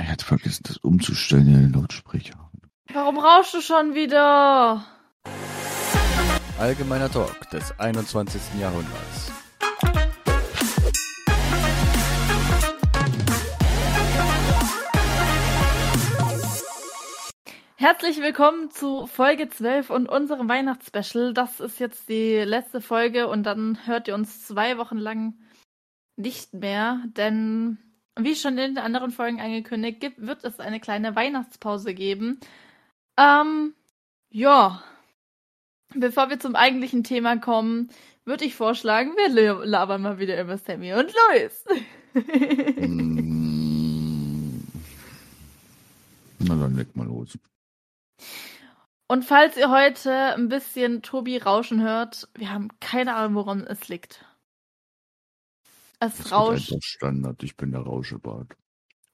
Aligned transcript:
Er 0.00 0.12
hat 0.12 0.22
vergessen, 0.22 0.62
das 0.66 0.78
umzustellen 0.78 1.46
in 1.46 1.60
den 1.60 1.72
Lautsprecher. 1.74 2.50
Warum 2.90 3.18
rauschst 3.18 3.52
du 3.52 3.60
schon 3.60 3.94
wieder? 3.94 4.82
Allgemeiner 6.58 7.10
Talk 7.10 7.50
des 7.50 7.78
21. 7.78 8.40
Jahrhunderts. 8.58 9.30
Herzlich 17.76 18.22
willkommen 18.22 18.70
zu 18.70 19.06
Folge 19.06 19.50
12 19.50 19.90
und 19.90 20.08
unserem 20.08 20.48
Weihnachtsspecial. 20.48 21.34
Das 21.34 21.60
ist 21.60 21.78
jetzt 21.78 22.08
die 22.08 22.36
letzte 22.36 22.80
Folge 22.80 23.28
und 23.28 23.42
dann 23.42 23.76
hört 23.84 24.08
ihr 24.08 24.14
uns 24.14 24.46
zwei 24.46 24.78
Wochen 24.78 24.96
lang 24.96 25.34
nicht 26.16 26.54
mehr, 26.54 27.02
denn 27.04 27.76
wie 28.24 28.34
schon 28.34 28.58
in 28.58 28.74
den 28.74 28.84
anderen 28.84 29.10
Folgen 29.10 29.40
angekündigt, 29.40 30.00
gibt, 30.00 30.26
wird 30.26 30.44
es 30.44 30.60
eine 30.60 30.80
kleine 30.80 31.16
Weihnachtspause 31.16 31.94
geben. 31.94 32.40
Ähm, 33.16 33.74
ja. 34.30 34.82
Bevor 35.94 36.30
wir 36.30 36.38
zum 36.38 36.54
eigentlichen 36.54 37.02
Thema 37.02 37.36
kommen, 37.36 37.90
würde 38.24 38.44
ich 38.44 38.54
vorschlagen, 38.54 39.10
wir 39.16 39.64
labern 39.66 40.02
mal 40.02 40.18
wieder 40.18 40.40
über 40.40 40.56
Sammy 40.56 40.94
und 40.94 41.12
Louis. 41.12 41.64
Mm. 42.76 43.40
Na 46.38 46.54
dann 46.54 46.76
leg 46.76 46.94
mal 46.96 47.06
los. 47.06 47.38
Und 49.08 49.24
falls 49.24 49.56
ihr 49.56 49.70
heute 49.70 50.12
ein 50.34 50.48
bisschen 50.48 51.02
Tobi 51.02 51.38
rauschen 51.38 51.82
hört, 51.82 52.28
wir 52.34 52.52
haben 52.52 52.68
keine 52.78 53.16
Ahnung, 53.16 53.34
woran 53.34 53.66
es 53.66 53.88
liegt. 53.88 54.24
Es 56.00 56.16
Das 56.18 56.32
rauscht. 56.32 56.68
ist 56.68 56.72
einfach 56.72 56.82
Standard. 56.82 57.42
Ich 57.42 57.56
bin 57.56 57.72
der 57.72 57.82
Rauschebart. 57.82 58.56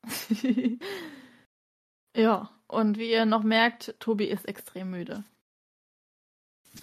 ja, 2.17 2.51
und 2.69 2.99
wie 2.99 3.11
ihr 3.11 3.27
noch 3.27 3.43
merkt, 3.43 3.95
Tobi 4.01 4.27
ist 4.27 4.47
extrem 4.47 4.91
müde. 4.91 5.25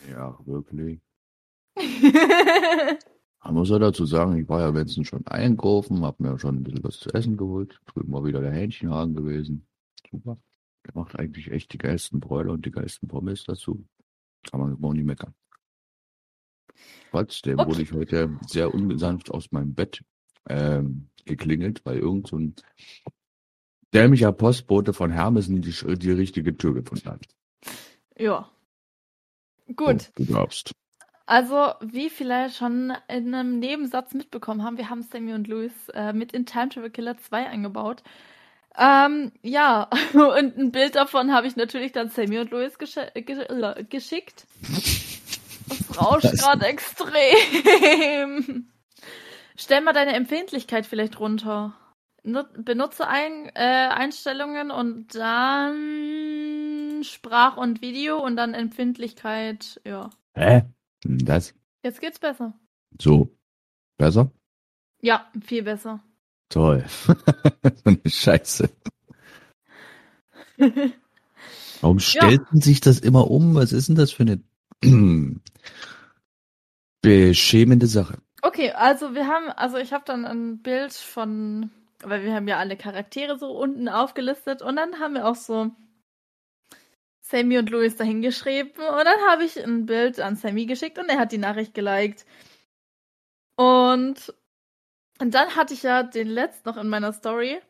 Ja, 0.09 0.37
wirklich. 0.45 0.99
Man 3.43 3.55
muss 3.55 3.69
ja 3.69 3.79
dazu 3.79 4.05
sagen, 4.05 4.37
ich 4.37 4.47
war 4.47 4.61
ja 4.61 4.69
letztens 4.69 5.07
schon 5.07 5.25
einkaufen, 5.27 6.03
hab 6.03 6.19
mir 6.19 6.39
schon 6.39 6.57
ein 6.57 6.63
bisschen 6.63 6.83
was 6.83 6.99
zu 6.99 7.09
essen 7.13 7.35
geholt. 7.35 7.79
Drüben 7.87 8.11
war 8.13 8.23
wieder 8.23 8.39
der 8.41 8.51
Hähnchenhaken 8.51 9.15
gewesen. 9.15 9.67
Super. 10.09 10.37
Der 10.85 10.95
macht 10.95 11.17
eigentlich 11.17 11.51
echt 11.51 11.73
die 11.73 11.77
geilsten 11.77 12.19
Bräuler 12.19 12.53
und 12.53 12.65
die 12.65 12.71
geilsten 12.71 13.07
Pommes 13.07 13.43
dazu. 13.43 13.85
Kann 14.49 14.59
man 14.59 14.71
überhaupt 14.73 14.95
nicht 14.95 15.05
meckern. 15.05 15.33
Trotzdem 17.11 17.59
Okay. 17.59 17.69
wurde 17.69 17.81
ich 17.81 17.91
heute 17.93 18.37
sehr 18.47 18.73
ungesanft 18.73 19.31
aus 19.31 19.51
meinem 19.51 19.73
Bett 19.73 20.03
ähm, 20.49 21.09
geklingelt, 21.25 21.85
weil 21.85 21.99
irgend 21.99 22.27
so 22.27 22.37
ein 22.37 22.55
dämlicher 23.93 24.31
Postbote 24.31 24.93
von 24.93 25.11
Hermesen 25.11 25.61
die, 25.61 25.71
die 25.97 26.11
richtige 26.11 26.57
Tür 26.57 26.73
gefunden 26.73 27.09
hat. 27.09 27.25
ja. 28.17 28.49
Gut. 29.75 30.01
So, 30.17 30.25
du 30.25 30.33
darfst. 30.33 30.71
Also, 31.25 31.73
wie 31.79 32.09
vielleicht 32.09 32.57
schon 32.57 32.91
in 33.07 33.33
einem 33.33 33.59
Nebensatz 33.59 34.13
mitbekommen 34.13 34.63
haben, 34.63 34.77
wir 34.77 34.89
haben 34.89 35.03
Sammy 35.03 35.33
und 35.33 35.47
Louis 35.47 35.71
äh, 35.93 36.11
mit 36.11 36.33
in 36.33 36.45
Time 36.45 36.69
Travel 36.69 36.89
Killer 36.89 37.17
2 37.17 37.47
eingebaut. 37.47 38.03
Ähm, 38.77 39.31
ja, 39.41 39.89
und 40.13 40.57
ein 40.57 40.71
Bild 40.71 40.95
davon 40.95 41.31
habe 41.31 41.47
ich 41.47 41.55
natürlich 41.55 41.93
dann 41.93 42.09
Sammy 42.09 42.39
und 42.39 42.51
Louis 42.51 42.77
gesch 42.77 42.95
ge 43.13 43.39
äh, 43.39 43.83
geschickt. 43.85 44.45
Das 45.67 46.01
rauscht 46.01 46.31
gerade 46.33 46.65
extrem. 46.65 47.13
Stell 49.55 49.81
mal 49.81 49.93
deine 49.93 50.13
Empfindlichkeit 50.13 50.85
vielleicht 50.85 51.19
runter. 51.19 51.73
Nu 52.23 52.43
benutze 52.57 53.07
ein 53.07 53.49
äh, 53.53 53.89
Einstellungen 53.89 54.71
und 54.71 55.13
dann 55.13 57.03
Sprach- 57.03 57.57
und 57.57 57.81
Video 57.81 58.17
und 58.23 58.37
dann 58.37 58.53
Empfindlichkeit, 58.53 59.81
ja. 59.85 60.09
Hä? 60.33 60.63
Das? 61.03 61.53
Jetzt 61.83 61.99
geht's 61.99 62.19
besser. 62.19 62.53
So. 62.99 63.35
Besser? 63.97 64.31
Ja, 65.01 65.29
viel 65.45 65.63
besser. 65.63 66.01
Toll. 66.49 66.85
so 67.05 67.13
eine 67.83 67.99
Scheiße. 68.05 68.69
Warum 71.81 71.99
stellt 71.99 72.41
man 72.51 72.61
sich 72.61 72.79
das 72.79 72.99
immer 72.99 73.29
um? 73.29 73.55
Was 73.55 73.73
ist 73.73 73.89
denn 73.89 73.95
das 73.95 74.11
für 74.11 74.23
eine 74.23 74.41
beschämende 77.01 77.87
Sache? 77.87 78.17
Okay, 78.41 78.71
also 78.71 79.13
wir 79.15 79.27
haben, 79.27 79.49
also 79.49 79.77
ich 79.77 79.93
habe 79.93 80.03
dann 80.05 80.25
ein 80.25 80.61
Bild 80.61 80.93
von, 80.93 81.71
weil 82.01 82.23
wir 82.23 82.33
haben 82.33 82.47
ja 82.47 82.57
alle 82.57 82.75
Charaktere 82.77 83.37
so 83.37 83.51
unten 83.51 83.87
aufgelistet 83.89 84.61
und 84.61 84.75
dann 84.75 84.99
haben 84.99 85.13
wir 85.15 85.25
auch 85.27 85.35
so 85.35 85.71
Sammy 87.21 87.57
und 87.57 87.69
Louis 87.69 87.95
dahin 87.95 88.21
geschrieben 88.21 88.71
und 88.79 89.05
dann 89.05 89.19
habe 89.29 89.43
ich 89.45 89.63
ein 89.63 89.85
Bild 89.85 90.19
an 90.19 90.35
Sammy 90.35 90.65
geschickt 90.65 90.99
und 90.99 91.07
er 91.09 91.19
hat 91.19 91.31
die 91.31 91.37
Nachricht 91.37 91.73
geliked. 91.73 92.25
Und, 93.55 94.33
und 95.19 95.33
dann 95.33 95.55
hatte 95.55 95.73
ich 95.73 95.83
ja 95.83 96.03
den 96.03 96.27
letzten 96.27 96.67
noch 96.67 96.77
in 96.77 96.89
meiner 96.89 97.13
Story. 97.13 97.61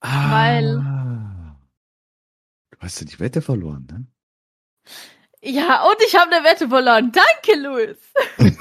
Weil- 0.00 0.78
Ah. 0.84 1.56
Du 2.72 2.78
hast 2.80 3.00
ja 3.00 3.06
die 3.06 3.18
Wette 3.20 3.40
verloren, 3.40 3.86
ne? 3.90 4.06
Ja, 5.48 5.84
und 5.84 5.96
ich 6.04 6.16
habe 6.16 6.34
eine 6.34 6.44
Wette 6.44 6.68
verloren. 6.68 7.12
Danke, 7.12 7.60
Louis. 7.60 7.96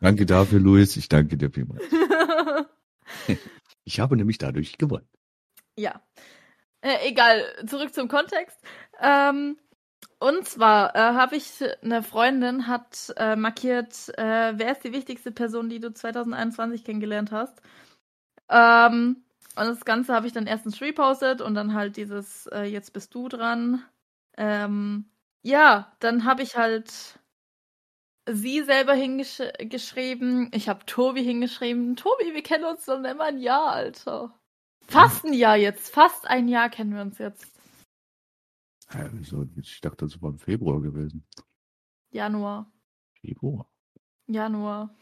Danke 0.00 0.24
dafür, 0.24 0.60
Luis. 0.60 0.96
Ich 0.96 1.08
danke 1.08 1.36
dir 1.36 1.50
vielmals. 1.50 1.82
Ich 3.84 4.00
habe 4.00 4.18
nämlich 4.18 4.36
dadurch 4.36 4.76
gewonnen. 4.76 5.08
Ja. 5.78 6.02
Äh, 6.82 7.08
egal, 7.08 7.42
zurück 7.66 7.94
zum 7.94 8.06
Kontext. 8.06 8.58
Ähm, 9.00 9.56
und 10.18 10.46
zwar 10.46 10.94
äh, 10.94 10.98
habe 10.98 11.36
ich 11.36 11.64
eine 11.82 12.02
Freundin 12.02 12.66
hat 12.66 13.14
äh, 13.16 13.34
markiert, 13.34 14.10
äh, 14.18 14.52
wer 14.58 14.72
ist 14.72 14.84
die 14.84 14.92
wichtigste 14.92 15.32
Person, 15.32 15.70
die 15.70 15.80
du 15.80 15.90
2021 15.90 16.84
kennengelernt 16.84 17.32
hast. 17.32 17.62
Ähm, 18.50 19.24
und 19.56 19.64
das 19.64 19.86
Ganze 19.86 20.12
habe 20.12 20.26
ich 20.26 20.34
dann 20.34 20.46
erstens 20.46 20.82
repostet 20.82 21.40
und 21.40 21.54
dann 21.54 21.72
halt 21.72 21.96
dieses 21.96 22.46
äh, 22.48 22.64
jetzt 22.64 22.92
bist 22.92 23.14
du 23.14 23.30
dran. 23.30 23.82
Ähm, 24.36 25.06
ja, 25.42 25.94
dann 26.00 26.24
habe 26.24 26.42
ich 26.42 26.56
halt 26.56 27.18
sie 28.26 28.62
selber 28.62 28.94
hingeschrieben. 28.94 30.50
Ich 30.52 30.68
habe 30.68 30.84
Tobi 30.86 31.22
hingeschrieben. 31.22 31.96
Tobi, 31.96 32.34
wir 32.34 32.42
kennen 32.42 32.64
uns 32.64 32.84
schon 32.84 33.04
immer 33.04 33.24
ein 33.24 33.38
Jahr, 33.38 33.72
Alter. 33.72 34.38
Fast 34.86 35.24
ein 35.24 35.32
Jahr 35.32 35.56
jetzt. 35.56 35.92
Fast 35.92 36.26
ein 36.26 36.48
Jahr 36.48 36.68
kennen 36.70 36.94
wir 36.94 37.02
uns 37.02 37.18
jetzt. 37.18 37.46
Hä, 38.90 39.08
wieso? 39.12 39.46
Ich 39.56 39.80
dachte, 39.80 40.06
das 40.06 40.20
war 40.22 40.30
im 40.30 40.38
Februar 40.38 40.80
gewesen. 40.80 41.26
Januar. 42.10 42.72
Februar? 43.20 43.70
Januar. 44.26 44.94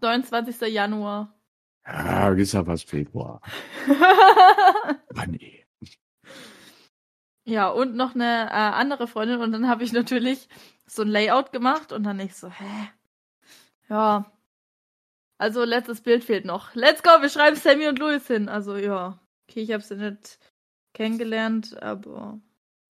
29. 0.00 0.60
Januar. 0.72 1.34
Ja, 1.86 2.30
ist 2.32 2.52
ja 2.52 2.64
fast 2.64 2.90
Februar. 2.90 3.40
Mann, 5.14 5.34
ey. 5.34 5.65
Ja, 7.46 7.68
und 7.68 7.94
noch 7.94 8.14
eine 8.14 8.46
äh, 8.46 8.52
andere 8.52 9.06
Freundin. 9.06 9.40
Und 9.40 9.52
dann 9.52 9.68
habe 9.68 9.84
ich 9.84 9.92
natürlich 9.92 10.48
so 10.86 11.02
ein 11.02 11.08
Layout 11.08 11.52
gemacht 11.52 11.92
und 11.92 12.02
dann 12.02 12.20
ich 12.20 12.34
so, 12.34 12.50
hä? 12.50 12.90
Ja. 13.88 14.30
Also, 15.38 15.64
letztes 15.64 16.00
Bild 16.00 16.24
fehlt 16.24 16.44
noch. 16.44 16.74
Let's 16.74 17.02
go, 17.02 17.10
wir 17.20 17.28
schreiben 17.28 17.56
Sammy 17.56 17.86
und 17.86 17.98
Louis 17.98 18.26
hin. 18.26 18.48
Also, 18.48 18.76
ja. 18.76 19.18
Okay, 19.48 19.60
ich 19.60 19.72
habe 19.72 19.82
sie 19.82 19.96
nicht 19.96 20.38
kennengelernt, 20.92 21.80
aber. 21.82 22.40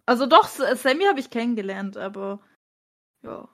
Also 0.07 0.27
doch, 0.27 0.47
Sammy 0.47 1.05
habe 1.05 1.21
ich 1.21 1.31
kennengelernt, 1.31 1.97
aber 1.97 2.41
ja. 3.23 3.49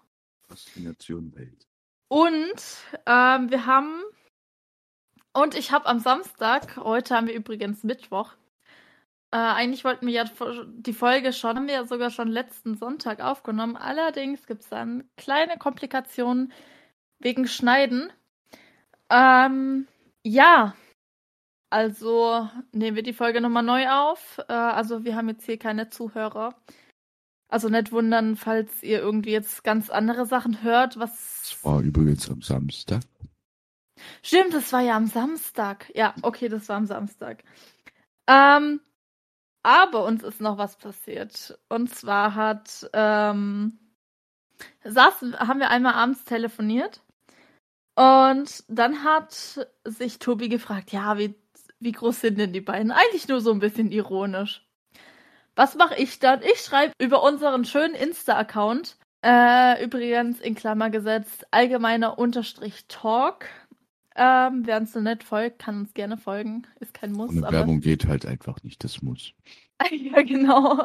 Faszination 0.46 1.34
Welt. 1.34 1.66
Und 2.08 2.62
ähm, 3.06 3.50
wir 3.50 3.64
haben 3.64 4.02
und 5.32 5.54
ich 5.54 5.72
habe 5.72 5.86
am 5.86 5.98
Samstag, 5.98 6.76
heute 6.76 7.16
haben 7.16 7.26
wir 7.26 7.34
übrigens 7.34 7.84
Mittwoch. 7.84 8.34
Äh, 9.32 9.36
eigentlich 9.36 9.82
wollten 9.84 10.06
wir 10.06 10.12
ja 10.12 10.24
die 10.66 10.92
Folge 10.92 11.32
schon, 11.32 11.56
haben 11.56 11.66
wir 11.66 11.74
ja 11.74 11.84
sogar 11.86 12.10
schon 12.10 12.28
letzten 12.28 12.76
Sonntag 12.76 13.20
aufgenommen. 13.20 13.76
Allerdings 13.76 14.46
gibt 14.46 14.62
es 14.62 14.68
dann 14.68 15.04
kleine 15.16 15.56
Komplikationen 15.56 16.52
wegen 17.18 17.48
Schneiden. 17.48 18.12
Ähm, 19.08 19.88
ja, 20.22 20.74
also 21.70 22.46
nehmen 22.72 22.96
wir 22.96 23.02
die 23.02 23.14
Folge 23.14 23.40
nochmal 23.40 23.62
neu 23.62 23.88
auf. 23.88 24.38
Äh, 24.48 24.52
also 24.52 25.04
wir 25.04 25.16
haben 25.16 25.30
jetzt 25.30 25.46
hier 25.46 25.58
keine 25.58 25.88
Zuhörer. 25.88 26.54
Also 27.48 27.70
nicht 27.70 27.90
wundern, 27.90 28.36
falls 28.36 28.82
ihr 28.82 28.98
irgendwie 29.00 29.32
jetzt 29.32 29.64
ganz 29.64 29.88
andere 29.88 30.26
Sachen 30.26 30.62
hört, 30.62 30.98
was 30.98 31.48
Das 31.48 31.64
war 31.64 31.80
übrigens 31.80 32.30
am 32.30 32.42
Samstag. 32.42 33.00
Stimmt, 34.22 34.52
das 34.52 34.70
war 34.74 34.80
ja 34.80 34.96
am 34.96 35.06
Samstag. 35.06 35.90
Ja, 35.94 36.14
okay, 36.20 36.48
das 36.50 36.68
war 36.68 36.76
am 36.76 36.86
Samstag. 36.86 37.44
Ähm, 38.26 38.80
aber 39.62 40.04
uns 40.04 40.22
ist 40.22 40.40
noch 40.40 40.58
was 40.58 40.76
passiert. 40.76 41.58
Und 41.68 41.94
zwar 41.94 42.34
hat, 42.34 42.88
ähm, 42.92 43.78
saßen, 44.84 45.38
haben 45.38 45.60
wir 45.60 45.70
einmal 45.70 45.94
abends 45.94 46.24
telefoniert. 46.24 47.00
Und 47.94 48.64
dann 48.68 49.04
hat 49.04 49.66
sich 49.84 50.18
Tobi 50.18 50.48
gefragt, 50.48 50.92
ja, 50.92 51.18
wie, 51.18 51.34
Wie 51.80 51.92
groß 51.92 52.20
sind 52.20 52.38
denn 52.38 52.52
die 52.52 52.60
beiden? 52.60 52.92
Eigentlich 52.92 53.28
nur 53.28 53.40
so 53.40 53.50
ein 53.52 53.58
bisschen 53.58 53.90
ironisch. 53.92 54.64
Was 55.56 55.74
mache 55.74 55.96
ich 55.96 56.18
dann? 56.20 56.40
Ich 56.42 56.60
schreibe 56.60 56.92
über 56.98 57.22
unseren 57.22 57.64
schönen 57.64 57.94
Insta-Account, 57.94 58.96
äh, 59.24 59.82
übrigens 59.84 60.40
in 60.40 60.54
Klammer 60.54 60.90
gesetzt, 60.90 61.46
allgemeiner 61.50 62.18
Unterstrich 62.18 62.86
Talk. 62.88 63.46
Ähm, 64.16 64.62
Wer 64.66 64.78
uns 64.78 64.92
so 64.92 65.00
nett 65.00 65.24
folgt, 65.24 65.58
kann 65.58 65.80
uns 65.80 65.94
gerne 65.94 66.16
folgen. 66.16 66.66
Ist 66.80 66.94
kein 66.94 67.12
Muss. 67.12 67.30
Und 67.30 67.44
aber 67.44 67.58
Werbung 67.58 67.80
geht 67.80 68.06
halt 68.06 68.26
einfach 68.26 68.62
nicht, 68.62 68.84
das 68.84 69.02
muss. 69.02 69.32
ja, 69.90 70.22
genau. 70.22 70.78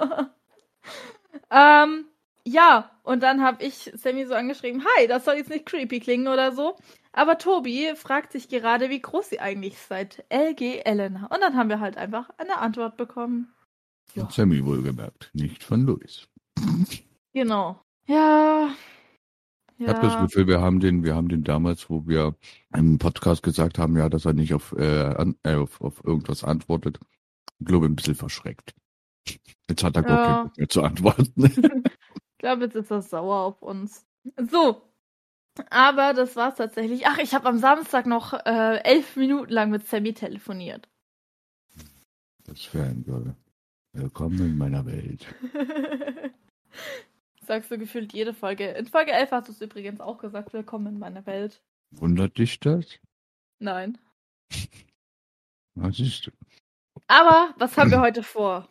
ähm, 1.51 2.05
ja, 2.45 2.91
und 3.03 3.23
dann 3.23 3.41
habe 3.41 3.63
ich 3.63 3.91
Sammy 3.95 4.25
so 4.25 4.33
angeschrieben, 4.33 4.83
hi, 4.83 5.07
das 5.07 5.25
soll 5.25 5.35
jetzt 5.35 5.49
nicht 5.49 5.65
creepy 5.65 5.99
klingen 5.99 6.29
oder 6.29 6.53
so. 6.53 6.77
Aber 7.11 7.37
Tobi 7.37 7.93
fragt 7.95 8.31
sich 8.31 8.47
gerade, 8.47 8.89
wie 8.89 9.01
groß 9.01 9.29
sie 9.29 9.39
eigentlich 9.39 9.77
seid. 9.79 10.23
LG 10.29 10.81
Elena. 10.85 11.25
Und 11.27 11.41
dann 11.41 11.57
haben 11.57 11.69
wir 11.69 11.79
halt 11.79 11.97
einfach 11.97 12.29
eine 12.37 12.59
Antwort 12.59 12.95
bekommen. 12.95 13.53
Ja. 14.13 14.29
Sammy 14.29 14.65
wohlgemerkt, 14.65 15.29
nicht 15.33 15.63
von 15.63 15.81
Luis. 15.81 16.27
Genau. 17.33 17.81
Ja. 18.05 18.69
Ich 19.79 19.87
habe 19.87 20.01
das 20.01 20.17
Gefühl, 20.19 20.47
wir 20.47 20.59
haben 20.61 20.79
den, 20.79 21.03
wir 21.03 21.15
haben 21.15 21.29
den 21.29 21.43
damals, 21.43 21.89
wo 21.89 22.07
wir 22.07 22.35
im 22.73 22.97
Podcast 22.97 23.43
gesagt 23.43 23.77
haben, 23.77 23.95
ja, 23.97 24.09
dass 24.09 24.25
er 24.25 24.33
nicht 24.33 24.53
auf, 24.53 24.73
äh, 24.77 25.01
an, 25.15 25.35
äh, 25.43 25.55
auf, 25.55 25.79
auf 25.81 26.03
irgendwas 26.03 26.43
antwortet, 26.43 26.99
ich 27.59 27.65
glaube 27.65 27.85
ein 27.85 27.95
bisschen 27.95 28.15
verschreckt. 28.15 28.73
Jetzt 29.69 29.83
hat 29.83 29.95
er 29.95 30.03
gar 30.03 30.19
Ja. 30.19 30.25
keinen 30.25 30.43
Bock 30.47 30.57
mehr 30.57 30.69
zu 30.69 30.83
antworten. 30.83 31.83
Ich 32.39 32.39
glaube, 32.39 32.65
jetzt 32.65 32.75
ist 32.75 32.91
er 32.91 33.01
sauer 33.01 33.37
auf 33.45 33.63
uns. 33.63 34.05
So. 34.51 34.83
Aber 35.71 36.13
das 36.13 36.35
war's 36.35 36.55
tatsächlich. 36.55 37.07
Ach, 37.07 37.17
ich 37.17 37.33
habe 37.33 37.47
am 37.49 37.57
Samstag 37.57 38.05
noch 38.05 38.33
äh, 38.33 38.77
elf 38.83 39.15
Minuten 39.15 39.51
lang 39.51 39.71
mit 39.71 39.87
Sammy 39.87 40.13
telefoniert. 40.13 40.87
Das 42.45 42.61
Fangirl. 42.63 43.35
Willkommen 43.93 44.37
in 44.39 44.55
meiner 44.55 44.85
Welt. 44.85 45.25
Sagst 47.47 47.71
du 47.71 47.77
gefühlt 47.77 48.11
jede 48.11 48.33
Folge. 48.33 48.71
In 48.71 48.87
Folge 48.87 49.13
11 49.13 49.31
hast 49.31 49.47
du 49.47 49.53
es 49.53 49.61
übrigens 49.61 50.01
auch 50.01 50.17
gesagt, 50.17 50.51
willkommen 50.51 50.87
in 50.87 50.99
meiner 50.99 51.25
Welt. 51.25 51.61
Wundert 51.91 52.37
dich 52.37 52.59
das? 52.59 52.85
Nein. 53.59 53.97
Was 55.75 55.95
du? 55.95 56.31
Aber 57.07 57.53
was 57.57 57.77
haben 57.77 57.91
wir 57.91 58.01
heute 58.01 58.23
vor? 58.23 58.67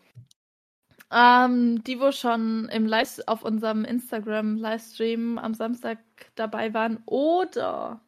Ähm, 1.10 1.82
die, 1.84 2.00
wo 2.00 2.12
schon 2.12 2.68
im 2.68 2.84
Live 2.84 3.20
auf 3.26 3.44
unserem 3.44 3.84
Instagram-Livestream 3.84 5.38
am 5.38 5.54
Samstag 5.54 5.98
dabei 6.34 6.74
waren, 6.74 7.02
oder. 7.06 8.00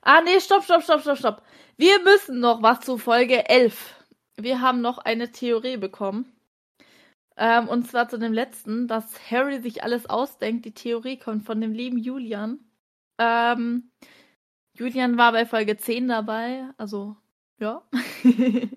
Ah, 0.00 0.20
nee, 0.22 0.40
stopp, 0.40 0.64
stopp, 0.64 0.82
stopp, 0.82 1.02
stopp, 1.02 1.18
stopp. 1.18 1.42
Wir 1.76 2.02
müssen 2.02 2.40
noch 2.40 2.62
was 2.62 2.80
zu 2.80 2.96
Folge 2.98 3.48
11. 3.48 3.94
Wir 4.36 4.62
haben 4.62 4.80
noch 4.80 4.98
eine 4.98 5.30
Theorie 5.30 5.76
bekommen. 5.76 6.32
Ähm, 7.40 7.68
und 7.68 7.88
zwar 7.88 8.06
zu 8.10 8.18
dem 8.18 8.34
letzten, 8.34 8.86
dass 8.86 9.30
Harry 9.30 9.60
sich 9.62 9.82
alles 9.82 10.08
ausdenkt. 10.08 10.66
Die 10.66 10.74
Theorie 10.74 11.16
kommt 11.18 11.46
von 11.46 11.58
dem 11.58 11.72
lieben 11.72 11.96
Julian. 11.96 12.60
Ähm, 13.18 13.90
Julian 14.74 15.16
war 15.16 15.32
bei 15.32 15.46
Folge 15.46 15.78
10 15.78 16.08
dabei, 16.08 16.68
also 16.76 17.16
ja. 17.58 17.82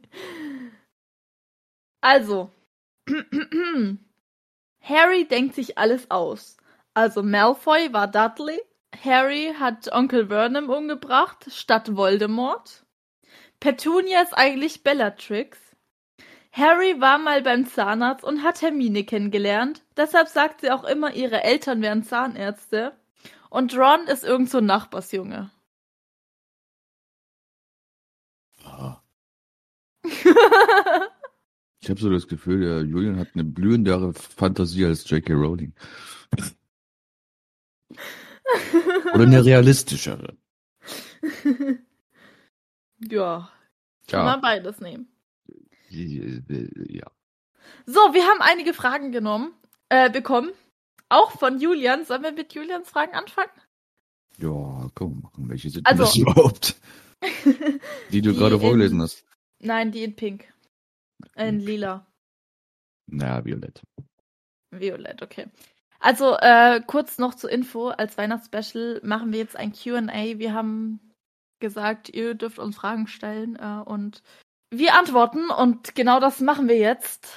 also. 2.02 2.52
Harry 4.82 5.28
denkt 5.28 5.56
sich 5.56 5.78
alles 5.78 6.10
aus. 6.10 6.56
Also 6.94 7.22
Malfoy 7.22 7.92
war 7.92 8.08
Dudley. 8.08 8.62
Harry 9.04 9.54
hat 9.60 9.92
Onkel 9.92 10.28
Vernon 10.28 10.70
umgebracht 10.70 11.52
statt 11.52 11.98
Voldemort. 11.98 12.86
Petunia 13.60 14.22
ist 14.22 14.34
eigentlich 14.34 14.84
Bellatrix. 14.84 15.63
Harry 16.54 17.02
war 17.02 17.18
mal 17.18 17.42
beim 17.42 17.66
Zahnarzt 17.66 18.24
und 18.24 18.44
hat 18.44 18.62
Hermine 18.62 19.04
kennengelernt. 19.04 19.82
Deshalb 19.98 20.28
sagt 20.28 20.62
sie 20.62 20.70
auch 20.70 20.84
immer, 20.84 21.16
ihre 21.16 21.44
Eltern 21.44 21.82
wären 21.82 22.04
Zahnärzte. 22.04 22.96
Und 23.50 23.76
Ron 23.76 24.06
ist 24.08 24.24
irgend 24.24 24.52
so 24.52 24.60
ein 24.60 24.68
Nachbarsjunge. 24.68 25.50
Ah. 28.64 29.02
Ich 31.82 31.90
habe 31.90 32.00
so 32.00 32.10
das 32.10 32.30
Gefühl, 32.30 32.62
der 32.62 32.84
Julian 32.84 33.20
hat 33.20 33.28
eine 33.34 33.44
blühendere 33.44 34.14
Fantasie 34.14 34.86
als 34.86 35.10
J.K. 35.10 35.34
Rowling. 35.34 35.74
Oder 39.14 39.24
eine 39.24 39.44
realistischere. 39.44 40.38
ja, 43.00 43.52
kann 44.08 44.26
man 44.26 44.40
beides 44.40 44.80
nehmen. 44.80 45.13
Ja. 45.94 47.06
So, 47.86 48.00
wir 48.14 48.24
haben 48.26 48.42
einige 48.42 48.74
Fragen 48.74 49.12
genommen, 49.12 49.54
äh, 49.90 50.10
bekommen. 50.10 50.52
Auch 51.10 51.32
von 51.32 51.60
Julian. 51.60 52.06
Sollen 52.06 52.24
wir 52.24 52.32
mit 52.32 52.54
Julians 52.54 52.90
Fragen 52.90 53.14
anfangen? 53.14 53.52
Ja, 54.40 54.90
komm, 54.96 55.22
machen. 55.22 55.50
Welche 55.50 55.70
sind 55.70 55.86
Also- 55.86 56.04
das 56.06 56.16
überhaupt? 56.18 56.76
Die 58.12 58.22
du 58.22 58.32
Die 58.32 58.38
gerade 58.38 58.56
in- 58.56 58.62
vorgelesen 58.62 59.02
hast. 59.02 59.24
Nein, 59.60 59.92
die 59.92 60.04
in 60.04 60.16
Pink. 60.16 60.52
In 61.36 61.60
lila. 61.60 62.06
Naja, 63.08 63.46
Violett. 63.46 63.82
Violett, 64.72 65.22
okay. 65.22 65.48
Also, 66.00 66.36
äh, 66.38 66.82
kurz 66.86 67.18
noch 67.18 67.34
zur 67.36 67.50
Info. 67.50 67.88
Als 67.90 68.18
Weihnachtsspecial 68.18 69.00
machen 69.04 69.32
wir 69.32 69.40
jetzt 69.40 69.56
ein 69.56 69.72
Q&A. 69.72 70.38
Wir 70.38 70.54
haben 70.54 71.00
gesagt, 71.60 72.10
ihr 72.10 72.34
dürft 72.34 72.60
uns 72.60 72.76
Fragen 72.76 73.08
stellen 73.08 73.56
äh, 73.56 73.82
und 73.86 74.22
wir 74.78 74.96
antworten 74.96 75.50
und 75.50 75.96
genau 75.96 76.20
das 76.20 76.40
machen 76.40 76.68
wir 76.68 76.78
jetzt. 76.78 77.34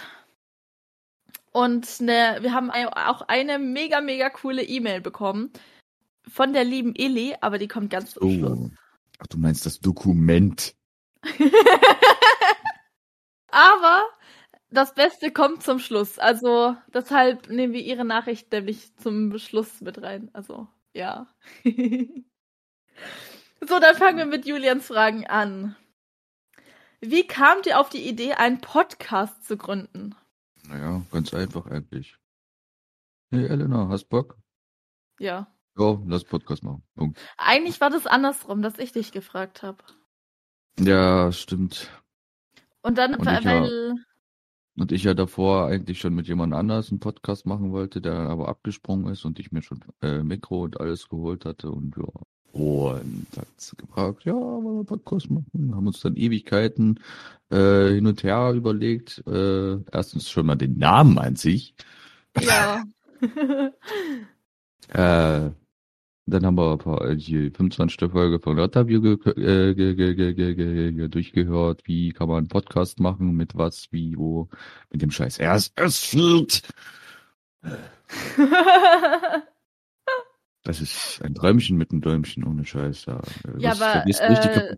Und 1.52 2.00
ne, 2.00 2.38
wir 2.40 2.52
haben 2.52 2.70
auch 2.70 3.22
eine 3.22 3.58
mega, 3.58 4.00
mega 4.00 4.28
coole 4.28 4.62
E-Mail 4.62 5.00
bekommen 5.00 5.50
von 6.28 6.52
der 6.52 6.64
lieben 6.64 6.94
Illy, 6.94 7.36
aber 7.40 7.58
die 7.58 7.68
kommt 7.68 7.90
ganz 7.90 8.12
zum 8.12 8.30
Schluss. 8.30 8.58
Oh. 8.58 8.70
Ach, 9.18 9.26
du 9.28 9.38
meinst 9.38 9.64
das 9.64 9.80
Dokument. 9.80 10.74
Aber 13.48 14.04
das 14.70 14.94
Beste 14.94 15.32
kommt 15.32 15.62
zum 15.62 15.78
Schluss. 15.78 16.18
Also 16.18 16.76
deshalb 16.92 17.48
nehmen 17.48 17.72
wir 17.72 17.80
Ihre 17.82 18.04
Nachricht 18.04 18.52
nämlich 18.52 18.94
zum 18.96 19.38
Schluss 19.38 19.80
mit 19.80 20.02
rein. 20.02 20.28
Also 20.34 20.68
ja. 20.92 21.26
so, 21.64 21.72
dann 23.80 23.96
fangen 23.96 24.18
wir 24.18 24.26
mit 24.26 24.44
Julians 24.44 24.86
Fragen 24.86 25.26
an. 25.26 25.74
Wie 27.00 27.26
kamt 27.26 27.66
ihr 27.66 27.78
auf 27.80 27.88
die 27.88 28.08
Idee, 28.08 28.34
einen 28.34 28.60
Podcast 28.60 29.44
zu 29.46 29.56
gründen? 29.56 30.14
Naja, 30.68 31.02
ganz 31.10 31.32
einfach 31.34 31.66
eigentlich. 31.66 32.16
Hey 33.30 33.46
Elena, 33.46 33.88
hast 33.88 34.08
Bock? 34.08 34.38
Ja. 35.18 35.52
Ja, 35.78 36.00
lass 36.06 36.24
Podcast 36.24 36.62
machen. 36.62 36.82
Punkt. 36.94 37.18
Eigentlich 37.36 37.80
war 37.80 37.90
das 37.90 38.06
andersrum, 38.06 38.62
dass 38.62 38.78
ich 38.78 38.92
dich 38.92 39.12
gefragt 39.12 39.62
habe. 39.62 39.82
Ja, 40.78 41.30
stimmt. 41.32 41.90
Und 42.82 42.98
dann, 42.98 43.14
Und 43.14 43.26
weil, 43.26 43.38
ich 43.38 43.44
ja- 43.44 43.94
Und 44.78 44.92
ich 44.92 45.04
ja 45.04 45.14
davor 45.14 45.66
eigentlich 45.66 46.00
schon 46.00 46.14
mit 46.14 46.28
jemand 46.28 46.54
anders 46.54 46.90
einen 46.90 47.00
Podcast 47.00 47.46
machen 47.46 47.72
wollte, 47.72 48.00
der 48.00 48.14
aber 48.14 48.48
abgesprungen 48.48 49.12
ist 49.12 49.24
und 49.24 49.38
ich 49.38 49.52
mir 49.52 49.62
schon 49.62 49.84
äh, 50.02 50.22
Mikro 50.22 50.62
und 50.62 50.80
alles 50.80 51.08
geholt 51.08 51.44
hatte 51.44 51.70
und 51.70 51.96
ja. 51.96 52.04
Und 52.56 53.26
hat 53.36 53.48
sie 53.58 53.76
gefragt, 53.76 54.24
ja, 54.24 54.32
wollen 54.32 54.64
wir 54.64 54.70
einen 54.70 54.86
Podcast 54.86 55.30
machen? 55.30 55.74
Haben 55.74 55.86
uns 55.88 56.00
dann 56.00 56.16
Ewigkeiten 56.16 57.00
äh, 57.50 57.90
hin 57.90 58.06
und 58.06 58.22
her 58.22 58.52
überlegt. 58.54 59.22
Äh, 59.26 59.76
erstens 59.92 60.30
schon 60.30 60.46
mal 60.46 60.56
den 60.56 60.78
Namen 60.78 61.18
an 61.18 61.36
sich. 61.36 61.74
ja. 62.40 62.82
Äh, 64.90 65.50
dann 66.26 66.46
haben 66.46 66.56
wir 66.56 66.70
ein 66.70 66.78
paar, 66.78 67.04
äh, 67.04 67.16
die 67.16 67.50
25. 67.50 68.08
Folge 68.08 68.38
von 68.38 68.56
Interview 68.56 69.00
ge 69.00 69.14
äh, 69.32 69.74
ge 69.74 69.96
ge 69.96 70.14
ge 70.14 70.32
ge 70.32 70.54
ge 70.54 70.92
ge 70.92 71.08
durchgehört. 71.08 71.82
Wie 71.86 72.12
kann 72.12 72.28
man 72.28 72.38
einen 72.38 72.48
Podcast 72.48 73.00
machen? 73.00 73.34
Mit 73.34 73.56
was? 73.56 73.88
Wie? 73.90 74.16
Wo? 74.16 74.48
Mit 74.92 75.02
dem 75.02 75.10
Scheiß. 75.10 75.38
Fehlt. 75.38 76.62
Das 80.66 80.80
ist 80.80 81.22
ein 81.22 81.36
Träumchen 81.36 81.76
mit 81.76 81.92
einem 81.92 82.00
Däumchen 82.00 82.42
ohne 82.44 82.64
Scheiß. 82.64 83.04
Da, 83.04 83.22
Ja, 83.56 83.70
das 83.70 83.80
aber, 83.80 84.04
richtig 84.04 84.20
äh. 84.46 84.74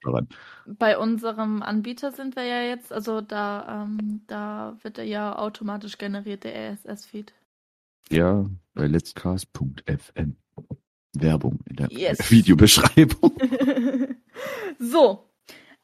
Bei 0.66 0.98
unserem 0.98 1.62
Anbieter 1.62 2.12
sind 2.12 2.36
wir 2.36 2.44
ja 2.44 2.60
jetzt, 2.60 2.92
also 2.92 3.22
da, 3.22 3.84
ähm, 3.84 4.20
da 4.26 4.76
wird 4.82 4.98
er 4.98 5.04
ja 5.04 5.38
automatisch 5.38 5.96
generiert, 5.96 6.44
der 6.44 6.72
RSS-Feed. 6.74 7.32
Ja, 8.10 8.44
bei 8.74 8.86
letztcast.fm. 8.86 10.36
Werbung 11.14 11.60
in 11.64 11.76
der 11.76 11.90
Yes. 11.90 12.18
Videobeschreibung. 12.30 13.38
so, 14.78 15.26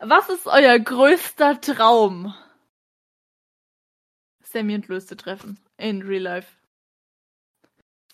was 0.01 0.29
ist 0.29 0.47
euer 0.47 0.79
größter 0.79 1.63
Traum? 1.63 2.35
Sammy 4.43 4.75
und 4.75 4.89
Löste 4.89 5.17
treffen 5.17 5.59
in 5.79 6.03
Real 6.03 6.23
Life. 6.23 6.64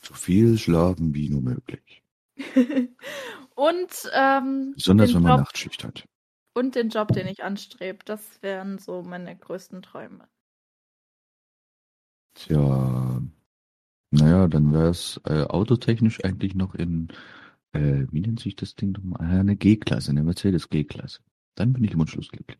So 0.02 0.14
viel 0.14 0.59
schlafen 0.59 1.14
wie 1.14 1.28
nur 1.30 1.42
möglich. 1.42 2.02
und 3.54 4.11
ähm, 4.14 4.75
Besonders 4.75 5.14
wenn 5.14 5.23
man 5.23 5.33
Job, 5.33 5.40
Nachtschicht 5.40 5.85
hat. 5.85 6.07
und 6.54 6.75
den 6.76 6.90
Job, 6.90 7.12
den 7.12 7.26
ich 7.26 7.42
anstrebe. 7.45 7.99
Das 8.04 8.42
wären 8.42 8.78
so 8.78 9.02
meine 9.02 9.37
größten 9.37 9.83
Träume. 9.83 10.28
Tja, 12.35 13.23
naja, 14.12 14.49
dann 14.49 14.73
wäre 14.73 14.90
es 14.90 15.21
äh, 15.25 15.45
autotechnisch 15.45 16.25
eigentlich 16.25 16.54
noch 16.54 16.75
in, 16.75 17.09
äh, 17.73 18.07
wie 18.12 18.21
nennt 18.21 18.40
sich 18.40 18.57
das 18.57 18.75
Ding 18.76 18.92
nochmal? 18.92 19.21
Ah, 19.23 19.40
Eine 19.40 19.57
G-Klasse, 19.57 20.11
eine 20.11 20.23
Mercedes 20.25 20.69
G-Klasse. 20.69 21.21
Dann 21.57 21.73
bin 21.73 21.85
ich 21.85 21.92
im 21.92 22.00
Anschluss 22.00 22.28
glücklich. 22.30 22.59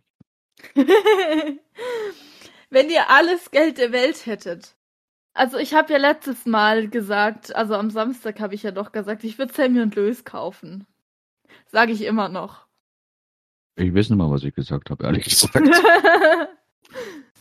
Wenn 2.71 2.91
ihr 2.91 3.11
alles 3.11 3.51
Geld 3.51 3.79
der 3.79 3.93
Welt 3.93 4.27
hättet. 4.27 4.77
Also 5.33 5.59
ich 5.59 5.75
habe 5.75 5.93
ja 5.93 5.99
letztes 5.99 6.45
Mal 6.47 6.89
gesagt, 6.89 7.55
also 7.55 7.75
am 7.75 7.91
Samstag 7.91 8.41
habe 8.41 8.55
ich 8.55 8.63
ja 8.63 8.73
doch 8.73 8.93
gesagt, 8.93 9.25
ich 9.25 9.39
würde 9.39 9.53
Sammy 9.55 9.81
und 9.81 9.95
Louis 9.95 10.25
kaufen. 10.25 10.87
Sage 11.67 11.93
ich 11.93 12.03
immer 12.03 12.29
noch. 12.29 12.67
Ich 13.77 13.95
weiß 13.95 14.11
nicht 14.11 14.19
mal, 14.19 14.31
was 14.31 14.43
ich 14.43 14.55
gesagt 14.55 14.91
habe, 14.91 15.05
ehrlich 15.05 15.25
gesagt. 15.29 15.55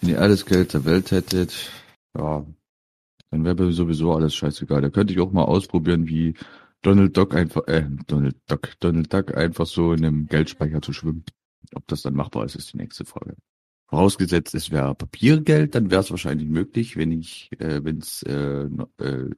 Wenn 0.01 0.09
ihr 0.09 0.21
alles 0.21 0.45
Geld 0.45 0.73
der 0.73 0.85
Welt 0.85 1.11
hättet, 1.11 1.71
ja, 2.15 2.45
dann 3.31 3.45
wäre 3.45 3.55
mir 3.55 3.71
sowieso 3.71 4.13
alles 4.13 4.35
scheißegal. 4.35 4.81
Da 4.81 4.89
könnte 4.89 5.13
ich 5.13 5.19
auch 5.19 5.31
mal 5.31 5.43
ausprobieren, 5.43 6.07
wie 6.07 6.35
Donald 6.81 7.17
Duck 7.17 7.35
einfach, 7.35 7.67
äh, 7.67 7.85
Donald 8.07 8.37
Duck, 8.47 8.79
Donald 8.79 9.11
Duck 9.11 9.35
einfach 9.35 9.65
so 9.65 9.93
in 9.93 10.05
einem 10.05 10.27
Geldspeicher 10.27 10.81
zu 10.81 10.93
schwimmen. 10.93 11.25
Ob 11.75 11.85
das 11.87 12.03
dann 12.03 12.15
machbar 12.15 12.45
ist, 12.45 12.55
ist 12.55 12.73
die 12.73 12.77
nächste 12.77 13.05
Frage. 13.05 13.35
Vorausgesetzt, 13.89 14.53
es 14.53 14.71
wäre 14.71 14.93
Papiergeld, 14.93 15.73
dann 15.73 15.89
wäre 15.89 16.01
es 16.01 16.11
wahrscheinlich 16.11 16.47
möglich. 16.47 16.95
Wenn 16.95 17.11
ich, 17.11 17.49
äh, 17.59 17.83
wenn 17.83 17.97
es 17.97 18.21
äh, 18.23 18.67
äh, 18.99 19.29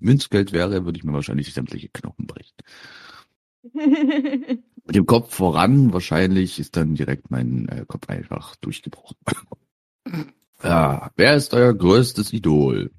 Münzgeld 0.00 0.52
wäre, 0.52 0.84
würde 0.84 0.98
ich 0.98 1.04
mir 1.04 1.12
wahrscheinlich 1.12 1.52
sämtliche 1.52 1.88
Knochen 1.88 2.26
brechen. 2.26 2.56
Mit 4.86 4.94
dem 4.94 5.06
Kopf 5.06 5.34
voran, 5.34 5.92
wahrscheinlich 5.92 6.60
ist 6.60 6.76
dann 6.76 6.94
direkt 6.94 7.32
mein 7.32 7.68
äh, 7.68 7.84
Kopf 7.86 8.08
einfach 8.08 8.54
durchgebrochen. 8.56 9.16
ja, 10.62 11.10
wer 11.16 11.34
ist 11.34 11.52
euer 11.52 11.74
größtes 11.74 12.32
Idol? 12.32 12.92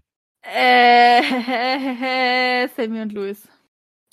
äh, 0.47 2.67
Sammy 2.75 3.01
und 3.01 3.13
Louis. 3.13 3.47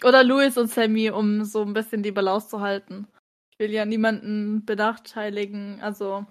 Oder 0.02 0.24
Louis 0.24 0.58
und 0.58 0.70
Sammy, 0.70 1.10
um 1.10 1.44
so 1.44 1.62
ein 1.62 1.72
bisschen 1.72 2.02
die 2.02 2.12
Balance 2.12 2.48
zu 2.48 2.60
halten. 2.60 3.06
Ich 3.50 3.58
will 3.58 3.70
ja 3.70 3.84
niemanden 3.84 4.64
benachteiligen, 4.64 5.80
also 5.80 6.26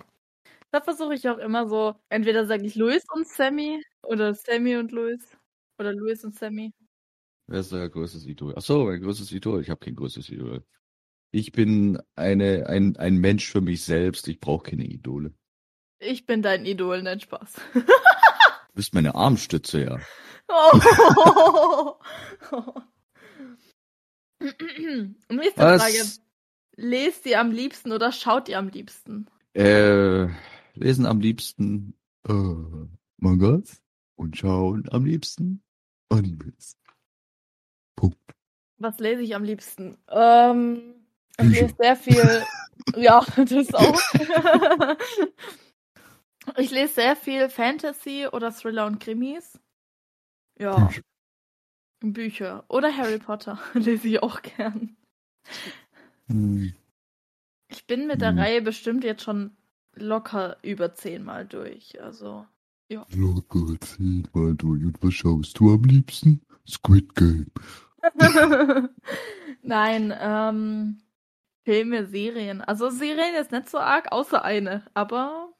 da 0.74 0.82
versuche 0.82 1.14
ich 1.14 1.30
auch 1.30 1.38
immer 1.38 1.68
so, 1.68 1.94
entweder 2.10 2.48
sage 2.48 2.66
ich 2.66 2.74
Louis 2.74 3.04
und 3.14 3.28
Sammy 3.28 3.86
oder 4.02 4.34
Sammy 4.34 4.76
und 4.76 4.92
Louis 4.92 5.22
oder 5.78 5.94
Louis 5.94 6.24
und 6.24 6.34
Sammy. 6.36 6.74
Wer 7.46 7.60
ist 7.60 7.72
euer 7.74 7.90
größtes 7.90 8.26
Idol? 8.26 8.56
Ach 8.58 8.62
so, 8.64 8.86
mein 8.86 9.00
größtes 9.00 9.32
Idol. 9.32 9.62
Ich 9.62 9.70
habe 9.70 9.80
kein 9.80 9.96
größtes 9.96 10.30
Idol. 10.30 10.66
Ich 11.30 11.52
bin 11.52 12.02
eine, 12.16 12.66
ein, 12.68 12.98
ein 12.98 13.18
Mensch 13.18 13.52
für 13.52 13.62
mich 13.62 13.84
selbst. 13.84 14.28
Ich 14.28 14.40
brauche 14.40 14.72
keine 14.72 14.86
Idole. 14.86 15.36
Ich 16.00 16.26
bin 16.26 16.42
dein 16.42 16.66
Idol, 16.66 17.04
nein 17.04 17.20
Spaß. 17.20 17.54
Du 17.74 17.82
bist 18.74 18.96
meine 18.96 19.14
Armstütze, 19.14 19.84
ja. 19.84 20.00
Oh. 20.48 22.00
Nächste 25.30 25.62
Frage. 25.62 26.04
Lest 26.76 27.28
ihr 27.28 27.40
am 27.40 27.52
liebsten 27.52 27.92
oder 27.92 28.12
schaut 28.12 28.50
ihr 28.50 28.58
am 28.58 28.70
liebsten? 28.70 29.28
Äh, 29.54 30.30
lesen 30.76 31.06
am 31.06 31.20
liebsten 31.20 31.96
äh, 32.28 32.88
Mangas 33.18 33.82
und 34.16 34.38
schauen 34.38 34.88
am 34.92 35.06
liebsten 35.06 35.64
Animes. 36.10 36.78
Punkt. 37.96 38.18
Was 38.78 39.00
lese 39.00 39.22
ich 39.22 39.36
am 39.36 39.44
liebsten? 39.44 39.98
Ähm, 40.10 40.96
ich 41.40 41.46
lese 41.48 41.76
sehr 41.80 41.96
viel. 41.96 42.44
ja, 42.96 43.26
das 43.36 43.74
auch. 43.74 44.02
ich 46.58 46.72
lese 46.72 46.94
sehr 46.94 47.16
viel 47.16 47.50
Fantasy 47.50 48.28
oder 48.32 48.52
Thriller 48.52 48.86
und 48.86 49.00
Krimis. 49.00 49.60
Ja, 50.60 50.86
Bücher. 50.86 51.02
Bücher. 52.02 52.66
Oder 52.68 52.96
Harry 52.96 53.20
Potter 53.20 53.60
lese 53.74 54.08
ich 54.08 54.22
auch 54.22 54.42
gern. 54.42 54.96
Hm. 56.28 56.74
Ich 57.70 57.88
bin 57.88 58.08
mit 58.08 58.22
der 58.22 58.32
Hm. 58.32 58.40
Reihe 58.40 58.62
bestimmt 58.62 59.04
jetzt 59.04 59.24
schon 59.24 59.56
locker 59.96 60.58
über 60.62 60.94
zehnmal 60.94 61.46
durch. 61.46 62.02
Also. 62.02 62.46
Locker 62.90 63.80
zehnmal 63.82 64.56
durch. 64.56 64.84
Und 64.84 64.98
was 65.02 65.14
schaust 65.14 65.60
du 65.60 65.74
am 65.74 65.84
liebsten? 65.84 66.42
Squid 66.68 67.16
Game. 67.16 67.52
Nein, 69.62 70.14
ähm, 70.20 71.02
Filme, 71.66 72.06
Serien. 72.06 72.62
Also 72.62 72.90
Serien 72.90 73.36
ist 73.36 73.52
nicht 73.52 73.70
so 73.70 73.80
arg, 73.80 74.12
außer 74.12 74.44
eine. 74.44 74.84
Aber 74.94 75.54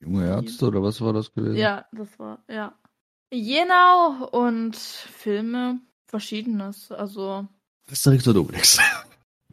Junge 0.00 0.26
Ärzte 0.26 0.66
oder 0.66 0.82
was 0.82 1.00
war 1.00 1.12
das 1.12 1.32
gewesen? 1.32 1.56
ja, 1.56 1.86
das 1.92 2.18
war, 2.18 2.42
ja. 2.48 2.74
Genau, 3.30 4.26
und 4.28 4.76
Filme, 4.76 5.80
verschiedenes. 6.06 6.92
Also. 6.92 7.46
Asterix 7.90 8.26
oder 8.28 8.40
Obelix. 8.40 8.78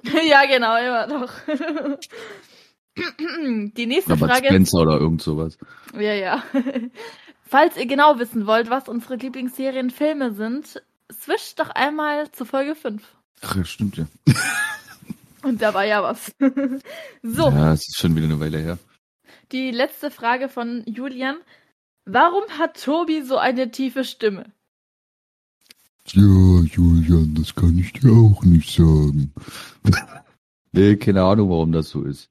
ja, 0.04 0.46
genau, 0.46 0.78
immer 0.78 1.08
doch. 1.08 1.34
Die 2.98 3.86
nächste 3.86 4.16
Bud 4.16 4.30
Frage 4.30 4.46
ist. 4.48 4.52
Spencer 4.54 4.80
oder 4.80 5.00
irgend 5.00 5.22
sowas. 5.22 5.58
Ja, 5.94 6.14
ja. 6.14 6.44
Falls 7.48 7.78
ihr 7.78 7.86
genau 7.86 8.18
wissen 8.20 8.48
wollt, 8.48 8.70
was 8.70 8.88
unsere 8.88 9.16
Lieblingsserien 9.16 9.90
Filme 9.90 10.34
sind, 10.34 10.82
switcht 11.12 11.60
doch 11.60 11.70
einmal 11.70 12.32
zu 12.32 12.46
Folge 12.46 12.74
5. 12.76 13.04
Ach, 13.42 13.56
ja, 13.56 13.64
stimmt 13.66 13.98
ja. 13.98 14.06
Und 15.44 15.62
da 15.62 15.74
war 15.74 15.86
ja 15.86 16.02
was. 16.02 16.34
so, 17.22 17.50
Ja, 17.50 17.74
es 17.74 17.82
ist 17.88 18.00
schon 18.00 18.16
wieder 18.16 18.26
eine 18.26 18.40
Weile 18.40 18.58
her. 18.60 18.78
die 19.52 19.72
letzte 19.72 20.10
Frage 20.10 20.50
von 20.50 20.84
Julian. 20.88 21.36
Warum 22.06 22.44
hat 22.58 22.82
Tobi 22.84 23.22
so 23.22 23.38
eine 23.38 23.70
tiefe 23.72 24.04
Stimme? 24.04 24.46
Ja, 26.08 26.22
Julian, 26.22 27.36
das 27.36 27.54
kann 27.56 27.78
ich 27.78 27.94
dir 27.94 28.12
auch 28.12 28.44
nicht 28.44 28.70
sagen. 28.76 29.34
nee, 30.72 30.96
keine 30.98 31.24
Ahnung, 31.24 31.50
warum 31.50 31.72
das 31.72 31.90
so 31.90 32.04
ist. 32.04 32.30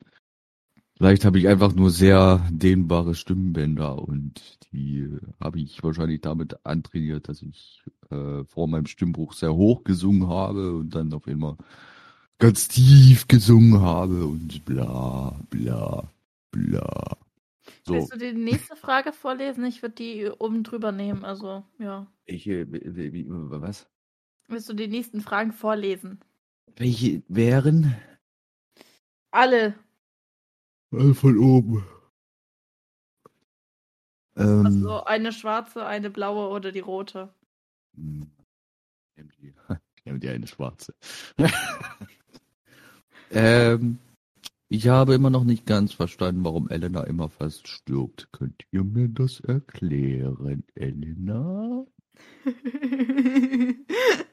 Vielleicht 0.97 1.25
habe 1.25 1.39
ich 1.39 1.49
einfach 1.49 1.75
nur 1.75 1.91
sehr 1.91 2.47
dehnbare 2.51 3.17
Stimmbänder 3.17 3.99
und 3.99 4.59
die 4.73 5.01
äh, 5.01 5.21
habe 5.43 5.59
ich 5.59 5.83
wahrscheinlich 5.83 6.21
damit 6.21 6.65
antrainiert, 6.65 7.29
dass 7.29 7.43
ich 7.43 7.83
äh, 8.11 8.45
vor 8.45 8.69
meinem 8.69 8.87
Stimmbruch 8.87 9.33
sehr 9.33 9.55
hoch 9.55 9.83
gesungen 9.83 10.29
habe 10.29 10.73
und 10.75 10.95
dann 10.95 11.13
auf 11.13 11.27
einmal 11.27 11.57
ganz 12.39 12.69
tief 12.69 13.27
gesungen 13.27 13.81
habe 13.81 14.25
und 14.25 14.65
bla 14.65 15.37
bla 15.51 16.09
bla. 16.53 17.17
So, 17.87 17.95
Willst 17.95 18.15
du 18.15 18.19
die 18.19 18.33
nächste 18.33 18.77
Frage 18.77 19.13
vorlesen? 19.13 19.65
Ich 19.65 19.83
würde 19.83 19.97
die 19.97 20.31
oben 20.39 20.63
drüber 20.63 20.93
nehmen. 20.93 21.25
Also, 21.25 21.65
ja. 21.79 22.07
ich, 22.25 22.47
äh, 22.47 22.67
wie, 22.71 23.13
wie, 23.13 23.27
was? 23.29 23.89
Willst 24.49 24.69
du 24.69 24.75
die 24.75 24.89
nächsten 24.89 25.21
Fragen 25.21 25.53
vorlesen? 25.53 26.21
Welche 26.77 27.23
wären? 27.29 27.95
Alle. 29.31 29.75
Mal 30.91 31.13
von 31.15 31.37
oben. 31.39 31.85
Ähm, 34.37 34.67
Also 34.67 35.05
eine 35.05 35.33
schwarze, 35.33 35.87
eine 35.87 36.11
blaue 36.11 36.49
oder 36.49 36.73
die 36.73 36.81
rote. 36.81 37.35
hm, 37.97 38.31
Nimm 39.17 39.31
die, 39.41 39.55
nimm 40.05 40.21
die 40.21 40.29
eine 40.29 40.47
schwarze. 40.47 40.95
ähm, 43.31 43.99
ich 44.69 44.89
habe 44.89 45.15
immer 45.15 45.31
noch 45.31 45.45
nicht 45.45 45.67
ganz 45.67 45.93
verstanden, 45.95 46.45
warum 46.45 46.69
Elena 46.69 47.05
immer 47.05 47.29
fast 47.31 47.69
stirbt. 47.69 48.29
Könnt 48.33 48.65
ihr 48.73 48.85
mir 48.85 49.09
das 49.09 49.41
erklären, 49.41 50.65
Elena? 50.75 51.87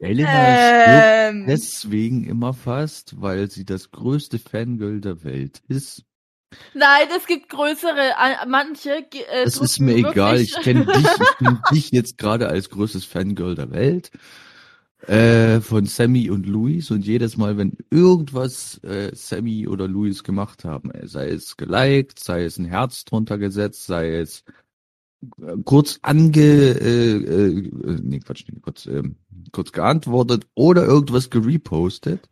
Elena 0.00 0.30
stirbt 0.30 1.34
ähm, 1.34 1.46
deswegen 1.46 2.24
immer 2.24 2.54
fast, 2.54 3.20
weil 3.20 3.50
sie 3.50 3.64
das 3.64 3.90
größte 3.90 4.38
Fangirl 4.38 5.00
der 5.00 5.24
Welt 5.24 5.60
ist. 5.68 6.04
nein, 6.74 7.08
es 7.16 7.26
gibt 7.26 7.48
größere. 7.48 8.12
Manche. 8.46 8.90
Äh, 9.12 9.42
Es 9.44 9.56
ist 9.58 9.80
mir 9.80 9.96
egal, 9.96 10.38
wirklich- 10.38 10.56
ich 10.56 10.62
kenne 10.62 10.86
dich, 10.94 11.04
ich 11.06 11.36
kenn 11.38 11.58
dich 11.72 11.90
jetzt 11.90 12.16
gerade 12.18 12.48
als 12.48 12.70
größtes 12.70 13.04
Fangirl 13.04 13.54
der 13.54 13.70
Welt. 13.70 14.10
Äh, 15.06 15.60
von 15.60 15.86
Sammy 15.86 16.28
und 16.28 16.44
Luis 16.46 16.90
und 16.90 17.06
jedes 17.06 17.36
Mal, 17.36 17.56
wenn 17.56 17.78
irgendwas 17.88 18.82
äh, 18.82 19.14
Sammy 19.14 19.68
oder 19.68 19.86
Luis 19.86 20.24
gemacht 20.24 20.64
haben, 20.64 20.90
äh, 20.90 21.06
sei 21.06 21.28
es 21.30 21.56
geliked, 21.56 22.18
sei 22.18 22.42
es 22.44 22.58
ein 22.58 22.64
Herz 22.64 23.04
drunter 23.04 23.38
gesetzt, 23.38 23.86
sei 23.86 24.16
es 24.16 24.42
kurz 25.64 25.98
ange, 26.02 26.40
äh, 26.40 27.16
äh, 27.16 27.58
äh, 27.58 28.00
nee, 28.02 28.20
Quatsch, 28.20 28.44
nee, 28.48 28.60
kurz, 28.60 28.86
ähm, 28.86 29.16
kurz 29.52 29.72
geantwortet 29.72 30.46
oder 30.54 30.84
irgendwas 30.84 31.30
gerepostet, 31.30 32.28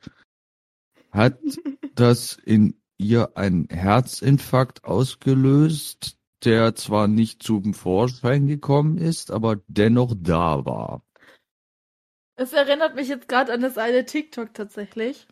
hat 1.11 1.39
das 1.95 2.39
in 2.45 2.81
ihr 2.99 3.37
einen 3.37 3.69
Herzinfarkt 3.69 4.85
ausgelöst, 4.85 6.17
der 6.45 6.75
zwar 6.75 7.09
nicht 7.09 7.43
zum 7.43 7.75
Vorschein 7.75 8.47
gekommen 8.47 8.99
ist, 8.99 9.31
aber 9.31 9.61
dennoch 9.67 10.15
da 10.17 10.65
war. 10.65 11.03
Es 12.37 12.53
erinnert 12.53 12.95
mich 12.95 13.09
jetzt 13.09 13.29
gerade 13.29 13.53
an 13.53 13.63
das 13.63 13.79
eine 13.79 14.05
TikTok 14.05 14.53
tatsächlich. 14.53 15.27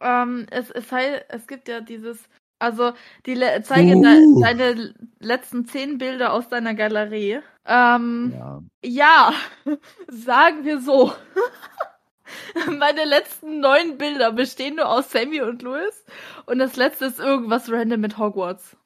Ähm, 0.00 0.46
es, 0.50 0.70
es, 0.70 0.86
es 1.28 1.46
gibt 1.46 1.68
ja 1.68 1.80
dieses, 1.80 2.28
also 2.62 2.92
die 3.26 3.34
le 3.34 3.62
zeige 3.62 3.96
Uh. 3.96 4.02
de 4.02 4.40
deine 4.42 4.94
letzten 5.20 5.66
zehn 5.66 5.98
Bilder 5.98 6.32
aus 6.32 6.48
deiner 6.48 6.74
Galerie. 6.74 7.40
Ähm, 7.66 8.32
Ja. 8.34 8.62
ja, 8.84 9.32
sagen 10.08 10.64
wir 10.64 10.80
so. 10.80 11.12
Meine 12.78 13.04
letzten 13.04 13.60
neun 13.60 13.98
Bilder 13.98 14.32
bestehen 14.32 14.76
nur 14.76 14.88
aus 14.88 15.10
Sammy 15.10 15.42
und 15.42 15.62
Louis 15.62 16.04
und 16.46 16.58
das 16.58 16.76
letzte 16.76 17.06
ist 17.06 17.18
irgendwas 17.18 17.70
random 17.70 18.00
mit 18.00 18.16
Hogwarts. 18.18 18.76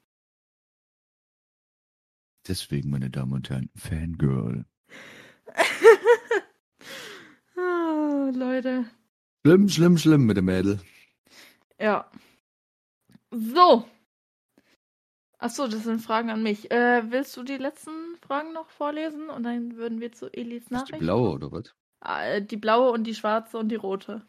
Deswegen, 2.48 2.90
meine 2.90 3.10
Damen 3.10 3.32
und 3.32 3.50
Herren, 3.50 3.70
Fangirl. 3.76 4.64
Ah, 7.58 8.30
Leute. 8.34 8.84
Schlimm, 9.44 9.68
schlimm, 9.68 9.96
schlimm 9.98 10.26
mit 10.26 10.36
dem 10.36 10.44
Mädel. 10.44 10.78
Ja. 11.80 12.10
So. 13.30 13.84
Achso, 15.38 15.66
das 15.68 15.84
sind 15.84 16.00
Fragen 16.00 16.30
an 16.30 16.42
mich. 16.42 16.70
Äh, 16.70 17.10
willst 17.10 17.36
du 17.36 17.42
die 17.42 17.58
letzten 17.58 17.90
Fragen 18.22 18.52
noch 18.52 18.70
vorlesen? 18.70 19.28
Und 19.28 19.42
dann 19.42 19.76
würden 19.76 20.00
wir 20.00 20.12
zu 20.12 20.32
Elis 20.32 20.62
Ist 20.62 20.70
die 20.70 20.74
Nachricht. 20.74 20.98
blaue 21.00 21.30
oder 21.30 21.52
was? 21.52 21.74
Äh, 22.04 22.42
die 22.42 22.56
blaue 22.56 22.90
und 22.90 23.04
die 23.04 23.14
schwarze 23.14 23.58
und 23.58 23.68
die 23.68 23.74
rote. 23.76 24.22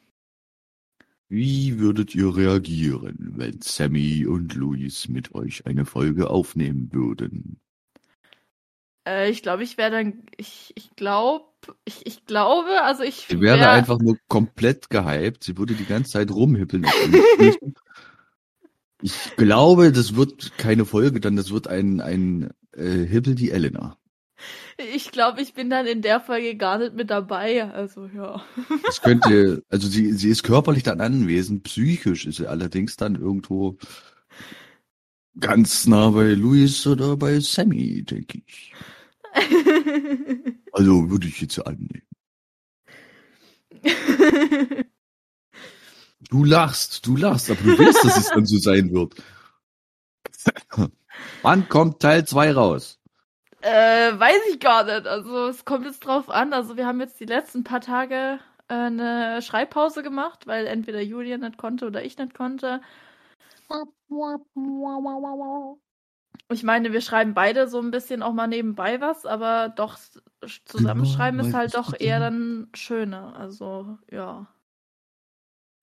Wie 1.30 1.80
würdet 1.80 2.16
ihr 2.16 2.36
reagieren, 2.36 3.34
wenn 3.36 3.62
Sammy 3.62 4.26
und 4.26 4.54
Luis 4.56 5.10
mit 5.10 5.36
euch 5.36 5.66
eine 5.66 5.86
Folge 5.86 6.30
aufnehmen 6.30 6.90
würden? 6.94 7.60
Äh, 9.08 9.30
ich 9.30 9.44
glaube, 9.44 9.64
ich 9.64 9.78
wäre 9.78 9.92
dann. 9.92 10.24
Ich, 10.38 10.72
ich 10.76 10.96
glaube. 10.96 11.46
Ich, 11.86 12.06
ich 12.06 12.26
glaube, 12.26 12.82
also 12.84 13.04
ich. 13.04 13.26
Sie 13.30 13.42
wäre 13.42 13.60
wär- 13.60 13.72
einfach 13.72 14.00
nur 14.00 14.18
komplett 14.30 14.90
gehypt. 14.90 15.44
Sie 15.44 15.58
würde 15.58 15.74
die 15.74 15.86
ganze 15.86 16.12
Zeit 16.12 16.32
rumhippeln. 16.32 16.86
ich 19.02 19.36
glaube, 19.36 19.92
das 19.92 20.16
wird 20.16 20.58
keine 20.58 20.86
Folge, 20.86 21.20
dann 21.20 21.36
das 21.36 21.52
wird 21.52 21.68
ein, 21.68 22.02
ein 22.02 22.52
äh, 22.74 23.06
Hippel 23.06 23.36
die 23.36 23.52
Elena. 23.52 23.98
Ich 24.94 25.12
glaube, 25.12 25.42
ich 25.42 25.54
bin 25.54 25.70
dann 25.70 25.88
in 25.88 26.02
der 26.02 26.20
Folge 26.20 26.56
gar 26.56 26.78
nicht 26.78 26.94
mit 26.94 27.10
dabei. 27.10 27.66
Also, 27.72 28.08
ja. 28.16 28.44
Das 28.86 29.02
könnte, 29.02 29.64
also 29.70 29.88
sie, 29.88 30.14
sie 30.14 30.30
ist 30.30 30.44
körperlich 30.44 30.84
dann 30.84 31.02
anwesend, 31.02 31.64
psychisch 31.64 32.28
ist 32.28 32.38
sie 32.38 32.48
allerdings 32.48 32.96
dann 32.96 33.16
irgendwo 33.16 33.78
ganz 35.40 35.88
nah 35.88 36.12
bei 36.12 36.34
Luis 36.34 36.86
oder 36.86 37.18
bei 37.18 37.40
Sammy, 37.40 38.04
denke 38.04 38.42
ich. 38.46 38.74
Also 40.74 41.10
würde 41.10 41.28
ich 41.28 41.42
jetzt 41.42 41.58
annehmen. 41.66 42.04
Du 46.20 46.44
lachst, 46.44 47.06
du 47.08 47.16
lachst, 47.16 47.50
aber 47.50 47.64
du 47.64 47.78
weißt, 47.78 48.04
dass 48.04 48.18
es 48.18 48.32
dann 48.32 48.46
so 48.46 48.58
sein 48.60 48.92
wird. 48.94 49.16
Wann 51.42 51.68
kommt 51.68 52.00
Teil 52.02 52.26
2 52.26 52.52
raus? 52.52 53.00
Äh, 53.62 54.18
weiß 54.20 54.40
ich 54.52 54.60
gar 54.60 54.84
nicht. 54.84 55.08
Also 55.08 55.48
es 55.48 55.66
kommt 55.66 55.86
jetzt 55.86 56.00
drauf 56.06 56.30
an. 56.30 56.54
Also 56.54 56.78
wir 56.78 56.86
haben 56.86 57.00
jetzt 57.00 57.20
die 57.20 57.26
letzten 57.26 57.64
paar 57.64 57.82
Tage 57.82 58.40
äh, 58.68 58.74
eine 58.74 59.42
Schreibpause 59.42 60.04
gemacht, 60.04 60.48
weil 60.48 60.68
entweder 60.68 61.02
Julia 61.02 61.38
nicht 61.38 61.58
konnte 61.58 61.86
oder 61.88 62.04
ich 62.04 62.18
nicht 62.18 62.34
konnte. 62.34 62.82
Ich 66.50 66.64
meine, 66.64 66.94
wir 66.94 67.02
schreiben 67.02 67.34
beide 67.34 67.68
so 67.68 67.80
ein 67.80 67.92
bisschen 67.92 68.24
auch 68.24 68.34
mal 68.34 68.48
nebenbei 68.48 69.02
was, 69.02 69.26
aber 69.26 69.70
doch 69.70 69.96
s- 69.98 70.22
zusammenschreiben 70.66 71.40
ist 71.40 71.54
halt 71.54 71.74
doch 71.76 71.94
eher 71.94 72.20
dann 72.20 72.70
schöner. 72.74 73.36
Also 73.38 73.98
ja. 74.10 74.48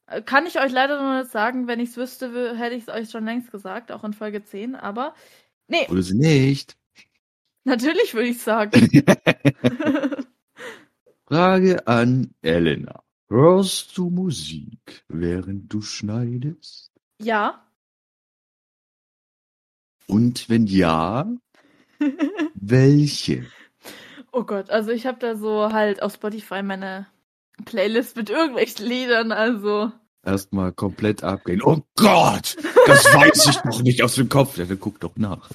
Äh, 0.07 0.23
Kann 0.23 0.47
ich 0.47 0.59
euch 0.61 0.73
leider 0.73 1.01
noch 1.03 1.19
nicht 1.23 1.31
sagen. 1.33 1.67
Wenn 1.67 1.81
ich 1.81 1.91
es 1.91 1.97
wüsste, 1.97 2.29
wü- 2.31 2.55
hätte 2.57 2.75
ich 2.75 2.85
es 2.85 2.89
euch 2.89 3.11
schon 3.11 3.25
längst 3.25 3.51
gesagt, 3.51 3.93
auch 3.93 4.05
in 4.05 4.13
Folge 4.13 4.45
10. 4.45 4.75
Aber 4.75 5.15
nee, 5.69 5.89
Oder 5.89 6.03
sie 6.03 6.15
nicht? 6.15 6.77
natürlich 7.65 8.15
würde 8.15 8.29
ich 8.29 8.43
sagen. 8.43 8.91
Frage 11.29 11.87
an 11.87 12.35
Elena. 12.41 13.03
Hörst 13.29 13.99
du 13.99 14.09
Musik, 14.09 15.05
während 15.09 15.71
du 15.71 15.83
schneidest? 15.83 16.93
ja. 17.19 17.65
Und 20.07 20.49
wenn 20.49 20.67
ja, 20.67 21.27
welche? 22.55 23.53
Oh 24.33 24.45
Gott, 24.45 24.71
also 24.71 24.91
ich 24.91 25.07
habe 25.07 25.19
da 25.19 25.37
so 25.37 25.73
halt 25.73 26.03
auf 26.03 26.15
Spotify 26.15 26.63
meine 26.63 27.07
Playlist 27.65 28.17
mit 28.17 28.31
irgendwelchen 28.31 28.87
Liedern, 28.87 29.33
also. 29.33 29.93
Erstmal 30.25 30.73
komplett 30.73 31.23
abgehen. 31.23 31.63
Oh 31.63 31.83
Gott, 31.97 32.57
das 32.87 33.05
weiß 33.05 33.47
ich 33.51 33.65
noch 33.65 33.83
nicht 33.83 34.03
aus 34.03 34.15
dem 34.15 34.29
Kopf. 34.29 34.57
Ja, 34.57 34.65
dann 34.65 34.81
guck 34.81 34.99
doch 35.01 35.15
nach. 35.17 35.49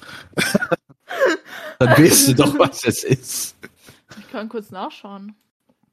Dann 1.78 1.90
weißt 1.90 2.28
du 2.28 2.34
doch, 2.34 2.58
was 2.58 2.84
es 2.84 3.02
ist. 3.04 3.56
Ich 4.18 4.30
kann 4.30 4.48
kurz 4.48 4.70
nachschauen. 4.70 5.34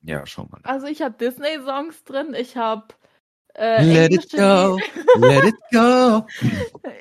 Ja, 0.04 0.26
schau 0.26 0.46
mal. 0.46 0.62
Also 0.64 0.88
ich 0.88 1.02
habe 1.02 1.16
Disney-Songs 1.18 2.04
drin, 2.04 2.36
ich 2.38 2.56
habe 2.56 2.88
äh, 3.56 3.84
Let 3.84 4.14
it 4.14 4.32
go, 4.32 4.80
let 5.18 5.44
it 5.44 5.56
go. 5.72 6.26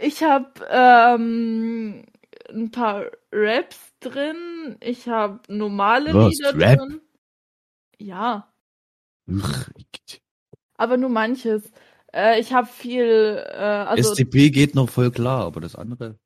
Ich 0.01 0.23
habe 0.23 0.51
ähm, 0.71 2.07
ein 2.49 2.71
paar 2.71 3.05
Raps 3.31 3.79
drin, 4.01 4.77
ich 4.81 5.09
habe 5.09 5.41
normale 5.49 6.15
Was, 6.15 6.33
Lieder 6.33 6.59
Rap? 6.59 6.79
drin. 6.79 7.01
Ja, 7.99 8.49
aber 10.77 10.97
nur 10.97 11.11
manches. 11.11 11.71
Äh, 12.13 12.41
ich 12.41 12.53
habe 12.53 12.67
viel, 12.67 13.43
äh, 13.47 13.57
also 13.57 14.15
SCP 14.15 14.51
geht 14.51 14.75
noch 14.75 14.89
voll 14.89 15.11
klar, 15.11 15.47
aber 15.47 15.61
das 15.61 15.75
andere. 15.75 16.19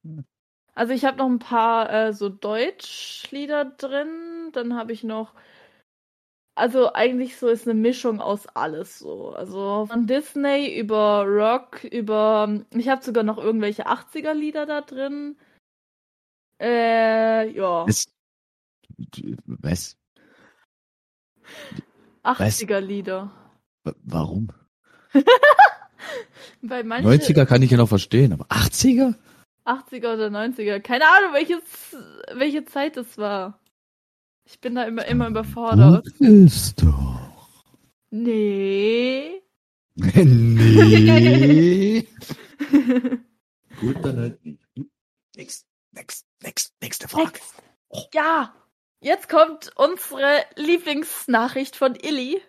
Also 0.75 0.93
ich 0.93 1.05
habe 1.05 1.19
noch 1.19 1.29
ein 1.29 1.39
paar 1.39 1.93
äh, 1.93 2.13
so 2.13 2.29
Deutschlieder 2.29 3.65
drin, 3.65 4.51
dann 4.53 4.77
habe 4.77 4.93
ich 4.93 5.05
noch 5.05 5.35
also 6.61 6.93
eigentlich 6.93 7.39
so 7.39 7.49
ist 7.49 7.67
eine 7.67 7.79
Mischung 7.79 8.21
aus 8.21 8.47
alles 8.49 8.99
so. 8.99 9.31
Also 9.31 9.87
von 9.87 10.07
Disney 10.07 10.79
über 10.79 11.25
Rock, 11.25 11.85
über 11.85 12.63
ich 12.75 12.89
habe 12.89 13.03
sogar 13.03 13.25
noch 13.25 13.39
irgendwelche 13.39 13.87
80er 13.87 14.35
Lieder 14.35 14.67
da 14.67 14.83
drin. 14.83 15.39
Äh, 16.61 17.51
ja, 17.53 17.87
Es, 17.89 18.13
was? 19.47 19.97
80er 22.25 22.81
Lieder. 22.81 23.31
Wa- 23.85 23.95
Warum? 24.05 24.49
Bei 26.63 26.83
manchen 26.83 27.11
90er 27.11 27.47
kann 27.47 27.63
ich 27.63 27.71
ja 27.71 27.77
noch 27.79 27.89
verstehen, 27.89 28.33
aber 28.33 28.47
80er? 28.47 29.15
80er 29.65 30.15
oder 30.15 30.29
90er, 30.29 30.81
keine 30.81 31.05
Ahnung, 31.05 31.33
welches 31.35 31.61
welche 32.35 32.65
Zeit 32.65 32.97
das 32.97 33.19
war. 33.19 33.61
Ich 34.45 34.59
bin 34.61 34.75
da 34.75 34.85
immer 34.85 35.05
immer 35.07 35.29
überfordert. 35.29 36.07
Ist 36.19 36.83
doch. 36.83 37.65
Nee. 38.11 39.43
nee. 39.95 42.07
Gut, 43.81 43.97
dann 44.03 44.17
halt 44.19 44.45
nicht. 44.45 44.61
Next, 45.37 45.67
next, 45.93 46.27
next, 46.43 46.75
nächste 46.83 47.09
Frage. 47.09 47.39
Next. 47.93 48.15
Ja, 48.15 48.55
jetzt 49.01 49.29
kommt 49.29 49.71
unsere 49.77 50.43
Lieblingsnachricht 50.57 51.77
von 51.77 51.95
Illy. 51.95 52.41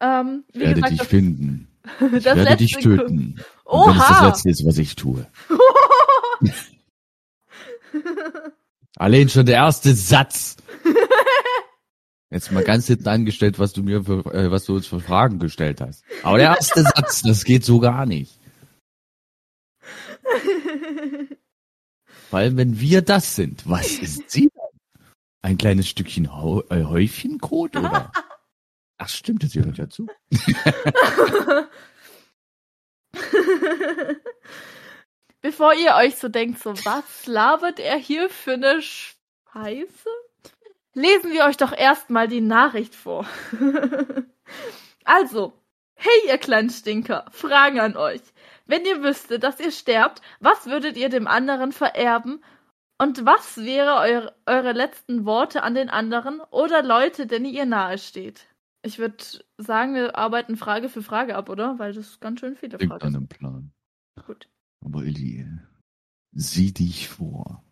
Ähm, 0.00 0.44
Ich 0.52 0.60
werde 0.60 0.74
gesagt, 0.74 0.92
dich 0.92 0.98
das, 0.98 1.08
finden. 1.08 1.68
Ich 2.00 2.24
werde 2.24 2.42
letzte 2.42 2.56
dich 2.56 2.76
töten. 2.78 3.40
Und 3.64 3.86
wenn 3.88 3.96
es 3.96 4.02
das 4.08 4.18
Oha! 4.18 4.26
letzte 4.28 4.50
ist, 4.50 4.66
was 4.66 4.78
ich 4.78 4.96
tue. 4.96 5.26
Allein 8.96 9.28
schon 9.28 9.46
der 9.46 9.56
erste 9.56 9.94
Satz. 9.94 10.56
Jetzt 12.30 12.50
mal 12.52 12.64
ganz 12.64 12.86
hinten 12.86 13.08
angestellt, 13.08 13.58
was 13.58 13.72
du 13.72 13.82
mir 13.82 14.02
für, 14.02 14.24
äh, 14.34 14.50
was 14.50 14.64
du 14.64 14.74
uns 14.76 14.86
für 14.86 15.00
Fragen 15.00 15.38
gestellt 15.38 15.80
hast. 15.80 16.04
Aber 16.22 16.38
der 16.38 16.48
erste 16.56 16.82
Satz, 16.96 17.22
das 17.22 17.44
geht 17.44 17.64
so 17.64 17.78
gar 17.80 18.06
nicht. 18.06 18.38
Vor 22.30 22.38
allem, 22.38 22.56
wenn 22.56 22.80
wir 22.80 23.02
das 23.02 23.36
sind. 23.36 23.68
Was 23.68 23.92
ist 23.98 24.30
sie? 24.30 24.50
Ein 25.44 25.58
kleines 25.58 25.86
Stückchen 25.90 26.24
äh, 26.24 26.84
Häufchenkot, 26.84 27.76
oder? 27.76 28.10
Ach 28.96 29.08
stimmt, 29.10 29.42
das 29.42 29.52
gehört 29.52 29.76
ja 29.76 29.90
zu. 29.90 30.06
Bevor 35.42 35.74
ihr 35.74 35.96
euch 35.96 36.16
so 36.16 36.28
denkt, 36.30 36.62
so 36.62 36.70
was 36.86 37.26
labert 37.26 37.78
er 37.78 37.98
hier 37.98 38.30
für 38.30 38.54
eine 38.54 38.80
Scheiße? 38.80 40.08
Lesen 40.94 41.30
wir 41.30 41.44
euch 41.44 41.58
doch 41.58 41.76
erstmal 41.76 42.26
die 42.26 42.40
Nachricht 42.40 42.94
vor. 42.94 43.28
also, 45.04 45.52
hey 45.92 46.26
ihr 46.26 46.38
kleinen 46.38 46.70
Stinker, 46.70 47.26
Fragen 47.32 47.80
an 47.80 47.98
euch. 47.98 48.22
Wenn 48.64 48.86
ihr 48.86 49.02
wüsstet, 49.02 49.42
dass 49.42 49.60
ihr 49.60 49.72
sterbt, 49.72 50.22
was 50.40 50.64
würdet 50.64 50.96
ihr 50.96 51.10
dem 51.10 51.26
anderen 51.26 51.72
vererben? 51.72 52.42
Und 52.98 53.26
was 53.26 53.56
wäre 53.56 53.96
eure, 53.96 54.36
eure 54.46 54.72
letzten 54.72 55.24
Worte 55.24 55.62
an 55.62 55.74
den 55.74 55.90
anderen 55.90 56.40
oder 56.50 56.82
Leute, 56.82 57.26
denen 57.26 57.46
ihr 57.46 57.66
nahe 57.66 57.98
steht? 57.98 58.46
Ich 58.82 58.98
würde 58.98 59.16
sagen, 59.58 59.94
wir 59.94 60.16
arbeiten 60.16 60.56
Frage 60.56 60.88
für 60.88 61.02
Frage 61.02 61.36
ab, 61.36 61.48
oder? 61.48 61.78
Weil 61.78 61.92
das 61.92 62.20
ganz 62.20 62.40
schön 62.40 62.54
viele 62.56 62.78
Klingt 62.78 62.92
Fragen 62.92 63.06
sind. 63.10 63.16
einem 63.16 63.28
Plan. 63.28 63.72
Gut. 64.26 64.48
Aber 64.84 65.02
Illy, 65.02 65.46
sieh 66.32 66.72
dich 66.72 67.08
vor. 67.08 67.64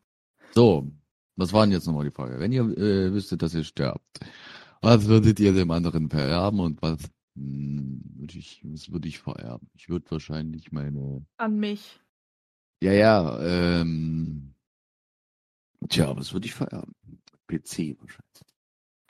So, 0.55 0.91
was 1.37 1.53
war 1.53 1.65
denn 1.65 1.73
jetzt 1.73 1.87
nochmal 1.87 2.05
die 2.05 2.11
Frage? 2.11 2.39
Wenn 2.41 2.53
ihr 2.53 2.63
äh, 2.63 3.13
wüsstet, 3.13 3.43
dass 3.43 3.55
ihr 3.55 3.65
sterbt, 3.65 4.21
was 4.81 5.07
würdet 5.07 5.39
ihr 5.41 5.53
dem 5.53 5.71
anderen 5.71 6.09
vererben 6.11 6.61
und 6.61 6.83
was 6.83 6.99
hm, 7.37 8.03
würde 8.17 8.39
ich, 8.39 8.63
was 8.65 8.91
würde 8.91 9.09
ich 9.09 9.19
vererben? 9.21 9.69
Ich 9.75 9.89
würde 9.89 10.11
wahrscheinlich 10.11 10.73
meine, 10.73 11.25
An 11.37 11.59
mich. 11.59 12.01
ja, 12.83 12.93
ja, 12.93 13.41
ähm, 13.81 14.52
tja, 15.89 16.17
was 16.17 16.33
würde 16.33 16.47
ich 16.47 16.55
vererben? 16.55 16.95
PC 17.47 17.97
wahrscheinlich. 18.01 18.43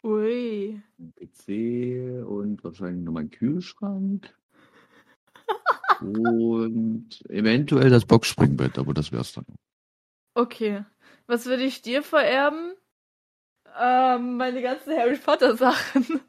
Ui. 0.02 0.82
PC 1.16 2.26
und 2.26 2.64
wahrscheinlich 2.64 3.04
noch 3.04 3.12
mein 3.12 3.30
Kühlschrank. 3.30 4.34
und 6.00 7.08
eventuell 7.28 7.90
das 7.90 8.04
Boxspringbett, 8.04 8.78
aber 8.78 8.94
das 8.94 9.12
wär's 9.12 9.32
dann. 9.32 9.46
Okay. 10.34 10.84
Was 11.26 11.46
würde 11.46 11.62
ich 11.62 11.82
dir 11.82 12.02
vererben? 12.02 12.74
Ähm, 13.78 14.36
meine 14.36 14.60
ganzen 14.60 14.92
Harry 14.92 15.16
Potter 15.16 15.56
Sachen. 15.56 16.20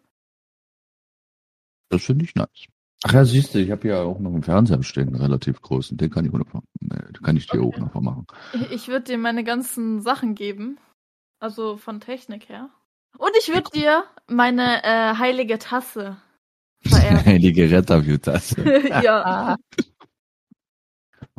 Das 1.89 2.03
finde 2.03 2.25
ich 2.25 2.35
nice. 2.35 2.67
Ach 3.03 3.11
ja, 3.13 3.25
siehst 3.25 3.53
du, 3.53 3.59
ich 3.59 3.69
habe 3.71 3.87
ja 3.87 4.01
auch 4.01 4.19
noch 4.19 4.31
einen 4.31 4.43
Fernseher 4.43 4.81
stehen, 4.83 5.09
einen 5.09 5.21
relativ 5.21 5.61
großen. 5.61 5.97
Den 5.97 6.09
kann 6.09 6.25
ich, 6.25 6.31
den 6.31 7.23
kann 7.23 7.35
ich 7.37 7.47
dir 7.47 7.61
Okay. 7.61 7.81
auch 7.81 7.93
noch 7.93 8.01
machen. 8.01 8.25
Ich 8.71 8.87
würde 8.87 9.05
dir 9.05 9.17
meine 9.17 9.43
ganzen 9.43 10.01
Sachen 10.01 10.35
geben. 10.35 10.77
Also 11.39 11.75
von 11.75 11.99
Technik 11.99 12.47
her. 12.47 12.69
Und 13.17 13.31
ich 13.37 13.49
würde 13.49 13.69
dir 13.75 14.05
meine 14.27 14.81
äh, 14.85 15.15
heilige 15.15 15.59
Tasse 15.59 16.15
vererben. 16.85 17.25
Heilige 17.25 17.69
Retterview-Tasse. 17.69 18.63
ja. 19.03 19.57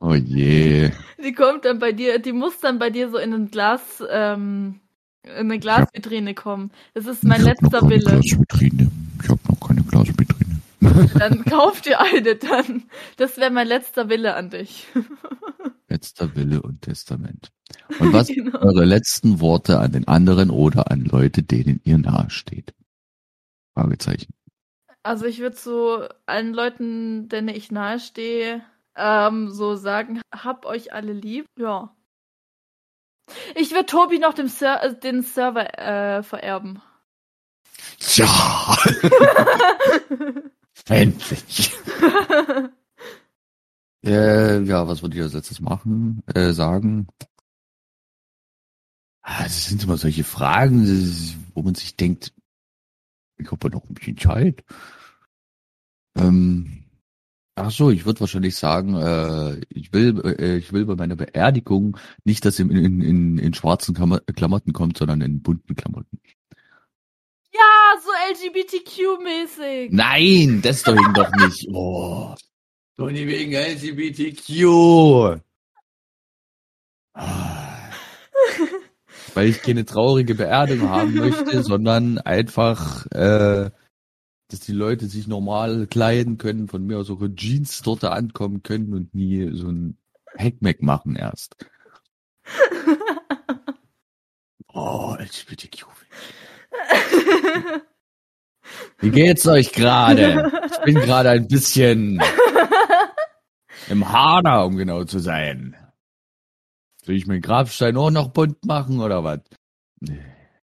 Oh 0.03 0.13
je. 0.13 0.91
Die 1.25 1.33
kommt 1.33 1.65
dann 1.65 1.79
bei 1.79 1.93
dir, 1.93 2.19
die 2.19 2.33
muss 2.33 2.61
dann 2.61 2.79
bei 2.79 2.91
dir 2.91 3.09
so 3.09 3.17
in 3.17 3.33
ein 3.33 3.51
Glas, 3.51 4.03
ähm, 4.11 4.81
in 5.23 5.31
eine 5.33 5.59
Glasvitrine 5.59 6.35
kommen. 6.35 6.71
Das 6.93 7.07
ist 7.07 7.25
mein 7.25 7.41
ich 7.41 7.47
letzter 7.47 7.81
Wille. 7.89 8.01
Glasvitrine. 8.01 8.91
Ich 9.23 9.29
habe 9.31 9.41
noch 9.49 9.67
keine 9.67 9.83
Glasvitrine. 9.85 10.34
Dann 11.19 11.45
kauf 11.45 11.81
dir 11.81 12.01
eine 12.01 12.37
dann. 12.37 12.85
Das 13.17 13.37
wäre 13.37 13.51
mein 13.51 13.67
letzter 13.67 14.09
Wille 14.09 14.35
an 14.35 14.51
dich. 14.51 14.87
Letzter 15.89 16.35
Wille 16.35 16.61
und 16.63 16.83
Testament. 16.83 17.53
Und 18.01 18.13
was 18.13 18.27
sind 18.27 18.47
Genau. 18.47 18.59
eure 18.59 18.85
letzten 18.85 19.41
Worte 19.41 19.79
an 19.79 19.93
den 19.93 20.09
anderen 20.09 20.51
oder 20.51 20.91
an 20.91 21.05
Leute, 21.05 21.43
denen 21.45 21.81
ihr 21.85 21.99
nahesteht? 21.99 22.75
Fragezeichen. 23.75 24.33
Also 25.05 25.27
ich 25.27 25.39
würde 25.39 25.57
so 25.57 26.09
allen 26.27 26.53
Leuten, 26.53 27.29
denen 27.29 27.49
ich 27.49 27.71
nahestehe, 27.71 28.65
ähm, 28.97 29.51
so 29.51 29.77
sagen, 29.77 30.21
hab 30.35 30.67
euch 30.67 30.93
alle 30.93 31.13
lieb. 31.13 31.47
Ja. 31.59 31.95
Ich 33.55 33.71
würde 33.73 33.87
Tobi 33.87 34.19
noch 34.19 34.35
dem 34.35 34.49
Ser 34.49 34.83
äh, 34.83 34.99
den 34.99 35.23
Server 35.23 35.79
äh, 35.79 36.23
vererben. 36.23 36.83
Ja, 38.17 38.27
endlich. 40.89 41.73
Äh, 44.05 44.63
ja, 44.65 44.87
was 44.87 45.01
würde 45.01 45.17
ich 45.17 45.23
als 45.23 45.33
letztes 45.33 45.61
machen? 45.61 46.23
Äh, 46.35 46.53
sagen? 46.53 47.07
Ah, 49.23 49.45
Das 49.45 49.67
sind 49.67 49.83
immer 49.83 49.97
solche 49.97 50.25
Fragen, 50.25 50.85
wo 51.55 51.63
man 51.63 51.75
sich 51.75 51.97
denkt, 51.97 52.35
ich 53.39 53.51
habe 53.51 53.71
noch 53.71 53.89
ein 53.89 53.95
bisschen 53.95 54.19
Zeit. 54.19 54.63
Ähm, 56.17 56.85
ach 57.55 57.71
so, 57.71 57.91
ich 57.91 58.05
würde 58.05 58.21
wahrscheinlich 58.21 58.57
sagen, 58.57 58.95
äh, 58.95 59.61
ich 59.71 59.93
will, 59.93 60.21
äh, 60.39 60.59
ich 60.59 60.73
will 60.73 60.85
bei 60.85 60.97
meiner 60.97 61.17
Beerdigung 61.17 61.97
nicht, 62.25 62.45
dass 62.45 62.59
ihr 62.59 62.71
in, 62.71 63.01
in, 63.01 63.39
in, 63.39 63.55
schwarzen 63.55 63.95
Klamotten 63.95 64.73
kommt, 64.75 64.99
sondern 64.99 65.23
in 65.23 65.43
bunten 65.43 65.75
Klamotten. 65.75 66.21
Ja, 67.55 68.01
so 68.03 68.11
LGBTQ-mäßig. 68.33 69.89
Nein, 69.93 70.61
deswegen 70.63 71.15
doch 71.15 71.31
nicht. 71.33 71.69
Oh. 71.73 72.35
Doch 72.97 73.11
nicht 73.11 73.27
wegen 73.27 73.53
LGBTQ. 73.53 75.41
Ah. 77.15 77.91
Weil 79.35 79.49
ich 79.49 79.63
keine 79.63 79.85
traurige 79.85 80.37
Beerdigung 80.37 80.91
haben 80.91 81.15
möchte, 81.15 81.63
sondern 81.65 82.19
einfach, 82.19 83.07
äh, 83.07 83.71
dass 84.49 84.61
die 84.61 84.73
Leute 84.73 85.07
sich 85.07 85.27
normal 85.27 85.89
kleiden 85.89 86.39
können, 86.39 86.69
von 86.69 86.87
mir 86.87 86.99
aus 86.99 87.11
auch 87.11 87.21
in 87.21 87.35
Jeans 87.35 87.83
dort 87.83 88.05
ankommen 88.05 88.63
können 88.63 88.95
und 88.95 89.13
nie 89.15 89.51
so 89.57 89.69
ein 89.69 89.99
Heckmeck 90.37 90.83
machen 90.83 91.17
erst. 91.17 91.57
Oh, 94.77 95.15
LGBTQ. 95.21 95.87
Wie 98.99 99.11
geht's 99.11 99.47
euch 99.47 99.73
gerade? 99.73 100.53
Ich 100.73 100.85
bin 100.85 100.95
gerade 100.97 101.31
ein 101.31 101.49
bisschen 101.49 102.23
im 103.89 104.11
Hader, 104.11 104.65
um 104.65 104.77
genau 104.77 105.05
zu 105.05 105.19
sein. 105.19 105.77
Soll 107.05 107.17
ich 107.17 107.27
meinen 107.27 107.43
Grabstein 107.43 107.97
auch 107.97 108.11
noch 108.11 108.29
bunt 108.29 108.65
machen 108.65 109.01
oder 109.01 109.23
was? 109.25 109.41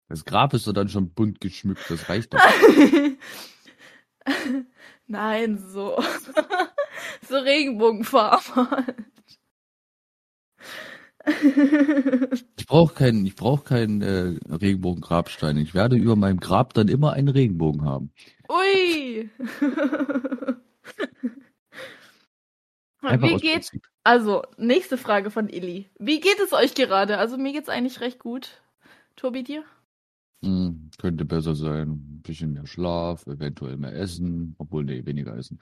Das 0.07 0.25
Grab 0.25 0.53
ist 0.53 0.67
doch 0.67 0.73
dann 0.73 0.89
schon 0.89 1.11
bunt 1.13 1.41
geschmückt, 1.41 1.89
das 1.89 2.09
reicht 2.09 2.33
doch. 2.33 2.39
Nein, 5.07 5.57
so. 5.57 5.99
so 7.27 7.37
Regenbogenfarben. 7.37 8.67
Ich 12.57 12.65
brauche 12.65 12.93
keinen, 12.93 13.25
ich 13.25 13.35
brauche 13.35 13.63
keinen 13.63 14.01
äh, 14.01 14.37
Regenbogen-Grabstein. 14.47 15.57
Ich 15.57 15.73
werde 15.73 15.95
über 15.95 16.15
meinem 16.15 16.39
Grab 16.39 16.73
dann 16.73 16.87
immer 16.87 17.13
einen 17.13 17.29
Regenbogen 17.29 17.83
haben. 17.83 18.11
Ui. 18.47 19.29
Einfach 23.01 23.27
Wie? 23.27 23.37
Prinzip. 23.37 23.81
Also, 24.03 24.43
nächste 24.57 24.97
Frage 24.97 25.31
von 25.31 25.49
Illy. 25.49 25.89
Wie 25.97 26.19
geht 26.19 26.39
es 26.43 26.53
euch 26.53 26.75
gerade? 26.75 27.17
Also, 27.17 27.37
mir 27.37 27.53
geht's 27.53 27.69
eigentlich 27.69 28.01
recht 28.01 28.19
gut. 28.19 28.61
Tobi, 29.15 29.43
dir? 29.43 29.63
Hm, 30.43 30.91
könnte 30.97 31.25
besser 31.25 31.55
sein. 31.55 31.89
Ein 31.89 32.21
bisschen 32.21 32.53
mehr 32.53 32.67
Schlaf, 32.67 33.25
eventuell 33.27 33.77
mehr 33.77 33.93
Essen, 33.93 34.55
obwohl, 34.57 34.85
nee, 34.85 35.05
weniger 35.05 35.35
Essen. 35.37 35.59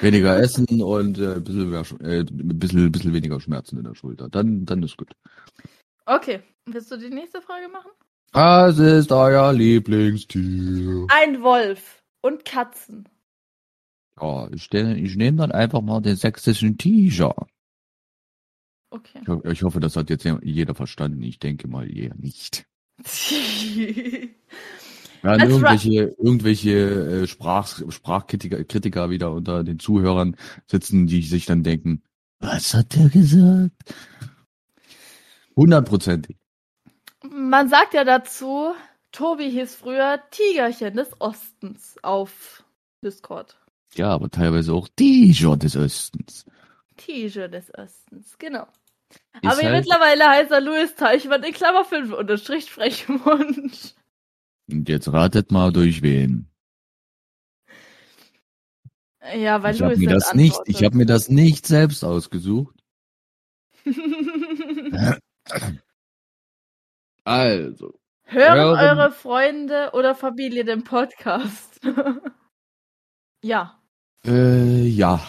Weniger 0.00 0.38
Essen 0.38 0.82
und 0.82 1.18
äh, 1.18 1.34
ein 1.34 1.44
bisschen, 1.44 1.70
mehr, 1.70 1.84
äh, 2.00 2.24
bisschen, 2.24 2.92
bisschen 2.92 3.12
weniger 3.12 3.40
Schmerzen 3.40 3.78
in 3.78 3.84
der 3.84 3.94
Schulter. 3.94 4.28
Dann, 4.28 4.64
dann 4.64 4.82
ist 4.82 4.96
gut. 4.96 5.12
Okay. 6.06 6.42
Willst 6.66 6.90
du 6.90 6.96
die 6.96 7.10
nächste 7.10 7.42
Frage 7.42 7.68
machen? 7.68 7.90
Was 8.32 8.78
ist 8.78 9.10
euer 9.10 9.52
Lieblingstier? 9.52 11.06
Ein 11.08 11.42
Wolf 11.42 12.02
und 12.22 12.44
Katzen. 12.44 13.08
Ja, 14.20 14.48
ich, 14.52 14.72
ich 14.72 15.16
nehme 15.16 15.38
dann 15.38 15.52
einfach 15.52 15.80
mal 15.80 16.00
den 16.00 16.16
sächsischen 16.16 16.78
Tiger. 16.78 17.34
Okay. 18.90 19.20
Ich, 19.22 19.50
ich 19.50 19.62
hoffe, 19.62 19.80
das 19.80 19.96
hat 19.96 20.10
jetzt 20.10 20.26
jeder 20.42 20.74
verstanden. 20.74 21.22
Ich 21.22 21.38
denke 21.38 21.68
mal 21.68 21.90
eher 21.90 22.14
nicht. 22.14 22.66
Ra- 25.22 25.36
irgendwelche, 25.42 26.14
irgendwelche 26.18 26.70
äh, 27.22 27.26
Sprach, 27.26 27.80
Sprachkritiker 27.90 28.64
Kritiker 28.64 29.10
wieder 29.10 29.32
unter 29.32 29.64
den 29.64 29.78
Zuhörern 29.78 30.36
sitzen, 30.66 31.06
die 31.06 31.22
sich 31.22 31.46
dann 31.46 31.62
denken, 31.62 32.02
was 32.38 32.72
hat 32.74 32.94
der 32.96 33.08
gesagt? 33.10 33.94
Hundertprozentig. 35.56 36.36
Man 37.30 37.68
sagt 37.68 37.92
ja 37.94 38.04
dazu, 38.04 38.72
Tobi 39.12 39.50
hieß 39.50 39.74
früher 39.74 40.20
Tigerchen 40.30 40.94
des 40.96 41.08
Ostens 41.20 41.96
auf 42.02 42.64
Discord. 43.04 43.56
Ja, 43.94 44.08
aber 44.10 44.30
teilweise 44.30 44.72
auch 44.72 44.88
Tiger 44.96 45.56
des 45.56 45.76
Östens. 45.76 46.46
Tiger 46.96 47.48
des 47.48 47.72
Ostens, 47.76 48.38
genau. 48.38 48.66
Ist 49.42 49.50
Aber 49.50 49.56
halt- 49.62 49.84
mittlerweile 49.84 50.28
heißt 50.28 50.50
er 50.52 50.60
Louis 50.60 50.94
Teichmann 50.94 51.42
in 51.42 51.52
Klammer 51.52 51.84
5 51.84 52.12
unterstrich 52.12 52.70
Frechmund. 52.70 53.94
Und 54.72 54.88
jetzt 54.88 55.12
ratet 55.12 55.50
mal 55.50 55.72
durch 55.72 56.02
wen. 56.02 56.46
Ja, 59.36 59.62
weil 59.62 59.74
ich 59.74 59.82
habe 59.82 59.94
Louis 59.94 60.06
mir 60.06 60.14
das 60.14 60.34
nicht, 60.34 60.58
ich 60.66 60.82
habe 60.82 60.96
mir 60.96 61.06
das 61.06 61.28
nicht 61.28 61.66
selbst 61.66 62.04
ausgesucht. 62.04 62.74
Also, 67.24 67.98
Hören 68.24 68.58
Hören- 68.58 68.78
eure 68.78 69.12
Freunde 69.12 69.90
oder 69.92 70.14
Familie 70.14 70.64
den 70.64 70.84
Podcast? 70.84 71.80
ja. 73.42 73.80
äh, 74.24 74.86
ja. 74.86 75.20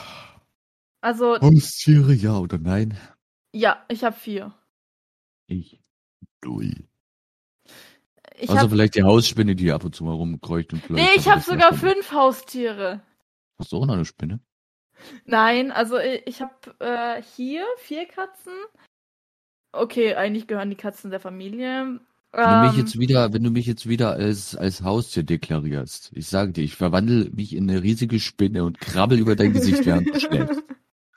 Also, 1.01 1.39
Haustiere, 1.39 2.13
ja 2.13 2.37
oder 2.37 2.57
nein? 2.57 2.97
ja, 3.53 3.83
ich 3.89 4.03
habe 4.03 4.15
vier. 4.15 4.55
Ich. 5.47 5.79
Louis. 6.43 6.75
Ich 8.41 8.49
Außer 8.49 8.61
hab, 8.61 8.69
vielleicht 8.71 8.95
die 8.95 9.03
Hausspinne, 9.03 9.55
die 9.55 9.71
ab 9.71 9.83
und 9.83 9.95
zu 9.95 10.03
mal 10.03 10.13
rumkreucht 10.13 10.73
und 10.73 10.89
nee, 10.89 11.07
ich 11.15 11.29
habe 11.29 11.41
sogar 11.41 11.73
fünf 11.75 12.11
Haustiere. 12.11 13.01
Hast 13.59 13.71
du 13.71 13.77
auch 13.77 13.85
noch 13.85 13.93
eine 13.93 14.05
Spinne? 14.05 14.39
Nein, 15.25 15.71
also 15.71 15.97
ich 15.99 16.41
habe 16.41 16.53
äh, 16.79 17.21
hier 17.35 17.63
vier 17.77 18.07
Katzen. 18.07 18.53
Okay, 19.71 20.15
eigentlich 20.15 20.47
gehören 20.47 20.71
die 20.71 20.75
Katzen 20.75 21.11
der 21.11 21.19
Familie. 21.19 21.99
Wenn 22.33 22.49
du 22.49 22.67
mich 22.67 22.73
Ähm, 22.73 22.79
jetzt 22.79 22.97
wieder, 22.97 23.33
wenn 23.33 23.43
du 23.43 23.51
mich 23.51 23.67
jetzt 23.67 23.87
wieder 23.87 24.13
als, 24.13 24.55
als 24.55 24.81
Haustier 24.81 25.23
deklarierst, 25.23 26.11
ich 26.13 26.27
sage 26.27 26.51
dir, 26.51 26.63
ich 26.63 26.75
verwandle 26.75 27.29
mich 27.29 27.55
in 27.55 27.69
eine 27.69 27.83
riesige 27.83 28.19
Spinne 28.19 28.63
und 28.63 28.79
krabbel 28.79 29.19
über 29.19 29.35
dein 29.35 29.53
Gesicht, 29.53 29.85
während 29.85 30.09
du 30.09 30.19
schläfst. 30.19 30.63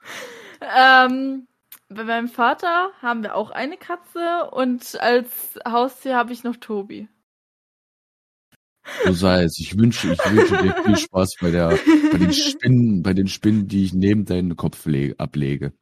ähm, 0.60 1.46
bei 1.88 2.04
meinem 2.04 2.28
Vater 2.28 2.90
haben 3.00 3.22
wir 3.22 3.36
auch 3.36 3.50
eine 3.50 3.76
Katze 3.76 4.50
und 4.50 5.00
als 5.00 5.58
Haustier 5.66 6.16
habe 6.16 6.32
ich 6.32 6.42
noch 6.42 6.56
Tobi. 6.56 7.08
So 9.06 9.12
sei 9.12 9.44
es. 9.44 9.58
Ich 9.58 9.78
wünsche, 9.78 10.12
ich 10.12 10.18
wünsche 10.30 10.62
dir 10.62 10.74
viel 10.82 10.96
Spaß 10.96 11.36
bei 11.40 11.50
der, 11.50 11.78
bei 12.12 12.18
den 12.18 12.32
Spinnen, 12.32 13.02
bei 13.02 13.14
den 13.14 13.28
Spinnen, 13.28 13.66
die 13.68 13.84
ich 13.84 13.94
neben 13.94 14.24
deinen 14.24 14.56
Kopf 14.56 14.84
le- 14.86 15.14
ablege. 15.18 15.72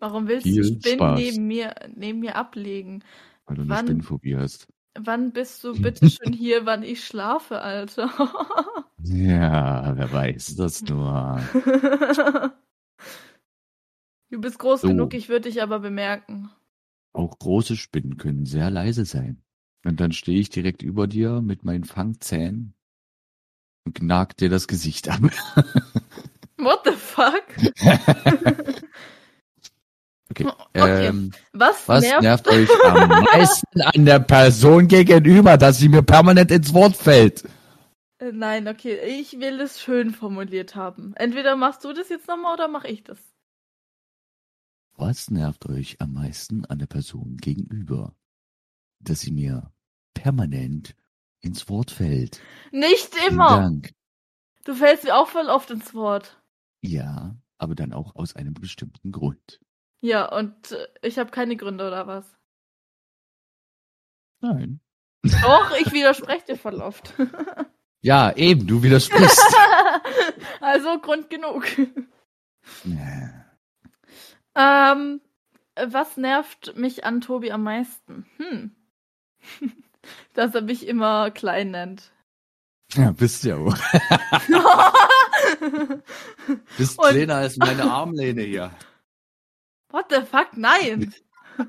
Warum 0.00 0.28
willst 0.28 0.46
Viel 0.46 0.62
du 0.62 0.68
Spinnen 0.80 0.98
Spaß. 0.98 1.18
neben 1.20 1.46
mir, 1.46 1.74
neben 1.94 2.20
mir 2.20 2.36
ablegen? 2.36 3.02
Weil 3.46 3.56
du 3.56 3.62
eine 3.62 3.70
Wann- 3.70 3.86
Spinnenphobie 3.86 4.36
hast. 4.36 4.68
Wann 4.98 5.32
bist 5.32 5.62
du 5.64 5.72
bitte 5.82 6.08
schon 6.10 6.32
hier, 6.32 6.66
wann 6.66 6.82
ich 6.82 7.04
schlafe, 7.04 7.60
Alter? 7.60 8.10
Ja, 9.04 9.96
wer 9.96 10.12
weiß 10.12 10.56
das 10.56 10.82
nur. 10.82 11.40
du 14.30 14.40
bist 14.40 14.58
groß 14.58 14.80
So. 14.82 14.88
genug, 14.88 15.14
ich 15.14 15.28
würde 15.28 15.48
dich 15.48 15.62
aber 15.62 15.78
bemerken. 15.78 16.50
Auch 17.12 17.38
große 17.38 17.76
Spinnen 17.76 18.16
können 18.16 18.44
sehr 18.44 18.70
leise 18.70 19.04
sein. 19.04 19.42
Und 19.88 20.00
dann 20.00 20.12
stehe 20.12 20.38
ich 20.38 20.50
direkt 20.50 20.82
über 20.82 21.06
dir 21.06 21.40
mit 21.40 21.64
meinen 21.64 21.84
Fangzähnen 21.84 22.74
und 23.86 23.94
knack 23.94 24.36
dir 24.36 24.50
das 24.50 24.68
Gesicht 24.68 25.08
ab. 25.08 25.22
What 26.58 26.80
the 26.84 26.92
fuck? 26.92 27.44
Okay. 30.30 30.44
Okay. 30.74 31.06
Ähm, 31.06 31.32
Was, 31.54 31.88
was 31.88 32.02
nervt? 32.02 32.22
nervt 32.22 32.48
euch 32.48 32.68
am 32.84 33.08
meisten 33.08 33.80
an 33.80 34.04
der 34.04 34.18
Person 34.20 34.86
gegenüber, 34.86 35.56
dass 35.56 35.78
sie 35.78 35.88
mir 35.88 36.02
permanent 36.02 36.50
ins 36.50 36.74
Wort 36.74 36.94
fällt? 36.94 37.44
Äh, 38.18 38.32
Nein, 38.32 38.68
okay, 38.68 38.98
ich 39.18 39.40
will 39.40 39.58
es 39.58 39.80
schön 39.80 40.10
formuliert 40.10 40.76
haben. 40.76 41.14
Entweder 41.16 41.56
machst 41.56 41.82
du 41.82 41.94
das 41.94 42.10
jetzt 42.10 42.28
nochmal 42.28 42.52
oder 42.54 42.68
mache 42.68 42.88
ich 42.88 43.02
das. 43.04 43.18
Was 44.96 45.30
nervt 45.30 45.66
euch 45.66 45.98
am 45.98 46.12
meisten 46.12 46.66
an 46.66 46.78
der 46.78 46.86
Person 46.86 47.38
gegenüber? 47.38 48.14
Dass 49.00 49.20
sie 49.20 49.32
mir 49.32 49.72
permanent 50.18 50.96
ins 51.40 51.68
Wort 51.68 51.92
fällt. 51.92 52.40
Nicht 52.72 53.14
immer. 53.28 53.60
Dank. 53.60 53.92
Du 54.64 54.74
fällst 54.74 55.04
mir 55.04 55.16
auch 55.16 55.28
voll 55.28 55.48
oft 55.48 55.70
ins 55.70 55.94
Wort. 55.94 56.42
Ja, 56.82 57.36
aber 57.56 57.74
dann 57.74 57.92
auch 57.92 58.16
aus 58.16 58.34
einem 58.34 58.54
bestimmten 58.54 59.12
Grund. 59.12 59.60
Ja, 60.00 60.26
und 60.36 60.72
äh, 60.72 60.88
ich 61.02 61.18
habe 61.18 61.30
keine 61.30 61.56
Gründe 61.56 61.86
oder 61.86 62.06
was? 62.06 62.36
Nein. 64.40 64.80
Doch, 65.22 65.76
ich 65.78 65.92
widerspreche 65.92 66.46
dir 66.46 66.56
voll 66.56 66.80
oft. 66.80 67.14
Ja, 68.00 68.32
eben, 68.36 68.64
du 68.64 68.80
widersprichst. 68.84 69.42
also 70.60 71.00
Grund 71.00 71.28
genug. 71.28 71.66
Ähm, 74.54 75.20
was 75.74 76.16
nervt 76.16 76.76
mich 76.76 77.04
an 77.04 77.20
Tobi 77.20 77.50
am 77.50 77.64
meisten? 77.64 78.24
Hm. 78.36 78.76
Dass 80.34 80.54
er 80.54 80.62
mich 80.62 80.86
immer 80.86 81.30
klein 81.30 81.70
nennt. 81.72 82.12
ja, 82.94 83.10
bist 83.12 83.44
ja 83.44 83.56
auch. 83.56 83.76
Bist 86.76 86.98
Und- 86.98 87.08
kleiner 87.10 87.36
als 87.36 87.56
meine 87.56 87.90
Armlehne 87.90 88.42
hier. 88.42 88.70
What 89.90 90.06
the 90.10 90.22
fuck? 90.22 90.56
Nein. 90.56 91.14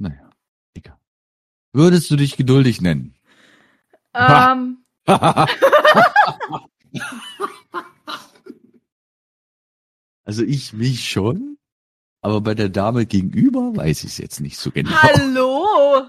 Naja, 0.00 0.30
egal. 0.74 0.96
Würdest 1.72 2.08
du 2.10 2.16
dich 2.16 2.36
geduldig 2.36 2.80
nennen? 2.80 3.16
ähm, 4.14 4.84
also 10.24 10.42
ich 10.44 10.72
mich 10.72 11.08
schon, 11.08 11.58
aber 12.20 12.40
bei 12.40 12.54
der 12.54 12.68
Dame 12.68 13.06
gegenüber 13.06 13.74
weiß 13.76 14.04
ich 14.04 14.10
es 14.10 14.18
jetzt 14.18 14.40
nicht 14.40 14.58
so 14.58 14.70
genau. 14.70 14.90
hallo. 14.90 16.06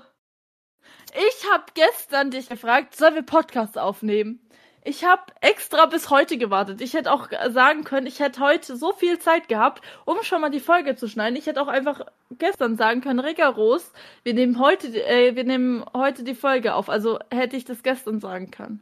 Ich 1.21 1.51
habe 1.51 1.65
gestern 1.73 2.31
dich 2.31 2.47
gefragt, 2.47 2.95
sollen 2.95 3.15
wir 3.15 3.23
Podcasts 3.23 3.75
aufnehmen? 3.75 4.39
Ich 4.85 5.03
habe 5.03 5.21
extra 5.41 5.85
bis 5.85 6.09
heute 6.09 6.37
gewartet. 6.37 6.79
Ich 6.79 6.93
hätte 6.93 7.11
auch 7.11 7.27
sagen 7.49 7.83
können, 7.83 8.07
ich 8.07 8.21
hätte 8.21 8.39
heute 8.39 8.77
so 8.77 8.93
viel 8.93 9.19
Zeit 9.19 9.49
gehabt, 9.49 9.81
um 10.05 10.23
schon 10.23 10.39
mal 10.39 10.49
die 10.49 10.61
Folge 10.61 10.95
zu 10.95 11.09
schneiden. 11.09 11.35
Ich 11.35 11.45
hätte 11.47 11.61
auch 11.61 11.67
einfach 11.67 12.05
gestern 12.31 12.77
sagen 12.77 13.01
können, 13.01 13.19
Regaros, 13.19 13.91
wir 14.23 14.33
nehmen 14.33 14.59
heute, 14.59 14.87
äh, 15.05 15.35
wir 15.35 15.43
nehmen 15.43 15.83
heute 15.93 16.23
die 16.23 16.35
Folge 16.35 16.73
auf. 16.73 16.87
Also 16.89 17.19
hätte 17.29 17.57
ich 17.57 17.65
das 17.65 17.83
gestern 17.83 18.21
sagen 18.21 18.49
können. 18.49 18.81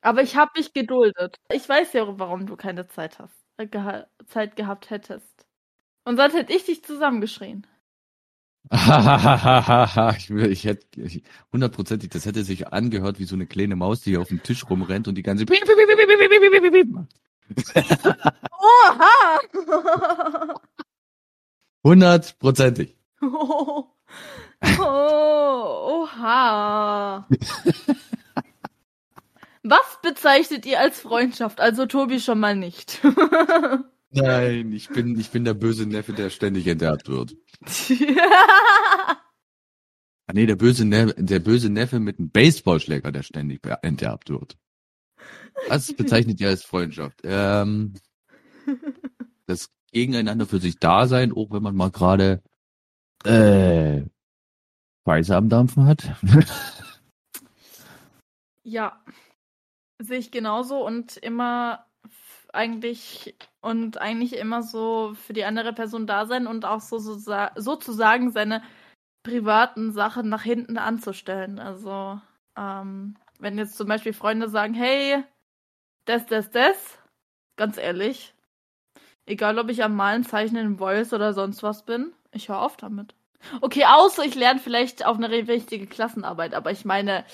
Aber 0.00 0.22
ich 0.22 0.36
habe 0.36 0.52
mich 0.56 0.72
geduldet. 0.72 1.36
Ich 1.52 1.68
weiß 1.68 1.92
ja, 1.92 2.18
warum 2.18 2.46
du 2.46 2.56
keine 2.56 2.86
Zeit 2.88 3.18
hast, 3.20 3.34
äh, 3.56 3.66
geha 3.66 4.06
Zeit 4.26 4.56
gehabt 4.56 4.90
hättest. 4.90 5.46
Und 6.04 6.16
sonst 6.16 6.34
hätte 6.34 6.52
ich 6.52 6.64
dich 6.64 6.84
zusammengeschrien. 6.84 7.66
ich, 10.18 10.30
ich 10.30 10.64
hätte 10.64 11.00
ich- 11.00 11.22
hundertprozentig, 11.52 12.10
das 12.10 12.26
hätte 12.26 12.42
sich 12.44 12.72
angehört 12.72 13.18
wie 13.18 13.24
so 13.24 13.34
eine 13.36 13.46
kleine 13.46 13.76
Maus, 13.76 14.00
die 14.00 14.16
auf 14.16 14.28
dem 14.28 14.42
Tisch 14.42 14.68
rumrennt 14.68 15.06
und 15.08 15.14
die 15.14 15.22
ganze. 15.22 15.44
Oha! 18.58 19.38
Hundertprozentig. 21.84 22.96
oh, 23.22 23.84
oha. 24.80 26.08
Was 29.62 29.98
bezeichnet 30.02 30.66
ihr 30.66 30.80
als 30.80 31.00
Freundschaft? 31.00 31.60
Also 31.60 31.86
Tobi 31.86 32.18
schon 32.20 32.40
mal 32.40 32.56
nicht. 32.56 33.00
Nein, 34.16 34.72
ich 34.72 34.88
bin, 34.88 35.18
ich 35.18 35.30
bin 35.30 35.44
der 35.44 35.54
böse 35.54 35.86
Neffe, 35.86 36.12
der 36.12 36.30
ständig 36.30 36.66
enterbt 36.66 37.08
wird. 37.08 37.36
Ah, 40.28 40.32
nee, 40.32 40.46
der 40.46 40.56
böse, 40.56 40.84
Neffe, 40.84 41.14
der 41.16 41.38
böse 41.38 41.70
Neffe 41.70 42.00
mit 42.00 42.18
einem 42.18 42.30
Baseballschläger, 42.30 43.12
der 43.12 43.22
ständig 43.22 43.60
enterbt 43.82 44.28
wird. 44.28 44.58
Was 45.68 45.92
bezeichnet 45.92 46.40
ihr 46.40 46.48
als 46.48 46.64
Freundschaft? 46.64 47.20
Ähm, 47.22 47.94
das 49.46 49.70
Gegeneinander 49.92 50.46
für 50.46 50.58
sich 50.58 50.80
da 50.80 51.06
sein, 51.06 51.32
auch 51.32 51.52
wenn 51.52 51.62
man 51.62 51.76
mal 51.76 51.92
gerade 51.92 52.42
äh, 53.24 54.02
Scheiße 55.06 55.36
am 55.36 55.48
Dampfen 55.48 55.86
hat. 55.86 56.10
ja, 58.64 59.00
sehe 60.00 60.18
ich 60.18 60.32
genauso 60.32 60.84
und 60.84 61.16
immer 61.18 61.86
eigentlich 62.56 63.36
und 63.60 63.98
eigentlich 63.98 64.36
immer 64.36 64.62
so 64.62 65.14
für 65.14 65.32
die 65.32 65.44
andere 65.44 65.72
Person 65.72 66.06
da 66.06 66.26
sein 66.26 66.46
und 66.46 66.64
auch 66.64 66.80
so, 66.80 66.98
so 66.98 67.14
sa- 67.14 67.52
sozusagen 67.56 68.32
seine 68.32 68.62
privaten 69.22 69.92
Sachen 69.92 70.28
nach 70.28 70.42
hinten 70.42 70.78
anzustellen. 70.78 71.58
Also 71.58 72.20
ähm, 72.56 73.16
wenn 73.38 73.58
jetzt 73.58 73.76
zum 73.76 73.88
Beispiel 73.88 74.12
Freunde 74.12 74.48
sagen, 74.48 74.74
hey, 74.74 75.22
das, 76.06 76.26
das, 76.26 76.50
das, 76.50 76.98
ganz 77.56 77.76
ehrlich, 77.78 78.34
egal 79.26 79.58
ob 79.58 79.68
ich 79.68 79.82
am 79.84 79.96
Malen, 79.96 80.24
Zeichnen, 80.24 80.78
Voice 80.78 81.12
oder 81.12 81.34
sonst 81.34 81.62
was 81.62 81.84
bin, 81.84 82.12
ich 82.32 82.48
höre 82.48 82.62
auf 82.62 82.76
damit. 82.76 83.14
Okay, 83.60 83.84
außer 83.84 84.24
ich 84.24 84.34
lerne 84.34 84.60
vielleicht 84.60 85.04
auf 85.04 85.16
eine 85.18 85.30
richtige 85.30 85.86
Klassenarbeit, 85.86 86.54
aber 86.54 86.70
ich 86.70 86.84
meine, 86.84 87.24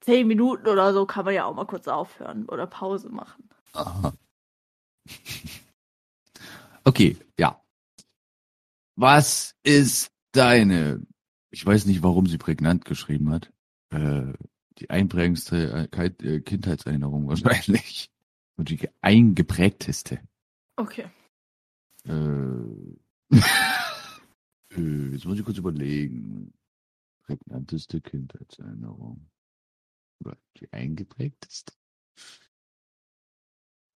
zehn 0.00 0.26
Minuten 0.26 0.68
oder 0.68 0.92
so 0.92 1.06
kann 1.06 1.24
man 1.24 1.34
ja 1.34 1.44
auch 1.44 1.54
mal 1.54 1.66
kurz 1.66 1.88
aufhören 1.88 2.46
oder 2.48 2.66
Pause 2.66 3.08
machen. 3.08 3.48
Aha. 3.74 4.12
Okay, 6.84 7.16
ja. 7.38 7.60
Was 8.94 9.56
ist 9.64 10.12
deine, 10.32 11.04
ich 11.50 11.66
weiß 11.66 11.86
nicht, 11.86 12.02
warum 12.02 12.26
sie 12.26 12.38
prägnant 12.38 12.84
geschrieben 12.84 13.30
hat, 13.30 13.52
äh, 13.90 14.32
die 14.78 14.90
einprägendste 14.90 15.88
äh, 15.90 16.06
äh, 16.06 16.40
Kindheitserinnerung 16.40 17.28
wahrscheinlich. 17.28 18.10
Und 18.58 18.70
die 18.70 18.88
eingeprägteste. 19.02 20.20
Okay. 20.76 21.10
Äh, 22.04 22.10
äh, 24.74 25.08
jetzt 25.12 25.26
muss 25.26 25.38
ich 25.38 25.44
kurz 25.44 25.58
überlegen. 25.58 26.54
Prägnanteste 27.24 28.00
Kindheitserinnerung. 28.00 29.28
Oder 30.20 30.38
die 30.58 30.72
eingeprägteste? 30.72 31.74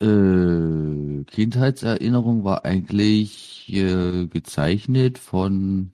Äh, 0.00 1.24
Kindheitserinnerung 1.24 2.44
war 2.44 2.64
eigentlich 2.64 3.70
äh, 3.72 4.26
gezeichnet 4.26 5.18
von 5.18 5.92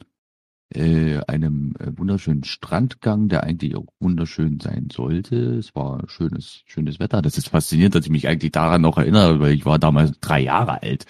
äh, 0.74 1.18
einem 1.26 1.74
äh, 1.78 1.96
wunderschönen 1.96 2.44
Strandgang, 2.44 3.28
der 3.28 3.44
eigentlich 3.44 3.76
auch 3.76 3.86
wunderschön 4.00 4.60
sein 4.60 4.88
sollte. 4.92 5.56
Es 5.56 5.74
war 5.74 6.08
schönes, 6.08 6.62
schönes 6.66 6.98
Wetter. 7.00 7.22
Das 7.22 7.38
ist 7.38 7.48
faszinierend, 7.48 7.94
dass 7.94 8.04
ich 8.04 8.10
mich 8.10 8.28
eigentlich 8.28 8.52
daran 8.52 8.82
noch 8.82 8.98
erinnere, 8.98 9.40
weil 9.40 9.54
ich 9.54 9.66
war 9.66 9.78
damals 9.78 10.18
drei 10.20 10.40
Jahre 10.40 10.82
alt. 10.82 11.06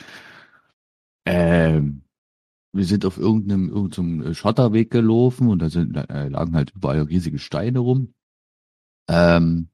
Ähm, 1.27 2.03
wir 2.73 2.85
sind 2.85 3.05
auf 3.07 3.19
irgendeinem, 3.19 3.69
irgendeinem 3.71 4.35
Schotterweg 4.35 4.91
gelaufen 4.91 5.49
und 5.49 5.61
da 5.61 5.71
sind, 5.71 5.97
äh, 5.97 6.29
lagen 6.29 6.55
halt 6.55 6.73
überall 6.75 7.03
riesige 7.03 7.39
Steine 7.39 7.79
rum. 7.81 8.15
Ähm, 9.09 9.69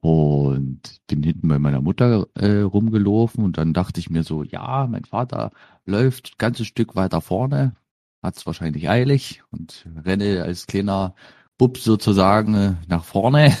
und 0.00 1.00
bin 1.06 1.22
hinten 1.22 1.48
bei 1.48 1.58
meiner 1.58 1.82
Mutter 1.82 2.26
äh, 2.34 2.60
rumgelaufen 2.60 3.44
und 3.44 3.58
dann 3.58 3.74
dachte 3.74 4.00
ich 4.00 4.08
mir 4.10 4.22
so, 4.22 4.42
ja, 4.42 4.86
mein 4.86 5.04
Vater 5.04 5.52
läuft 5.84 6.32
ein 6.32 6.38
ganzes 6.38 6.66
Stück 6.66 6.96
weiter 6.96 7.20
vorne, 7.20 7.76
hat's 8.22 8.46
wahrscheinlich 8.46 8.88
eilig 8.88 9.42
und 9.50 9.86
renne 10.04 10.42
als 10.42 10.66
kleiner 10.66 11.14
Bub 11.58 11.76
sozusagen 11.76 12.54
äh, 12.54 12.74
nach 12.88 13.04
vorne, 13.04 13.54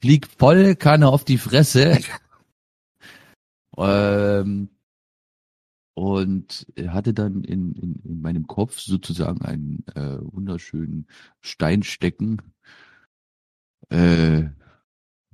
flieg 0.00 0.26
voll 0.26 0.76
Kanne 0.76 1.08
auf 1.08 1.24
die 1.24 1.38
Fresse 1.38 1.98
ähm, 3.78 4.68
und 5.94 6.66
hatte 6.86 7.14
dann 7.14 7.44
in, 7.44 7.74
in, 7.76 7.94
in 8.04 8.20
meinem 8.20 8.46
Kopf 8.46 8.78
sozusagen 8.78 9.42
einen 9.42 9.86
äh, 9.94 10.18
wunderschönen 10.20 11.06
Steinstecken. 11.40 12.42
Äh, 13.88 14.50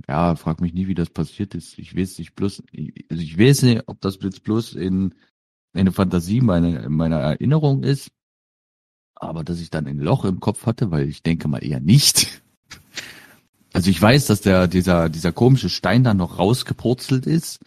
ja, 0.06 0.36
frag 0.36 0.60
mich 0.60 0.72
nie, 0.72 0.86
wie 0.86 0.94
das 0.94 1.10
passiert 1.10 1.54
ist. 1.54 1.78
Ich 1.78 1.96
weiß 1.96 2.18
nicht 2.18 2.34
bloß, 2.34 2.62
also 3.10 3.22
ich 3.22 3.38
weiß 3.38 3.62
nicht, 3.62 3.82
ob 3.86 4.00
das 4.00 4.18
jetzt 4.22 4.44
bloß 4.44 4.74
in 4.74 5.14
eine 5.72 5.92
Fantasie 5.92 6.40
meiner, 6.40 6.88
meiner 6.88 7.18
Erinnerung 7.18 7.82
ist, 7.82 8.10
aber 9.14 9.44
dass 9.44 9.60
ich 9.60 9.70
dann 9.70 9.86
ein 9.86 9.98
Loch 9.98 10.24
im 10.24 10.40
Kopf 10.40 10.66
hatte, 10.66 10.90
weil 10.90 11.08
ich 11.08 11.22
denke 11.22 11.48
mal 11.48 11.64
eher 11.64 11.80
nicht. 11.80 12.42
Also 13.74 13.90
ich 13.90 14.00
weiß, 14.00 14.26
dass 14.26 14.40
der 14.40 14.66
dieser 14.66 15.10
dieser 15.10 15.30
komische 15.30 15.68
Stein 15.68 16.02
dann 16.02 16.16
noch 16.16 16.38
rausgepurzelt 16.38 17.26
ist, 17.26 17.60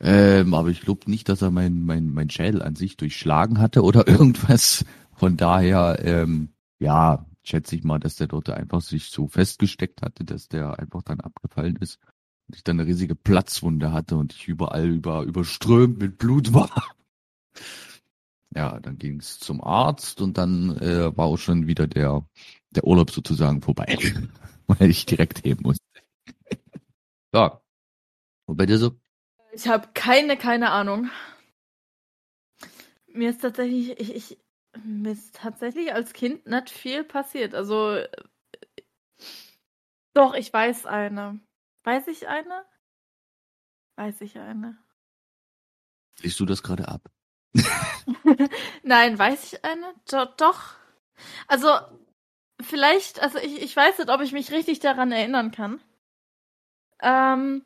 ähm, 0.00 0.54
aber 0.54 0.70
ich 0.70 0.80
glaube 0.80 1.08
nicht, 1.10 1.28
dass 1.28 1.42
er 1.42 1.50
mein 1.50 1.84
mein 1.84 2.12
mein 2.14 2.30
Schädel 2.30 2.62
an 2.62 2.76
sich 2.76 2.96
durchschlagen 2.96 3.58
hatte 3.58 3.82
oder 3.82 4.08
irgendwas. 4.08 4.86
Von 5.14 5.36
daher, 5.36 5.98
ähm, 6.02 6.48
ja, 6.78 7.26
schätze 7.48 7.76
ich 7.76 7.84
mal, 7.84 7.98
dass 7.98 8.16
der 8.16 8.26
dort 8.26 8.50
einfach 8.50 8.80
sich 8.80 9.10
so 9.10 9.26
festgesteckt 9.26 10.02
hatte, 10.02 10.24
dass 10.24 10.48
der 10.48 10.78
einfach 10.78 11.02
dann 11.02 11.20
abgefallen 11.20 11.76
ist 11.76 11.98
und 12.46 12.56
ich 12.56 12.64
dann 12.64 12.78
eine 12.78 12.88
riesige 12.88 13.14
Platzwunde 13.14 13.92
hatte 13.92 14.16
und 14.16 14.32
ich 14.32 14.48
überall 14.48 14.88
über 14.88 15.22
überströmt 15.22 15.98
mit 15.98 16.18
Blut 16.18 16.52
war. 16.52 16.94
Ja, 18.54 18.80
dann 18.80 18.98
ging 18.98 19.20
es 19.20 19.38
zum 19.38 19.62
Arzt 19.62 20.20
und 20.20 20.38
dann 20.38 20.76
äh, 20.78 21.16
war 21.16 21.26
auch 21.26 21.36
schon 21.36 21.66
wieder 21.66 21.86
der 21.86 22.26
der 22.70 22.84
Urlaub 22.84 23.10
sozusagen 23.10 23.62
vorbei, 23.62 23.98
weil 24.66 24.90
ich 24.90 25.06
direkt 25.06 25.44
heben 25.44 25.62
musste. 25.62 25.84
ja. 27.34 27.60
Und 28.46 28.56
bei 28.56 28.66
dir 28.66 28.78
so? 28.78 28.98
Ich 29.52 29.68
habe 29.68 29.88
keine, 29.94 30.36
keine 30.36 30.70
Ahnung. 30.70 31.10
Mir 33.12 33.30
ist 33.30 33.40
tatsächlich, 33.40 33.98
ich, 33.98 34.14
ich, 34.14 34.38
mir 34.84 35.12
ist 35.12 35.36
tatsächlich 35.36 35.92
als 35.92 36.12
Kind 36.12 36.46
nicht 36.46 36.70
viel 36.70 37.04
passiert. 37.04 37.54
Also, 37.54 38.02
doch, 40.14 40.34
ich 40.34 40.52
weiß 40.52 40.86
eine. 40.86 41.40
Weiß 41.84 42.06
ich 42.08 42.28
eine? 42.28 42.64
Weiß 43.96 44.20
ich 44.20 44.38
eine. 44.38 44.78
Liest 46.20 46.40
du 46.40 46.46
das 46.46 46.62
gerade 46.62 46.88
ab? 46.88 47.10
Nein, 48.82 49.18
weiß 49.18 49.52
ich 49.52 49.64
eine? 49.64 49.94
Do 50.10 50.24
doch. 50.36 50.74
Also, 51.46 51.68
vielleicht, 52.60 53.20
also 53.20 53.38
ich, 53.38 53.62
ich 53.62 53.76
weiß 53.76 53.98
nicht, 53.98 54.10
ob 54.10 54.20
ich 54.20 54.32
mich 54.32 54.52
richtig 54.52 54.80
daran 54.80 55.12
erinnern 55.12 55.50
kann. 55.50 55.80
Ähm, 57.00 57.64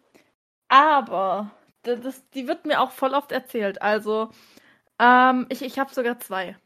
aber 0.69 1.51
das, 1.83 2.29
die 2.31 2.47
wird 2.49 2.65
mir 2.67 2.81
auch 2.81 2.93
voll 2.93 3.15
oft 3.15 3.33
erzählt. 3.33 3.83
Also, 3.83 4.31
ähm, 4.99 5.47
ich, 5.49 5.63
ich 5.63 5.79
habe 5.79 5.93
sogar 5.93 6.19
zwei. 6.21 6.57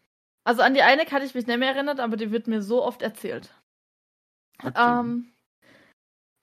Also 0.47 0.63
an 0.63 0.75
die 0.75 0.83
eine 0.83 1.07
kann 1.07 1.23
ich 1.23 1.35
mich 1.35 1.49
nicht 1.49 1.59
mehr 1.59 1.75
erinnern, 1.75 1.99
aber 1.99 2.17
die 2.17 2.31
wird 2.31 2.47
mir 2.47 2.63
so 2.63 2.85
oft 2.85 3.03
erzählt. 3.03 3.51
Okay. 4.63 4.73
Ähm, 4.77 5.33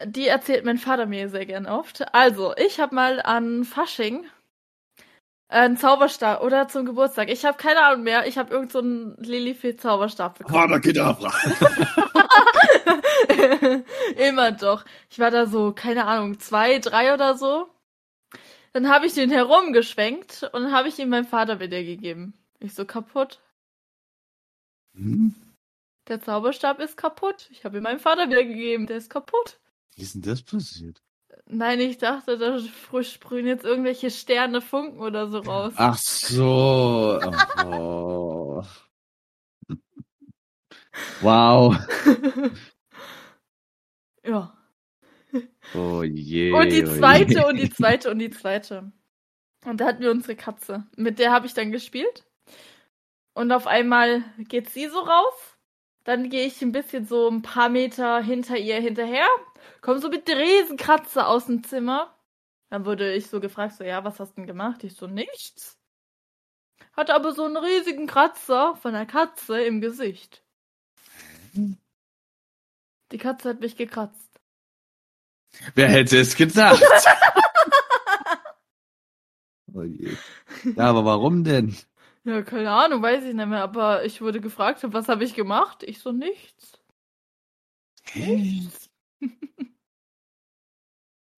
die 0.04 0.28
erzählt 0.28 0.66
mein 0.66 0.78
Vater 0.78 1.06
mir 1.06 1.30
sehr 1.30 1.46
gern 1.46 1.68
oft. 1.68 2.13
Also, 2.13 2.54
ich 2.58 2.82
habe 2.82 2.94
mal 2.94 3.22
an 3.22 3.63
Fasching 3.63 4.26
einen 5.48 5.78
Zauberstab 5.78 6.42
oder 6.42 6.68
zum 6.68 6.86
Geburtstag. 6.86 7.30
Ich 7.30 7.46
habe 7.46 7.58
keine 7.58 7.82
Ahnung 7.82 8.04
mehr. 8.04 8.28
Ich 8.28 8.38
habe 8.38 8.54
irgend 8.54 8.74
so 8.74 8.80
einen 8.80 9.16
Lilifee-Zauberstab 9.20 10.39
bekommen. 10.39 10.60
Vater 10.60 10.82
Kedavra. 10.82 11.32
Immer 14.18 14.52
doch. 14.52 14.84
Ich 15.10 15.20
war 15.20 15.32
da 15.32 15.46
so, 15.46 15.72
keine 15.72 16.08
Ahnung, 16.08 16.39
zwei, 16.39 16.80
drei 16.80 17.13
oder 17.13 17.38
so. 17.38 17.70
Dann 18.74 18.89
habe 18.89 19.06
ich 19.06 19.13
den 19.13 19.32
herumgeschwenkt 19.32 20.50
und 20.52 20.74
habe 20.74 20.89
ich 20.89 21.00
ihm 21.00 21.08
meinem 21.08 21.26
Vater 21.26 21.62
wiedergegeben. 21.62 22.34
Ich 22.60 22.74
so 22.74 22.84
kaputt. 22.84 23.39
Hm? 24.95 25.36
Der 26.08 26.21
Zauberstab 26.21 26.79
ist 26.79 26.97
kaputt. 26.97 27.47
Ich 27.51 27.63
habe 27.63 27.77
ihn 27.77 27.84
meinem 27.84 27.99
Vater 27.99 28.29
wiedergegeben. 28.29 28.88
Der 28.88 28.97
ist 28.97 29.10
kaputt. 29.10 29.60
Wie 29.95 30.01
ist 30.01 30.15
denn 30.15 30.21
das 30.21 30.41
passiert? 30.41 31.01
Nein, 31.45 31.79
ich 31.79 31.97
dachte, 31.97 32.38
da 32.38 32.60
sprühen 33.03 33.47
jetzt 33.47 33.65
irgendwelche 33.65 34.12
Sterne, 34.12 34.62
Funken 34.62 34.99
oder 34.99 35.27
so 35.27 35.39
raus. 35.39 35.73
Ach 35.75 35.97
so. 35.97 37.19
Oh. 37.65 38.63
wow. 41.21 41.75
ja. 44.25 44.58
Oh 45.73 46.03
je. 46.03 46.51
Und 46.51 46.71
die 46.71 46.84
zweite 46.86 47.43
oh 47.45 47.49
und 47.49 47.58
die 47.58 47.69
zweite 47.69 48.12
und 48.12 48.19
die 48.19 48.29
zweite. 48.29 48.91
Und 49.65 49.79
da 49.79 49.86
hatten 49.86 50.01
wir 50.01 50.12
unsere 50.12 50.36
Katze. 50.36 50.86
Mit 50.95 51.19
der 51.19 51.32
habe 51.32 51.45
ich 51.45 51.53
dann 51.53 51.71
gespielt. 51.71 52.25
Und 53.34 53.52
auf 53.52 53.67
einmal 53.67 54.24
geht 54.38 54.69
sie 54.69 54.88
so 54.88 55.00
raus. 55.00 55.58
Dann 56.04 56.30
gehe 56.30 56.46
ich 56.46 56.62
ein 56.62 56.72
bisschen 56.72 57.06
so 57.06 57.30
ein 57.30 57.41
paar 57.41 57.69
Meter 57.69 58.22
hinter 58.22 58.58
ihr 58.58 58.80
hinterher. 58.80 59.28
Komm 59.82 60.00
so 60.00 60.10
mit 60.10 60.28
der 60.28 60.38
Riesenkratze 60.38 61.26
aus 61.26 61.46
dem 61.46 61.63
Zimmer. 61.63 62.13
Dann 62.69 62.86
wurde 62.86 63.13
ich 63.13 63.28
so 63.28 63.39
gefragt, 63.39 63.76
so, 63.76 63.84
ja, 63.84 64.04
was 64.04 64.19
hast 64.19 64.32
du 64.32 64.36
denn 64.38 64.48
gemacht? 64.48 64.84
Ich 64.84 64.96
so, 64.96 65.08
nichts. 65.08 65.78
Hatte 66.93 67.15
aber 67.15 67.34
so 67.34 67.46
einen 67.46 67.58
riesigen 67.58 68.08
Kratzer 68.08 68.76
von 68.76 68.93
der 68.93 69.06
Katze 69.06 69.62
im 69.62 69.80
Gesicht. 69.80 70.43
Die 71.54 73.17
Katze 73.17 73.50
hat 73.50 73.62
mich 73.62 73.78
gekratzt. 73.78 74.19
Wer 75.76 75.88
hätte 75.88 76.19
es 76.19 76.36
gedacht? 76.36 76.82
oh 79.74 79.84
je. 79.84 80.17
Ja, 80.76 80.89
aber 80.89 81.06
warum 81.06 81.43
denn? 81.43 81.78
Ja, 82.26 82.42
keine 82.42 82.72
Ahnung, 82.72 83.02
weiß 83.02 83.24
ich 83.26 83.34
nicht 83.34 83.48
mehr. 83.48 83.62
Aber 83.62 84.06
ich 84.06 84.22
wurde 84.22 84.40
gefragt, 84.40 84.80
was 84.84 85.10
habe 85.10 85.24
ich 85.24 85.34
gemacht? 85.34 85.84
Ich 85.84 86.00
so, 86.00 86.12
nichts. 86.12 86.80
Nichts. 88.16 88.90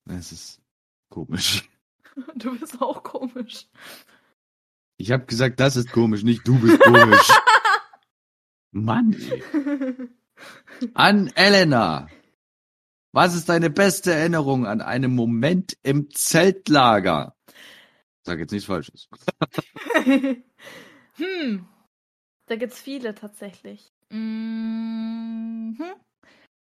Das 0.06 0.32
ist 0.32 0.62
komisch. 1.10 1.69
Du 2.36 2.58
bist 2.58 2.82
auch 2.82 3.04
komisch. 3.04 3.67
Ich 4.95 5.12
habe 5.12 5.26
gesagt, 5.26 5.60
das 5.60 5.76
ist 5.76 5.91
komisch, 5.91 6.24
nicht 6.24 6.48
du 6.48 6.58
bist 6.58 6.80
komisch. 6.80 7.28
Mann. 8.71 9.13
Ey. 9.13 10.10
An 10.93 11.28
Elena. 11.36 12.08
Was 13.12 13.36
ist 13.36 13.50
deine 13.50 13.69
beste 13.69 14.13
Erinnerung 14.13 14.65
an 14.65 14.80
einen 14.80 15.13
Moment 15.13 15.78
im 15.84 16.10
Zeltlager? 16.10 17.36
Sag 18.24 18.39
jetzt 18.39 18.52
nichts 18.52 18.67
Falsches. 18.67 19.10
hm. 21.15 21.67
Da 22.47 22.56
gibt's 22.56 22.82
viele 22.82 23.15
tatsächlich. 23.15 23.91
Mhm. 24.10 25.78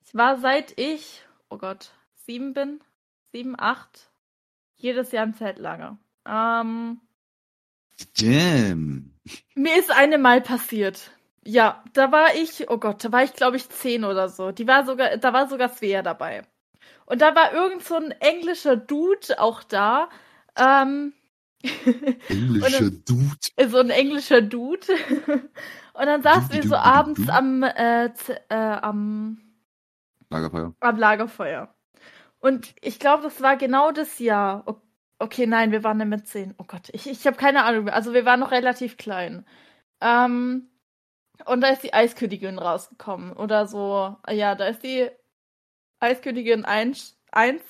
Ich 0.06 0.16
war 0.16 0.38
seit 0.38 0.78
ich, 0.80 1.24
oh 1.50 1.58
Gott, 1.58 1.92
sieben 2.26 2.54
bin, 2.54 2.82
sieben, 3.32 3.56
acht, 3.58 4.12
jedes 4.76 5.12
Jahr 5.12 5.24
im 5.24 5.34
Zeltlager. 5.34 5.98
Ähm, 6.28 7.00
Damn. 8.20 9.14
Mir 9.56 9.78
ist 9.78 9.92
eine 9.92 10.18
Mal 10.18 10.42
passiert. 10.42 11.12
Ja, 11.44 11.84
da 11.94 12.12
war 12.12 12.36
ich, 12.36 12.70
oh 12.70 12.78
Gott, 12.78 13.04
da 13.04 13.12
war 13.12 13.24
ich 13.24 13.34
glaube 13.34 13.58
ich 13.58 13.70
zehn 13.70 14.04
oder 14.04 14.30
so. 14.30 14.52
Die 14.52 14.68
war 14.68 14.86
sogar, 14.86 15.18
da 15.18 15.34
war 15.34 15.48
sogar 15.48 15.70
Svea 15.70 16.02
dabei. 16.02 16.44
Und 17.06 17.22
da 17.22 17.36
war 17.36 17.54
irgend 17.54 17.84
so 17.84 17.96
ein 17.96 18.12
englischer 18.12 18.76
Dude 18.76 19.40
auch 19.40 19.64
da. 19.64 20.10
Ähm, 20.56 21.14
englischer 22.30 22.92
dann, 22.92 23.04
Dude. 23.06 23.70
So 23.70 23.78
ein 23.80 23.90
englischer 23.90 24.42
Dude. 24.42 24.88
Und 25.94 26.06
dann 26.06 26.22
saßen 26.22 26.54
wir 26.54 26.64
so 26.64 26.76
abends 26.76 27.28
am, 27.30 27.64
äh, 27.64 28.06
äh, 28.06 28.56
am 28.56 29.42
Lagerfeuer. 30.30 30.74
Am 30.80 30.98
Lagerfeuer. 30.98 31.76
Und 32.40 32.74
ich 32.82 33.00
glaube, 33.00 33.24
das 33.24 33.42
war 33.42 33.58
genau 33.58 33.92
das 33.92 34.20
Jahr. 34.20 34.66
Okay, 35.20 35.46
nein, 35.46 35.72
wir 35.72 35.84
waren 35.84 36.00
ja 36.00 36.06
mit 36.06 36.28
zehn. 36.28 36.56
Oh 36.58 36.64
Gott, 36.66 36.90
ich, 36.94 37.08
ich 37.08 37.28
habe 37.28 37.38
keine 37.38 37.64
Ahnung. 37.64 37.90
Also 37.90 38.14
wir 38.14 38.26
waren 38.26 38.40
noch 38.40 38.52
relativ 38.52 38.98
klein. 38.98 39.46
Ähm, 40.02 40.70
Und 41.46 41.62
da 41.62 41.68
ist 41.70 41.84
die 41.84 41.94
Eiskönigin 41.94 42.60
rausgekommen. 42.60 43.34
Oder 43.34 43.68
so. 43.68 44.16
Ja, 44.30 44.56
da 44.56 44.68
ist 44.68 44.84
die 44.84 45.10
Eiskönigin 46.00 46.66
1, 46.66 47.18
1 47.32 47.62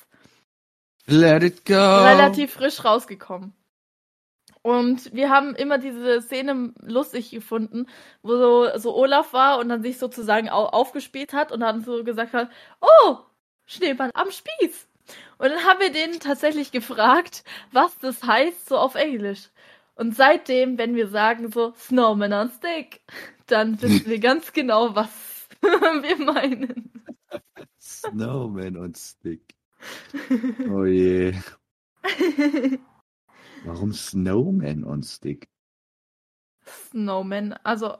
Let 1.06 1.42
it 1.42 1.64
go. 1.66 1.74
relativ 1.74 2.52
frisch 2.54 2.84
rausgekommen. 2.84 3.52
Und 4.62 5.12
wir 5.12 5.28
haben 5.28 5.56
immer 5.56 5.78
diese 5.78 6.22
Szene 6.22 6.72
lustig 6.80 7.30
gefunden, 7.30 7.86
wo 8.22 8.36
so, 8.36 8.78
so 8.78 8.94
Olaf 8.94 9.32
war 9.32 9.58
und 9.58 9.68
dann 9.68 9.82
sich 9.82 9.98
sozusagen 9.98 10.48
au 10.48 10.66
aufgespielt 10.66 11.32
hat 11.32 11.50
und 11.50 11.60
dann 11.60 11.82
so 11.82 12.04
gesagt 12.04 12.32
hat, 12.32 12.48
oh, 12.80 13.18
Schneemann 13.66 14.10
am 14.14 14.30
Spieß. 14.30 14.88
Und 15.38 15.48
dann 15.48 15.64
haben 15.64 15.80
wir 15.80 15.90
den 15.90 16.20
tatsächlich 16.20 16.70
gefragt, 16.70 17.42
was 17.72 17.98
das 17.98 18.22
heißt 18.22 18.68
so 18.68 18.78
auf 18.78 18.94
Englisch. 18.94 19.50
Und 19.96 20.14
seitdem, 20.14 20.78
wenn 20.78 20.94
wir 20.94 21.08
sagen 21.08 21.50
so 21.50 21.74
Snowman 21.76 22.32
on 22.32 22.50
Stick, 22.50 23.00
dann 23.46 23.80
wissen 23.82 24.06
wir 24.06 24.20
ganz 24.20 24.52
genau, 24.52 24.94
was 24.94 25.48
wir 25.60 26.16
meinen. 26.18 26.92
Snowman 27.80 28.76
on 28.76 28.94
Stick. 28.94 29.54
Oh 30.70 30.84
je. 30.84 31.34
Warum 33.64 33.92
Snowman 33.92 34.84
on 34.84 35.02
Stick? 35.02 35.48
Snowman, 36.66 37.52
also 37.64 37.96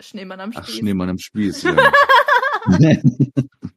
Schneemann 0.00 0.40
am 0.40 0.52
Ach, 0.54 0.62
Spieß. 0.64 0.76
Schneemann 0.78 1.08
am 1.10 1.18
Spieß. 1.18 1.62
Ja. 1.62 1.76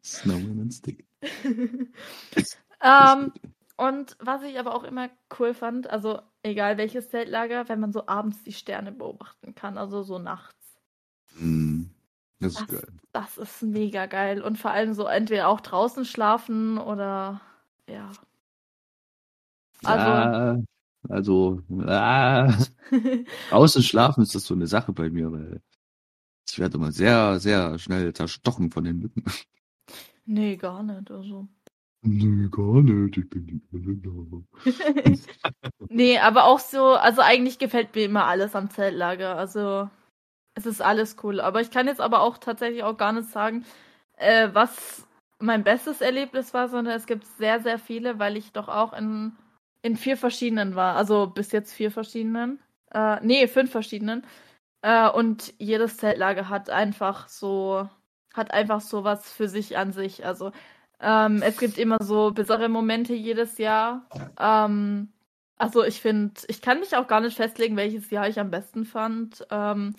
Snowman 0.04 0.60
on 0.62 0.72
Stick. 0.72 1.06
ähm, 2.82 3.34
und 3.78 4.18
was 4.20 4.44
ich 4.44 4.60
aber 4.60 4.76
auch 4.76 4.84
immer 4.84 5.10
cool 5.40 5.54
fand, 5.54 5.90
also 5.90 6.22
egal 6.44 6.78
welches 6.78 7.10
Zeltlager, 7.10 7.70
wenn 7.70 7.80
man 7.80 7.94
so 7.94 8.08
abends 8.08 8.44
die 8.44 8.54
Sterne 8.54 8.92
beobachten 8.92 9.56
kann, 9.56 9.78
also 9.78 10.02
so 10.04 10.20
nachts. 10.20 10.56
Hm, 11.38 11.90
Das 12.40 12.54
ist 12.54 12.62
Das, 12.62 12.68
geil. 12.70 12.88
das 13.14 13.38
ist 13.38 13.62
mega 13.64 14.06
geil. 14.08 14.42
Und 14.42 14.58
vor 14.58 14.72
allem 14.72 14.94
so 14.94 15.06
entweder 15.06 15.48
auch 15.48 15.62
draußen 15.62 16.06
schlafen 16.06 16.78
oder 16.78 17.42
ja. 17.88 18.12
Also, 19.86 20.06
Ah, 20.06 20.58
also, 21.08 21.62
ah, 21.86 22.54
draußen 23.50 23.84
schlafen 23.84 24.24
ist 24.24 24.36
das 24.36 24.44
so 24.44 24.54
eine 24.54 24.68
Sache 24.68 24.92
bei 24.92 25.10
mir, 25.10 25.32
weil 25.32 25.62
ich 26.50 26.60
werde 26.60 26.78
immer 26.78 26.92
sehr, 26.92 27.40
sehr 27.40 27.78
schnell 27.80 28.14
zerstochen 28.14 28.72
von 28.72 28.84
den 28.84 29.00
Mücken. 29.00 29.24
nee, 30.26 30.58
gar 30.58 30.84
nicht. 30.84 31.10
Also. 31.12 31.48
Nee, 32.02 32.48
gar 32.50 32.82
nicht, 32.82 33.18
ich 33.18 33.30
bin 33.30 33.48
die 33.48 33.62
Irländer. 33.72 34.44
nee, 35.90 36.18
aber 36.18 36.46
auch 36.46 36.60
so, 36.60 36.94
also 36.94 37.22
eigentlich 37.22 37.60
gefällt 37.60 37.94
mir 37.94 38.06
immer 38.06 38.26
alles 38.26 38.56
am 38.56 38.70
Zeltlager. 38.70 39.36
Also 39.36 39.90
es 40.56 40.66
ist 40.66 40.82
alles 40.82 41.18
cool. 41.24 41.42
Aber 41.42 41.62
ich 41.62 41.72
kann 41.72 41.88
jetzt 41.88 42.02
aber 42.02 42.22
auch 42.22 42.38
tatsächlich 42.38 42.84
auch 42.84 42.98
gar 42.98 43.12
nicht 43.12 43.30
sagen, 43.30 43.66
äh, 44.18 44.50
was 44.54 45.08
mein 45.40 45.64
bestes 45.64 46.02
Erlebnis 46.02 46.54
war, 46.54 46.70
sondern 46.70 46.96
es 46.96 47.06
gibt 47.06 47.26
sehr, 47.26 47.60
sehr 47.62 47.80
viele, 47.80 48.20
weil 48.20 48.38
ich 48.38 48.52
doch 48.52 48.68
auch 48.68 48.94
in, 48.94 49.34
in 49.82 49.96
vier 49.98 50.18
verschiedenen 50.18 50.76
war. 50.76 50.96
Also 50.96 51.28
bis 51.28 51.52
jetzt 51.52 51.74
vier 51.74 51.92
verschiedenen. 51.92 52.60
Äh, 52.92 53.18
nee, 53.26 53.48
fünf 53.48 53.72
verschiedenen. 53.72 54.26
Äh, 54.82 55.10
und 55.10 55.54
jedes 55.58 55.98
Zeltlager 55.98 56.50
hat 56.50 56.70
einfach 56.70 57.28
so, 57.28 57.90
hat 58.34 58.52
einfach 58.52 58.82
so 58.82 59.04
was 59.04 59.32
für 59.32 59.48
sich 59.48 59.78
an 59.78 59.92
sich. 59.92 60.26
Also 60.26 60.52
ähm, 61.00 61.42
es 61.44 61.58
gibt 61.58 61.78
immer 61.78 61.98
so 62.02 62.32
besondere 62.32 62.70
Momente 62.70 63.14
jedes 63.14 63.58
Jahr. 63.58 64.08
Ähm, 64.40 65.14
also 65.58 65.84
ich 65.84 66.02
finde, 66.02 66.42
ich 66.48 66.62
kann 66.62 66.80
mich 66.80 66.96
auch 66.96 67.08
gar 67.08 67.22
nicht 67.22 67.38
festlegen, 67.38 67.78
welches 67.78 68.10
Jahr 68.10 68.28
ich 68.30 68.40
am 68.40 68.52
besten 68.52 68.86
fand. 68.86 69.46
Ähm, 69.52 69.96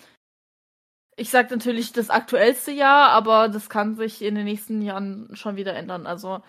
ich 1.16 1.30
sage 1.30 1.54
natürlich 1.54 1.92
das 1.92 2.08
aktuellste 2.10 2.72
Jahr, 2.72 3.10
aber 3.10 3.48
das 3.48 3.68
kann 3.68 3.94
sich 3.94 4.22
in 4.22 4.34
den 4.34 4.44
nächsten 4.44 4.80
Jahren 4.82 5.28
schon 5.36 5.56
wieder 5.56 5.74
ändern. 5.74 6.06
Also, 6.06 6.42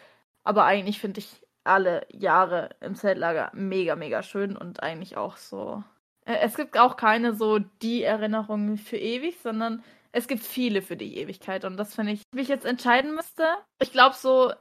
aber 0.44 0.64
eigentlich 0.66 1.00
finde 1.00 1.20
ich 1.20 1.41
alle 1.64 2.06
Jahre 2.12 2.70
im 2.80 2.96
Zeltlager 2.96 3.52
mega, 3.54 3.96
mega 3.96 4.24
schön 4.24 4.58
und 4.58 4.82
eigentlich 4.82 5.18
auch 5.18 5.38
so. 5.38 5.84
Äh, 6.26 6.40
Es 6.42 6.56
gibt 6.56 6.78
auch 6.78 6.98
keine 6.98 7.34
so 7.34 7.60
die 7.60 8.04
Erinnerungen 8.04 8.78
für 8.78 8.98
ewig, 8.98 9.40
sondern 9.40 9.84
es 10.12 10.28
gibt 10.28 10.44
viele 10.44 10.82
für 10.82 10.98
die 10.98 11.18
Ewigkeit. 11.18 11.66
Und 11.66 11.78
das 11.78 11.96
finde 11.96 12.14
ich, 12.14 12.24
wie 12.34 12.42
ich 12.42 12.48
jetzt 12.48 12.66
entscheiden 12.66 13.16
müsste. 13.16 13.46
Ich 13.82 13.92
glaube 13.92 14.16
so, 14.16 14.54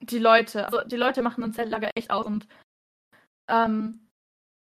die 0.00 0.18
Leute, 0.18 0.66
also 0.66 0.82
die 0.86 0.96
Leute 0.96 1.22
machen 1.22 1.44
ein 1.44 1.52
Zeltlager 1.52 1.90
echt 1.94 2.10
aus 2.10 2.26
und 2.26 2.46
ähm, 3.48 4.08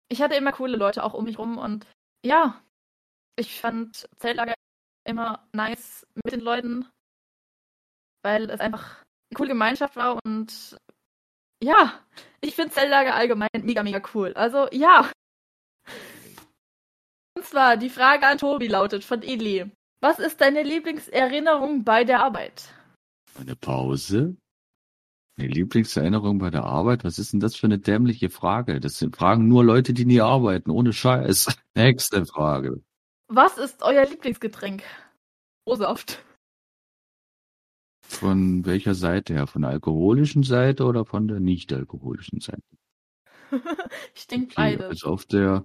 ich 0.08 0.22
hatte 0.22 0.36
immer 0.36 0.52
coole 0.52 0.76
Leute 0.76 1.04
auch 1.04 1.14
um 1.14 1.24
mich 1.24 1.38
rum 1.38 1.58
und 1.58 1.86
ja, 2.24 2.60
ich 3.36 3.60
fand 3.60 4.08
Zeltlager 4.16 4.54
immer 5.04 5.46
nice 5.52 6.06
mit 6.14 6.32
den 6.32 6.40
Leuten, 6.40 6.88
weil 8.22 8.50
es 8.50 8.60
einfach 8.60 9.04
eine 9.30 9.36
coole 9.36 9.50
Gemeinschaft 9.50 9.96
war 9.96 10.18
und 10.24 10.78
ja, 11.62 12.00
ich 12.40 12.54
finde 12.54 12.72
Zeltlager 12.72 13.14
allgemein 13.14 13.48
mega, 13.62 13.82
mega 13.82 14.00
cool. 14.14 14.32
Also 14.34 14.68
ja. 14.72 15.10
Und 17.36 17.44
zwar 17.44 17.76
die 17.76 17.90
Frage 17.90 18.26
an 18.26 18.38
Tobi 18.38 18.68
lautet 18.68 19.04
von 19.04 19.22
Eli. 19.22 19.70
Was 20.00 20.18
ist 20.18 20.40
deine 20.40 20.62
Lieblingserinnerung 20.62 21.84
bei 21.84 22.04
der 22.04 22.22
Arbeit? 22.22 22.72
Eine 23.38 23.56
Pause? 23.56 24.36
Eine 25.38 25.48
Lieblingserinnerung 25.48 26.38
bei 26.38 26.50
der 26.50 26.64
Arbeit? 26.64 27.04
Was 27.04 27.18
ist 27.18 27.32
denn 27.32 27.40
das 27.40 27.54
für 27.56 27.66
eine 27.66 27.78
dämliche 27.78 28.30
Frage? 28.30 28.80
Das 28.80 28.98
sind 28.98 29.16
Fragen 29.16 29.48
nur 29.48 29.64
Leute, 29.64 29.92
die 29.92 30.04
nie 30.04 30.20
arbeiten, 30.20 30.70
ohne 30.70 30.92
Scheiß. 30.92 31.56
Nächste 31.74 32.26
Frage. 32.26 32.82
Was 33.28 33.58
ist 33.58 33.82
euer 33.82 34.04
Lieblingsgetränk? 34.04 34.82
O-Saft. 35.64 36.24
Von 38.08 38.64
welcher 38.64 38.94
Seite 38.94 39.34
her? 39.34 39.46
Von 39.46 39.62
der 39.62 39.70
alkoholischen 39.72 40.42
Seite 40.42 40.84
oder 40.84 41.04
von 41.04 41.28
der 41.28 41.40
nicht 41.40 41.72
alkoholischen 41.72 42.40
Seite? 42.40 42.62
ich 44.14 44.26
denke 44.26 44.46
Okay, 44.46 44.54
beide. 44.56 44.86
also 44.86 45.08
auf 45.08 45.26
der, 45.26 45.64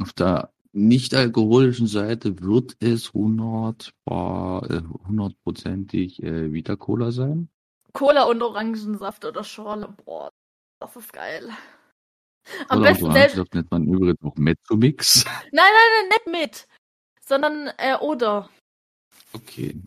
auf 0.00 0.12
der 0.12 0.52
nicht 0.72 1.14
alkoholischen 1.14 1.86
Seite 1.86 2.40
wird 2.40 2.76
es 2.80 3.08
100 3.14 3.94
bar, 4.04 4.68
äh, 4.70 4.82
hundertprozentig 5.06 6.22
äh, 6.22 6.52
Vita 6.52 6.74
Cola 6.74 7.12
sein. 7.12 7.48
Cola 7.92 8.24
und 8.24 8.42
Orangensaft 8.42 9.24
oder 9.24 9.44
Schorle. 9.44 9.94
Boah, 10.04 10.32
das 10.80 10.96
ist 10.96 11.12
geil. 11.12 11.48
Am 12.68 12.78
und 12.78 12.84
besten 12.84 13.12
selbst. 13.12 13.36
Orangensaft 13.38 13.54
nennt 13.54 13.70
man 13.70 13.86
übrigens 13.86 14.22
auch 14.24 14.36
Mezzomix. 14.36 15.24
Nein, 15.24 15.42
nein, 15.52 15.64
nein, 15.94 16.08
nicht 16.08 16.26
mit. 16.26 16.68
Sondern 17.24 17.68
äh, 17.78 17.96
oder. 18.00 18.48
Okay. 19.32 19.80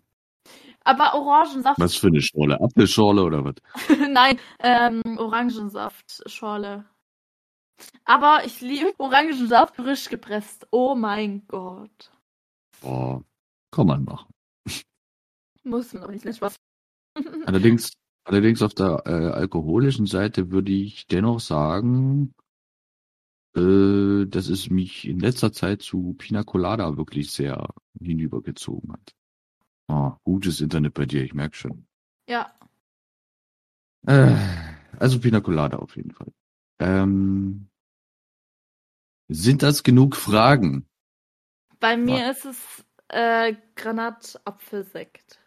Aber 0.85 1.15
Orangensaft. 1.15 1.79
Was 1.79 1.95
für 1.95 2.07
eine 2.07 2.21
Schorle? 2.21 2.61
Apfelschorle 2.61 3.23
oder 3.23 3.43
was? 3.43 3.55
nein, 4.09 4.39
ähm, 4.59 5.01
Orangensaft-Schorle. 5.17 6.85
Aber 8.05 8.43
ich 8.45 8.61
liebe 8.61 8.93
Orangensaft 8.99 9.75
frisch 9.75 10.09
gepresst. 10.09 10.67
Oh 10.71 10.95
mein 10.95 11.45
Gott. 11.47 12.11
Boah, 12.81 13.23
kann 13.71 13.87
man 13.87 14.03
machen. 14.03 14.31
Muss 15.63 15.91
man 15.93 16.03
doch 16.03 16.11
nicht, 16.11 16.23
nicht 16.23 16.37
Spaß. 16.37 16.55
Allerdings, 17.45 17.93
allerdings 18.23 18.61
auf 18.61 18.75
der 18.75 19.01
äh, 19.05 19.31
alkoholischen 19.31 20.05
Seite 20.05 20.51
würde 20.51 20.71
ich 20.71 21.07
dennoch 21.07 21.39
sagen, 21.39 22.33
äh, 23.55 24.25
dass 24.27 24.49
es 24.49 24.69
mich 24.69 25.07
in 25.07 25.19
letzter 25.19 25.51
Zeit 25.51 25.81
zu 25.81 26.13
Pina 26.17 26.43
Colada 26.43 26.97
wirklich 26.97 27.31
sehr 27.31 27.69
hinübergezogen 27.99 28.91
hat. 28.91 29.15
Ah, 29.87 30.17
gutes 30.23 30.61
Internet 30.61 30.93
bei 30.93 31.05
dir, 31.05 31.23
ich 31.23 31.33
merke 31.33 31.55
schon. 31.55 31.85
ja. 32.27 32.53
Äh, 34.07 34.35
also 34.99 35.19
Pina 35.19 35.41
Colada 35.41 35.77
auf 35.77 35.95
jeden 35.95 36.11
Fall. 36.11 36.31
Ähm, 36.79 37.67
sind 39.27 39.63
das 39.63 39.83
genug 39.83 40.15
Fragen? 40.15 40.85
Bei 41.79 41.97
mir 41.97 42.31
ist 42.31 42.45
es 42.45 42.85
äh, 43.09 43.55
Granatapfelsekt. 43.75 45.39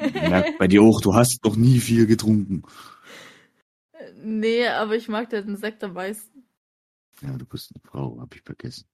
Merkt 0.00 0.58
bei 0.58 0.68
dir 0.68 0.82
auch, 0.82 1.00
du 1.00 1.14
hast 1.14 1.44
noch 1.44 1.56
nie 1.56 1.80
viel 1.80 2.06
getrunken. 2.06 2.62
nee, 4.22 4.66
aber 4.68 4.96
ich 4.96 5.08
mag 5.08 5.30
den 5.30 5.56
Sekt 5.56 5.82
am 5.84 5.94
meisten. 5.94 6.44
Ja, 7.22 7.36
du 7.36 7.44
bist 7.44 7.72
eine 7.74 7.82
Frau, 7.90 8.18
hab 8.20 8.34
ich 8.34 8.42
vergessen. 8.42 8.86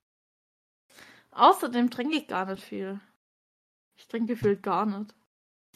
Außerdem 1.36 1.90
trinke 1.90 2.16
ich 2.16 2.28
gar 2.28 2.46
nicht 2.46 2.62
viel. 2.62 2.98
Ich 3.96 4.08
trinke 4.08 4.34
gefühlt 4.34 4.62
gar 4.62 4.86
nicht. 4.86 5.14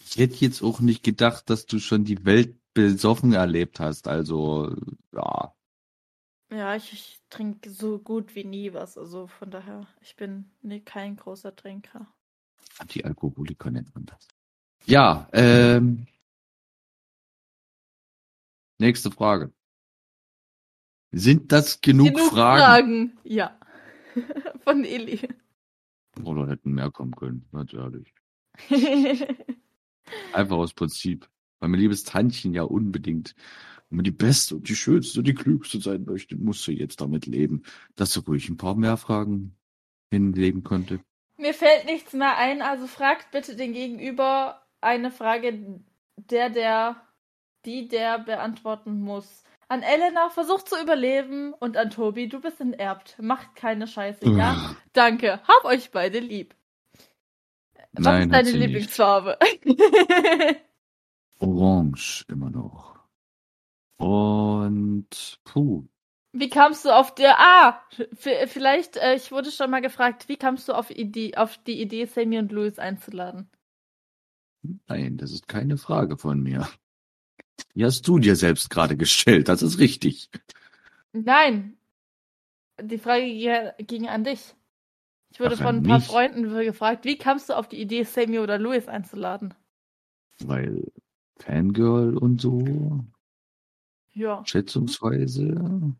Ich 0.02 0.16
hätte 0.16 0.36
jetzt 0.36 0.62
auch 0.62 0.80
nicht 0.80 1.02
gedacht, 1.02 1.50
dass 1.50 1.66
du 1.66 1.78
schon 1.78 2.04
die 2.04 2.24
Welt 2.24 2.56
besoffen 2.72 3.34
erlebt 3.34 3.78
hast. 3.78 4.08
Also, 4.08 4.74
ja. 5.12 5.54
Ja, 6.50 6.74
ich, 6.74 6.92
ich 6.92 7.20
trinke 7.28 7.68
so 7.70 7.98
gut 7.98 8.34
wie 8.34 8.44
nie 8.44 8.72
was. 8.72 8.96
Also 8.96 9.26
von 9.26 9.50
daher, 9.50 9.86
ich 10.00 10.16
bin 10.16 10.50
nee, 10.62 10.80
kein 10.80 11.16
großer 11.16 11.54
Trinker. 11.54 12.06
Anti-Alkoholiker 12.78 13.70
nennt 13.70 13.94
man 13.94 14.06
das. 14.06 14.26
Ja, 14.86 15.28
ähm. 15.32 16.06
Nächste 18.78 19.10
Frage. 19.10 19.52
Sind 21.12 21.52
das 21.52 21.82
genug, 21.82 22.14
Genug 22.14 22.30
Fragen? 22.30 23.12
Fragen. 23.12 23.18
Ja. 23.24 23.58
Von 24.64 24.84
Eli. 24.84 25.28
Oder 26.24 26.48
hätten 26.48 26.72
mehr 26.72 26.90
kommen 26.90 27.14
können, 27.14 27.46
ganz 27.52 27.72
ehrlich. 27.72 28.12
Einfach 30.32 30.56
aus 30.56 30.74
Prinzip. 30.74 31.28
Weil 31.60 31.68
mein 31.68 31.80
liebes 31.80 32.04
Tantchen 32.04 32.54
ja 32.54 32.62
unbedingt, 32.62 33.34
wenn 33.88 33.96
man 33.96 34.04
die 34.04 34.10
Beste 34.10 34.56
und 34.56 34.68
die 34.68 34.76
Schönste 34.76 35.20
und 35.20 35.26
die 35.26 35.34
Klügste 35.34 35.80
sein 35.80 36.04
möchte, 36.04 36.36
muss 36.36 36.64
sie 36.64 36.72
jetzt 36.72 37.00
damit 37.00 37.26
leben, 37.26 37.62
dass 37.96 38.12
sie 38.12 38.20
ruhig 38.20 38.48
ein 38.48 38.56
paar 38.56 38.74
mehr 38.74 38.96
Fragen 38.96 39.56
hinlegen 40.10 40.64
konnte. 40.64 41.00
Mir 41.36 41.54
fällt 41.54 41.86
nichts 41.86 42.12
mehr 42.12 42.36
ein, 42.36 42.62
also 42.62 42.86
fragt 42.86 43.30
bitte 43.30 43.56
den 43.56 43.72
Gegenüber 43.72 44.62
eine 44.80 45.10
Frage, 45.10 45.80
der, 46.16 46.50
der, 46.50 47.02
die, 47.64 47.88
der 47.88 48.18
beantworten 48.18 49.00
muss. 49.00 49.44
An 49.70 49.82
Elena, 49.82 50.30
versucht 50.30 50.68
zu 50.68 50.74
überleben 50.82 51.54
und 51.54 51.76
an 51.76 51.90
Tobi, 51.90 52.28
du 52.28 52.40
bist 52.40 52.60
enterbt. 52.60 53.16
Macht 53.22 53.54
keine 53.54 53.86
Scheiße, 53.86 54.28
ja? 54.28 54.74
Danke. 54.94 55.40
Hab 55.46 55.64
euch 55.64 55.92
beide 55.92 56.18
lieb. 56.18 56.56
Was 57.92 58.04
Nein, 58.04 58.22
ist 58.24 58.32
deine. 58.32 58.50
Lieblingsfarbe? 58.50 59.38
Orange 61.38 62.24
immer 62.28 62.50
noch. 62.50 62.98
Und 63.98 65.38
puh, 65.44 65.84
Wie 66.32 66.48
kamst 66.48 66.84
du 66.84 66.90
auf 66.90 67.14
der. 67.14 67.38
Ah! 67.38 67.80
Vielleicht, 68.16 68.96
äh, 68.96 69.14
ich 69.14 69.30
wurde 69.30 69.52
schon 69.52 69.70
mal 69.70 69.82
gefragt, 69.82 70.28
wie 70.28 70.36
kamst 70.36 70.68
du 70.68 70.72
auf, 70.72 70.90
Idee, 70.90 71.36
auf 71.36 71.58
die 71.58 71.80
Idee, 71.80 72.06
Sammy 72.06 72.38
und 72.40 72.50
Louis 72.50 72.80
einzuladen? 72.80 73.48
nein, 74.88 75.16
das 75.16 75.30
ist 75.30 75.46
keine 75.46 75.76
Frage 75.76 76.18
von 76.18 76.42
mir. 76.42 76.68
Die 77.74 77.84
hast 77.84 78.06
du 78.08 78.18
dir 78.18 78.36
selbst 78.36 78.70
gerade 78.70 78.96
gestellt, 78.96 79.48
das 79.48 79.62
ist 79.62 79.78
richtig. 79.78 80.30
Nein. 81.12 81.76
Die 82.80 82.98
Frage 82.98 83.74
ging- 83.86 84.08
an 84.08 84.24
dich. 84.24 84.54
Ich 85.32 85.38
wurde 85.40 85.54
Ach, 85.54 85.58
von 85.58 85.76
ein 85.76 85.82
paar 85.82 85.98
mich? 85.98 86.06
Freunden 86.06 86.42
gefragt, 86.64 87.04
wie 87.04 87.16
kamst 87.18 87.48
du 87.48 87.54
auf 87.54 87.68
die 87.68 87.80
Idee, 87.80 88.02
Sammy 88.04 88.38
oder 88.38 88.58
Louis 88.58 88.88
einzuladen? 88.88 89.54
Weil 90.40 90.90
Fangirl 91.38 92.16
und 92.16 92.40
so, 92.40 93.04
Ja, 94.12 94.42
schätzungsweise, 94.44 95.94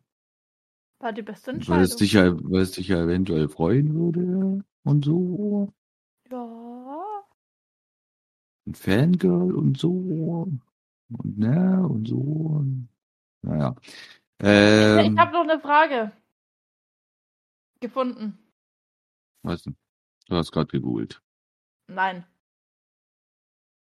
war 0.99 1.13
die 1.13 1.21
beste 1.21 1.51
weil 1.51 1.55
Entscheidung. 1.55 1.83
es 1.83 1.95
dich 1.95 2.13
ja, 2.13 2.35
weil 2.43 2.61
es 2.61 2.71
dich 2.71 2.87
ja 2.89 3.03
eventuell 3.03 3.47
freuen 3.49 3.93
würde 3.95 4.63
und 4.83 5.05
so. 5.05 5.71
ja. 6.29 7.23
Ein 8.67 8.73
Fangirl 8.75 9.53
und 9.55 9.77
so. 9.77 10.47
Und 11.17 11.37
ne, 11.37 11.87
und 11.87 12.07
so. 12.07 12.63
Naja. 13.41 13.75
Ähm, 14.39 15.13
ich 15.13 15.19
habe 15.19 15.33
noch 15.33 15.41
eine 15.43 15.59
Frage 15.59 16.11
gefunden. 17.79 18.37
weißt 19.43 19.67
du, 19.67 19.71
du 20.27 20.35
hast 20.35 20.51
gerade 20.51 20.67
gegoogelt. 20.67 21.21
Nein. 21.87 22.25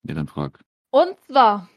Ja, 0.04 0.14
dann 0.14 0.28
frag. 0.28 0.60
Und 0.90 1.18
zwar, 1.24 1.68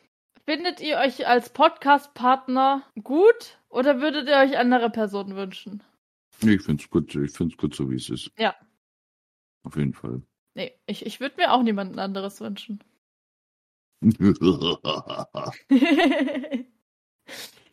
findet 0.46 0.82
ihr 0.82 0.98
euch 0.98 1.28
als 1.28 1.52
Podcast-Partner 1.52 2.84
gut 3.04 3.58
oder 3.70 4.02
würdet 4.02 4.28
ihr 4.28 4.38
euch 4.38 4.58
andere 4.58 4.90
Personen 4.90 5.36
wünschen? 5.36 5.84
Nee, 6.42 6.56
Ich 6.56 6.62
find's 6.62 6.90
gut, 6.90 7.16
ich 7.16 7.32
find's 7.32 7.58
gut 7.58 7.76
so, 7.76 7.90
wie 7.90 7.96
es 7.96 8.10
ist. 8.10 8.32
Ja. 8.38 8.56
Auf 9.64 9.76
jeden 9.76 9.94
Fall. 9.94 10.22
Nee, 10.56 10.74
ich, 10.86 11.06
ich 11.06 11.20
würde 11.20 11.36
mir 11.38 11.52
auch 11.54 11.64
niemanden 11.64 12.00
anderes 12.00 12.40
wünschen. 12.40 12.84
Ich 14.02 14.18
bin 14.18 14.28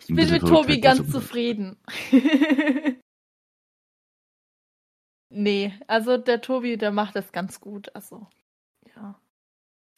mit 0.08 0.40
Tobi 0.42 0.80
ganz 0.80 1.10
zufrieden. 1.10 1.76
nee, 5.28 5.72
also 5.86 6.16
der 6.16 6.40
Tobi, 6.40 6.76
der 6.76 6.90
macht 6.90 7.14
das 7.16 7.30
ganz 7.32 7.60
gut. 7.60 7.94
Also, 7.94 8.26
ja. 8.94 9.20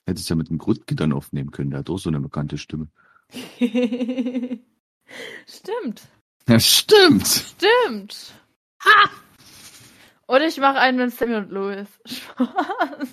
Hättest 0.07 0.29
ja 0.29 0.37
mit 0.37 0.51
dem 0.51 0.59
Grutke 0.59 0.95
dann 0.95 1.13
aufnehmen 1.13 1.51
können, 1.51 1.71
der 1.71 1.81
hat 1.81 1.91
auch 1.91 1.99
so 1.99 2.11
eine 2.11 2.21
bekannte 2.21 2.59
Stimme. 2.59 2.89
Stimmt. 5.47 6.09
Ja, 6.49 6.61
stimmt. 6.61 7.27
Stimmt. 7.27 8.35
Oder 10.27 10.47
ich 10.47 10.59
mache 10.59 10.79
einen 10.79 10.99
mit 10.99 11.13
Sammy 11.13 11.37
und 11.37 11.51
Louis. 11.51 11.89
Spaß. 12.07 13.09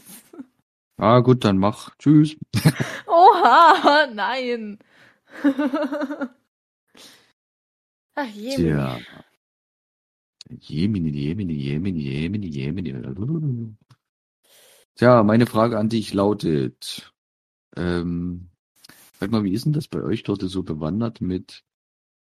Ah, 0.97 1.19
gut, 1.19 1.43
dann 1.43 1.57
mach. 1.57 1.95
Tschüss. 1.97 2.37
Oha, 3.07 4.07
nein. 4.13 4.79
Ach 8.15 8.29
je. 8.33 8.55
Tja. 8.55 8.99
Jemini, 10.49 11.09
Jemini, 11.09 11.53
Jemini, 11.53 12.01
Jemini, 12.01 12.47
Jemini. 12.47 13.75
Tja, 14.95 15.23
meine 15.23 15.47
Frage 15.47 15.77
an 15.77 15.89
dich 15.89 16.13
lautet, 16.13 17.11
ähm, 17.75 18.49
sag 19.19 19.31
mal, 19.31 19.43
wie 19.43 19.51
ist 19.51 19.65
denn 19.65 19.73
das 19.73 19.89
bei 19.89 20.01
euch 20.01 20.23
dort 20.23 20.41
so 20.41 20.63
bewandert 20.63 21.19
mit, 21.19 21.63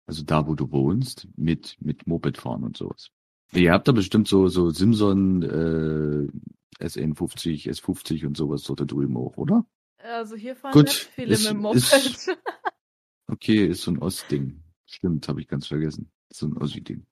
also 0.07 0.23
da, 0.23 0.47
wo 0.47 0.55
du 0.55 0.71
wohnst, 0.71 1.27
mit, 1.35 1.77
mit 1.79 2.07
Mopedfahren 2.07 2.63
und 2.63 2.77
sowas? 2.77 3.11
Ihr 3.51 3.71
habt 3.71 3.87
da 3.87 3.91
bestimmt 3.91 4.27
so, 4.27 4.47
so 4.47 4.71
Simson, 4.71 5.43
äh, 5.43 6.27
SN50, 6.79 7.69
S50 7.69 8.25
und 8.27 8.37
sowas 8.37 8.63
dort 8.63 8.89
drüben 8.91 9.17
auch, 9.17 9.37
oder? 9.37 9.65
Also 9.97 10.35
hier 10.35 10.55
fahren 10.55 10.73
Gut, 10.73 10.89
viele 10.89 11.33
ist- 11.33 11.43
mit 11.43 11.51
dem 11.53 11.57
Moped. 11.61 11.77
ist- 11.77 12.29
Okay, 13.27 13.65
ist 13.65 13.81
so 13.81 13.91
ein 13.91 13.97
Ostding. 13.99 14.61
Stimmt, 14.85 15.27
habe 15.27 15.41
ich 15.41 15.47
ganz 15.47 15.65
vergessen. 15.67 16.11
So 16.31 16.45
ein 16.45 16.57
Ossi-Ding. 16.57 17.05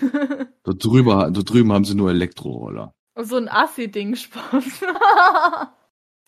Dort, 0.62 0.84
drüber, 0.84 1.30
dort 1.30 1.48
drüben 1.50 1.72
haben 1.72 1.84
sie 1.84 1.94
nur 1.94 2.10
Elektroroller. 2.10 2.94
so 3.16 3.36
ein 3.36 3.48
Assi-Ding, 3.48 4.14
Spaß. 4.16 4.64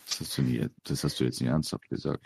Das 0.07 0.19
hast, 0.19 0.37
du 0.37 0.41
nie, 0.41 0.67
das 0.83 1.03
hast 1.05 1.19
du 1.19 1.23
jetzt 1.23 1.39
nicht 1.39 1.49
ernsthaft 1.49 1.87
gesagt. 1.87 2.21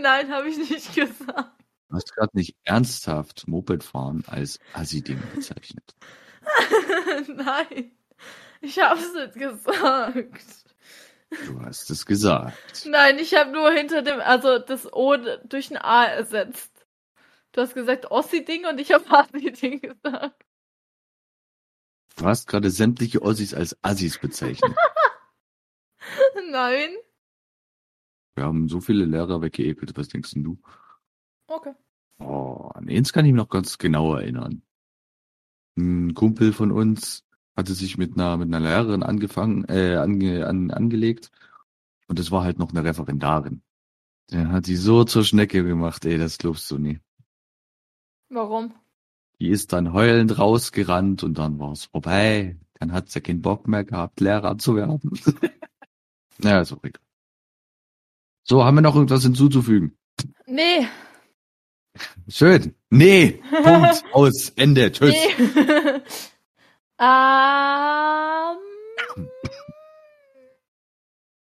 Nein, 0.00 0.30
habe 0.30 0.48
ich 0.48 0.56
nicht 0.56 0.94
gesagt. 0.94 1.62
Du 1.90 1.94
hast 1.96 2.14
gerade 2.14 2.30
nicht 2.34 2.56
ernsthaft 2.64 3.46
Mopedfahren 3.48 4.24
als 4.28 4.58
Assi-Ding 4.72 5.20
bezeichnet. 5.34 5.94
Nein, 7.28 7.92
ich 8.60 8.78
habe 8.80 9.00
es 9.00 9.14
nicht 9.14 9.34
gesagt. 9.34 10.64
Du 11.46 11.60
hast 11.60 11.90
es 11.90 12.06
gesagt. 12.06 12.86
Nein, 12.86 13.18
ich 13.18 13.34
habe 13.34 13.50
nur 13.50 13.70
hinter 13.70 14.02
dem, 14.02 14.20
also 14.20 14.58
das 14.58 14.90
O 14.92 15.16
durch 15.44 15.70
ein 15.70 15.76
A 15.76 16.04
ersetzt. 16.04 16.86
Du 17.52 17.60
hast 17.60 17.74
gesagt 17.74 18.10
Ossi-Ding 18.10 18.66
und 18.66 18.80
ich 18.80 18.92
habe 18.92 19.04
Assi-Ding 19.10 19.80
gesagt. 19.80 20.44
Du 22.16 22.24
hast 22.24 22.48
gerade 22.48 22.70
sämtliche 22.70 23.22
Ossis 23.22 23.54
als 23.54 23.76
Assis 23.82 24.18
bezeichnet. 24.18 24.74
Nein. 26.50 26.90
Wir 28.34 28.44
haben 28.44 28.68
so 28.68 28.80
viele 28.80 29.04
Lehrer 29.04 29.42
weggeekelt. 29.42 29.96
Was 29.96 30.08
denkst 30.08 30.32
denn 30.32 30.44
du? 30.44 30.58
Okay. 31.46 31.74
Oh, 32.18 32.70
an 32.74 32.88
eins 32.88 33.12
kann 33.12 33.24
ich 33.24 33.32
mich 33.32 33.38
noch 33.38 33.48
ganz 33.48 33.78
genau 33.78 34.14
erinnern. 34.14 34.62
Ein 35.76 36.14
Kumpel 36.14 36.52
von 36.52 36.72
uns 36.72 37.27
hatte 37.58 37.74
sich 37.74 37.98
mit 37.98 38.14
einer, 38.14 38.36
mit 38.36 38.46
einer 38.54 38.60
Lehrerin 38.60 39.02
angefangen, 39.02 39.64
äh, 39.68 39.96
ange, 39.96 40.46
an, 40.46 40.70
angelegt. 40.70 41.32
Und 42.06 42.20
das 42.20 42.30
war 42.30 42.44
halt 42.44 42.58
noch 42.58 42.70
eine 42.70 42.84
Referendarin. 42.84 43.62
Der 44.30 44.52
hat 44.52 44.66
sie 44.66 44.76
so 44.76 45.02
zur 45.02 45.24
Schnecke 45.24 45.64
gemacht, 45.64 46.04
ey, 46.04 46.18
das 46.18 46.38
glaubst 46.38 46.70
du 46.70 46.78
nie. 46.78 47.00
Warum? 48.28 48.74
Die 49.40 49.48
ist 49.48 49.72
dann 49.72 49.92
heulend 49.92 50.38
rausgerannt 50.38 51.24
und 51.24 51.36
dann 51.36 51.58
war's 51.58 51.86
vorbei. 51.86 52.56
Dann 52.74 52.92
hat 52.92 53.10
sie 53.10 53.20
keinen 53.20 53.42
Bock 53.42 53.66
mehr 53.66 53.84
gehabt, 53.84 54.20
Lehrer 54.20 54.56
zu 54.58 54.76
werden. 54.76 55.00
naja, 56.38 56.60
ist 56.60 56.72
auch 56.72 56.84
egal. 56.84 57.02
So, 58.44 58.64
haben 58.64 58.76
wir 58.76 58.82
noch 58.82 58.94
irgendwas 58.94 59.24
hinzuzufügen? 59.24 59.98
Nee. 60.46 60.86
Schön. 62.28 62.74
Nee. 62.88 63.42
Punkt. 63.64 64.04
Aus. 64.12 64.50
Ende. 64.50 64.92
Tschüss. 64.92 65.12
Nee. 65.12 66.00
ähm, 67.00 68.58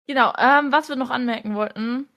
genau, 0.08 0.34
ähm, 0.38 0.72
was 0.72 0.90
wir 0.90 0.96
noch 0.96 1.10
anmerken 1.10 1.56
wollten. 1.56 2.08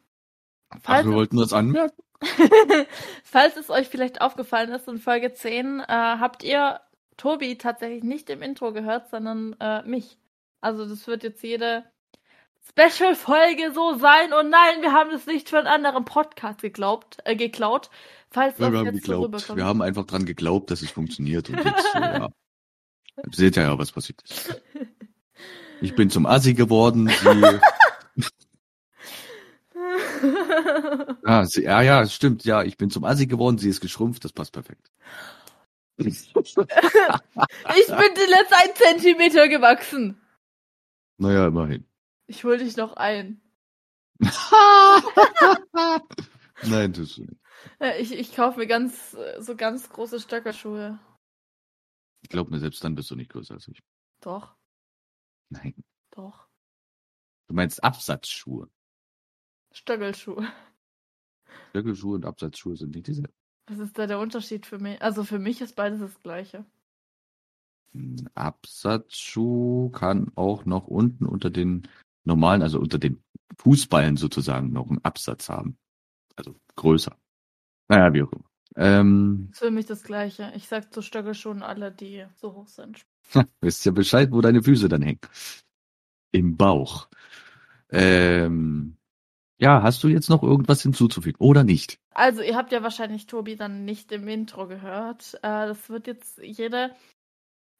Ach, 0.70 0.78
Falls, 0.82 1.06
wir 1.06 1.14
wollten 1.14 1.36
das 1.36 1.52
anmerken? 1.52 1.96
falls 3.24 3.56
es 3.56 3.70
euch 3.70 3.88
vielleicht 3.88 4.20
aufgefallen 4.20 4.70
ist, 4.72 4.88
in 4.88 4.98
Folge 4.98 5.32
10 5.32 5.80
äh, 5.80 5.84
habt 5.88 6.42
ihr 6.42 6.80
Tobi 7.16 7.56
tatsächlich 7.58 8.02
nicht 8.02 8.30
im 8.30 8.42
Intro 8.42 8.72
gehört, 8.72 9.10
sondern 9.10 9.54
äh, 9.60 9.82
mich. 9.82 10.18
Also 10.60 10.86
das 10.86 11.06
wird 11.06 11.22
jetzt 11.22 11.42
jede 11.42 11.84
Special-Folge 12.68 13.72
so 13.72 13.94
sein. 13.94 14.32
Und 14.32 14.50
nein, 14.50 14.82
wir 14.82 14.92
haben 14.92 15.10
es 15.10 15.26
nicht 15.26 15.48
für 15.48 15.58
einen 15.58 15.66
anderen 15.66 16.04
Podcast 16.04 16.60
geglaubt, 16.60 17.18
äh, 17.24 17.36
geklaut. 17.36 17.90
Falls 18.30 18.58
Ja, 18.58 18.70
wir 18.70 18.78
haben 18.80 18.92
geglaubt. 18.92 19.56
Wir 19.56 19.64
haben 19.64 19.82
einfach 19.82 20.06
dran 20.06 20.24
geglaubt, 20.24 20.70
dass 20.70 20.82
es 20.82 20.90
funktioniert. 20.90 21.48
Und 21.48 21.64
jetzt, 21.64 21.94
äh, 21.94 22.18
ja. 22.18 22.28
Ihr 23.16 23.32
seht 23.32 23.56
ja, 23.56 23.64
ja, 23.64 23.78
was 23.78 23.92
passiert 23.92 24.22
ist. 24.22 24.60
Ich 25.80 25.94
bin 25.94 26.10
zum 26.10 26.26
Assi 26.26 26.54
geworden. 26.54 27.08
Sie, 27.08 27.60
ah, 31.24 31.44
sie, 31.46 31.62
ja, 31.62 31.82
ja, 31.82 32.06
stimmt. 32.06 32.44
Ja, 32.44 32.62
ich 32.62 32.76
bin 32.76 32.90
zum 32.90 33.04
Assi 33.04 33.26
geworden. 33.26 33.58
Sie 33.58 33.68
ist 33.68 33.80
geschrumpft. 33.80 34.24
Das 34.24 34.32
passt 34.32 34.52
perfekt. 34.52 34.90
Ich 35.96 36.32
bin 36.32 36.44
zuletzt 36.44 38.52
ein 38.52 38.74
Zentimeter 38.74 39.48
gewachsen. 39.48 40.20
naja, 41.18 41.48
immerhin. 41.48 41.84
Ich 42.26 42.44
hol 42.44 42.58
dich 42.58 42.76
noch 42.76 42.94
ein. 42.94 43.40
Nein, 46.62 46.92
tust 46.92 47.18
du 47.18 47.22
nicht. 47.22 47.40
Ich, 47.98 48.12
ich 48.12 48.36
kaufe 48.36 48.58
mir 48.58 48.66
ganz, 48.66 49.16
so 49.38 49.56
ganz 49.56 49.88
große 49.90 50.20
Stöckerschuhe. 50.20 50.98
Ich 52.30 52.32
glaube 52.32 52.52
mir, 52.52 52.60
selbst 52.60 52.84
dann 52.84 52.94
bist 52.94 53.10
du 53.10 53.16
nicht 53.16 53.32
größer 53.32 53.54
als 53.54 53.66
ich. 53.66 53.82
Doch, 54.20 54.54
Nein. 55.48 55.74
doch. 56.12 56.46
Du 57.48 57.54
meinst 57.54 57.82
Absatzschuhe. 57.82 58.70
Stöckelschuhe. 59.72 60.46
Stöckelschuhe 61.70 62.14
und 62.14 62.24
Absatzschuhe 62.24 62.76
sind 62.76 62.94
nicht 62.94 63.08
dieselben. 63.08 63.32
Was 63.66 63.80
ist 63.80 63.98
da 63.98 64.06
der 64.06 64.20
Unterschied 64.20 64.64
für 64.64 64.78
mich? 64.78 65.02
Also 65.02 65.24
für 65.24 65.40
mich 65.40 65.60
ist 65.60 65.74
beides 65.74 65.98
das 65.98 66.22
gleiche. 66.22 66.64
Ein 67.94 68.30
Absatzschuh 68.36 69.90
kann 69.90 70.30
auch 70.36 70.64
noch 70.66 70.86
unten 70.86 71.26
unter 71.26 71.50
den 71.50 71.88
normalen, 72.22 72.62
also 72.62 72.78
unter 72.78 73.00
den 73.00 73.24
Fußballen 73.58 74.16
sozusagen 74.16 74.72
noch 74.72 74.88
einen 74.88 75.04
Absatz 75.04 75.48
haben. 75.48 75.76
Also 76.36 76.54
größer. 76.76 77.18
Naja, 77.88 78.14
wie 78.14 78.22
auch 78.22 78.30
immer. 78.30 78.49
Ähm, 78.76 79.48
Ist 79.50 79.58
für 79.58 79.70
mich 79.70 79.86
das 79.86 80.02
gleiche. 80.02 80.52
Ich 80.54 80.68
sag 80.68 80.92
zu 80.92 81.02
Stöckelschuhen 81.02 81.62
alle, 81.62 81.90
die 81.90 82.24
so 82.36 82.54
hoch 82.54 82.68
sind. 82.68 83.04
wisst 83.60 83.84
ja 83.84 83.92
Bescheid, 83.92 84.30
wo 84.32 84.40
deine 84.40 84.62
Füße 84.62 84.88
dann 84.88 85.02
hängen. 85.02 85.20
Im 86.32 86.56
Bauch. 86.56 87.08
Ähm, 87.90 88.96
ja, 89.58 89.82
hast 89.82 90.02
du 90.02 90.08
jetzt 90.08 90.30
noch 90.30 90.42
irgendwas 90.42 90.82
hinzuzufügen 90.82 91.38
oder 91.40 91.64
nicht? 91.64 91.98
Also, 92.14 92.42
ihr 92.42 92.56
habt 92.56 92.72
ja 92.72 92.82
wahrscheinlich 92.82 93.26
Tobi 93.26 93.56
dann 93.56 93.84
nicht 93.84 94.12
im 94.12 94.26
Intro 94.28 94.66
gehört. 94.66 95.34
Äh, 95.42 95.66
das 95.66 95.90
wird 95.90 96.06
jetzt 96.06 96.38
jede 96.38 96.94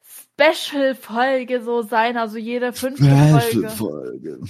Special-Folge 0.03 1.63
so 1.63 1.83
sein, 1.83 2.17
also 2.17 2.39
jede 2.39 2.73
fünfte 2.73 3.05
Folge. 3.05 3.71
Folge. 3.71 4.41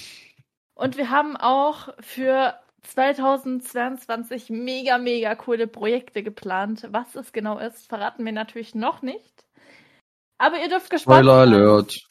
Und 0.74 0.96
wir 0.96 1.10
haben 1.10 1.36
auch 1.36 1.94
für 2.00 2.54
2022 2.82 4.50
mega, 4.50 4.98
mega 4.98 5.34
coole 5.34 5.66
Projekte 5.66 6.22
geplant. 6.22 6.88
Was 6.90 7.14
es 7.14 7.32
genau 7.32 7.58
ist, 7.58 7.88
verraten 7.88 8.24
wir 8.24 8.32
natürlich 8.32 8.74
noch 8.74 9.02
nicht. 9.02 9.44
Aber 10.38 10.58
ihr 10.60 10.68
dürft 10.68 10.90
gespannt 10.90 11.24
Spoiler 11.24 11.46
sein. 11.46 11.54
Alert. 11.54 12.10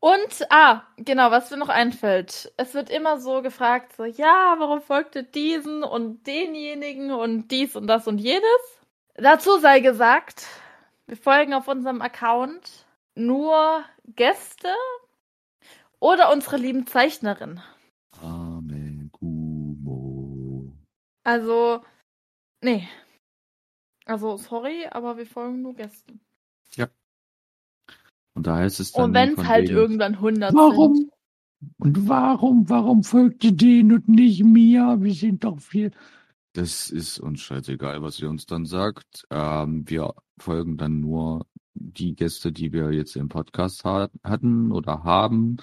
Und, 0.00 0.46
ah, 0.50 0.82
genau, 0.96 1.30
was 1.32 1.50
mir 1.50 1.56
noch 1.56 1.70
einfällt. 1.70 2.52
Es 2.56 2.74
wird 2.74 2.88
immer 2.88 3.18
so 3.20 3.42
gefragt, 3.42 3.96
so, 3.96 4.04
ja, 4.04 4.54
warum 4.58 4.80
folgt 4.80 5.16
ihr 5.16 5.24
diesen 5.24 5.82
und 5.82 6.24
denjenigen 6.26 7.10
und 7.10 7.48
dies 7.48 7.74
und 7.74 7.88
das 7.88 8.06
und 8.06 8.18
jenes? 8.18 8.44
Dazu 9.14 9.58
sei 9.58 9.80
gesagt, 9.80 10.46
wir 11.06 11.16
folgen 11.16 11.52
auf 11.52 11.66
unserem 11.66 12.00
Account 12.00 12.86
nur 13.16 13.82
Gäste 14.04 14.72
oder 15.98 16.30
unsere 16.30 16.58
lieben 16.58 16.86
Zeichnerinnen. 16.86 17.60
Also, 21.28 21.82
nee. 22.62 22.88
Also, 24.06 24.38
sorry, 24.38 24.86
aber 24.90 25.18
wir 25.18 25.26
folgen 25.26 25.60
nur 25.60 25.74
Gästen. 25.74 26.20
Und 28.38 28.46
da 28.46 28.56
heißt 28.56 28.78
es 28.78 28.92
dann. 28.92 29.06
Und 29.06 29.14
wenn 29.14 29.32
es 29.32 29.44
halt 29.44 29.68
wegen, 29.68 29.76
irgendwann 29.76 30.14
100 30.14 30.54
Warum? 30.54 30.94
sind. 30.94 31.12
Und 31.76 32.08
warum, 32.08 32.70
warum 32.70 33.02
folgt 33.02 33.42
ihr 33.42 33.52
denen 33.52 33.92
und 33.92 34.08
nicht 34.08 34.44
mir? 34.44 34.98
Wir 35.00 35.12
sind 35.12 35.42
doch 35.42 35.58
viel. 35.58 35.90
Das 36.52 36.88
ist 36.88 37.18
uns 37.18 37.40
scheißegal, 37.40 38.00
was 38.00 38.20
ihr 38.20 38.30
uns 38.30 38.46
dann 38.46 38.64
sagt. 38.64 39.26
Ähm, 39.30 39.82
wir 39.88 40.14
folgen 40.38 40.76
dann 40.76 41.00
nur 41.00 41.46
die 41.74 42.14
Gäste, 42.14 42.52
die 42.52 42.72
wir 42.72 42.92
jetzt 42.92 43.16
im 43.16 43.28
Podcast 43.28 43.84
ha 43.84 44.08
hatten 44.22 44.70
oder 44.70 45.02
haben. 45.02 45.56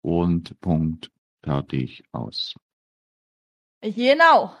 Und 0.00 0.58
Punkt. 0.60 1.10
Fertig 1.42 2.04
aus. 2.10 2.54
Genau. 3.82 4.56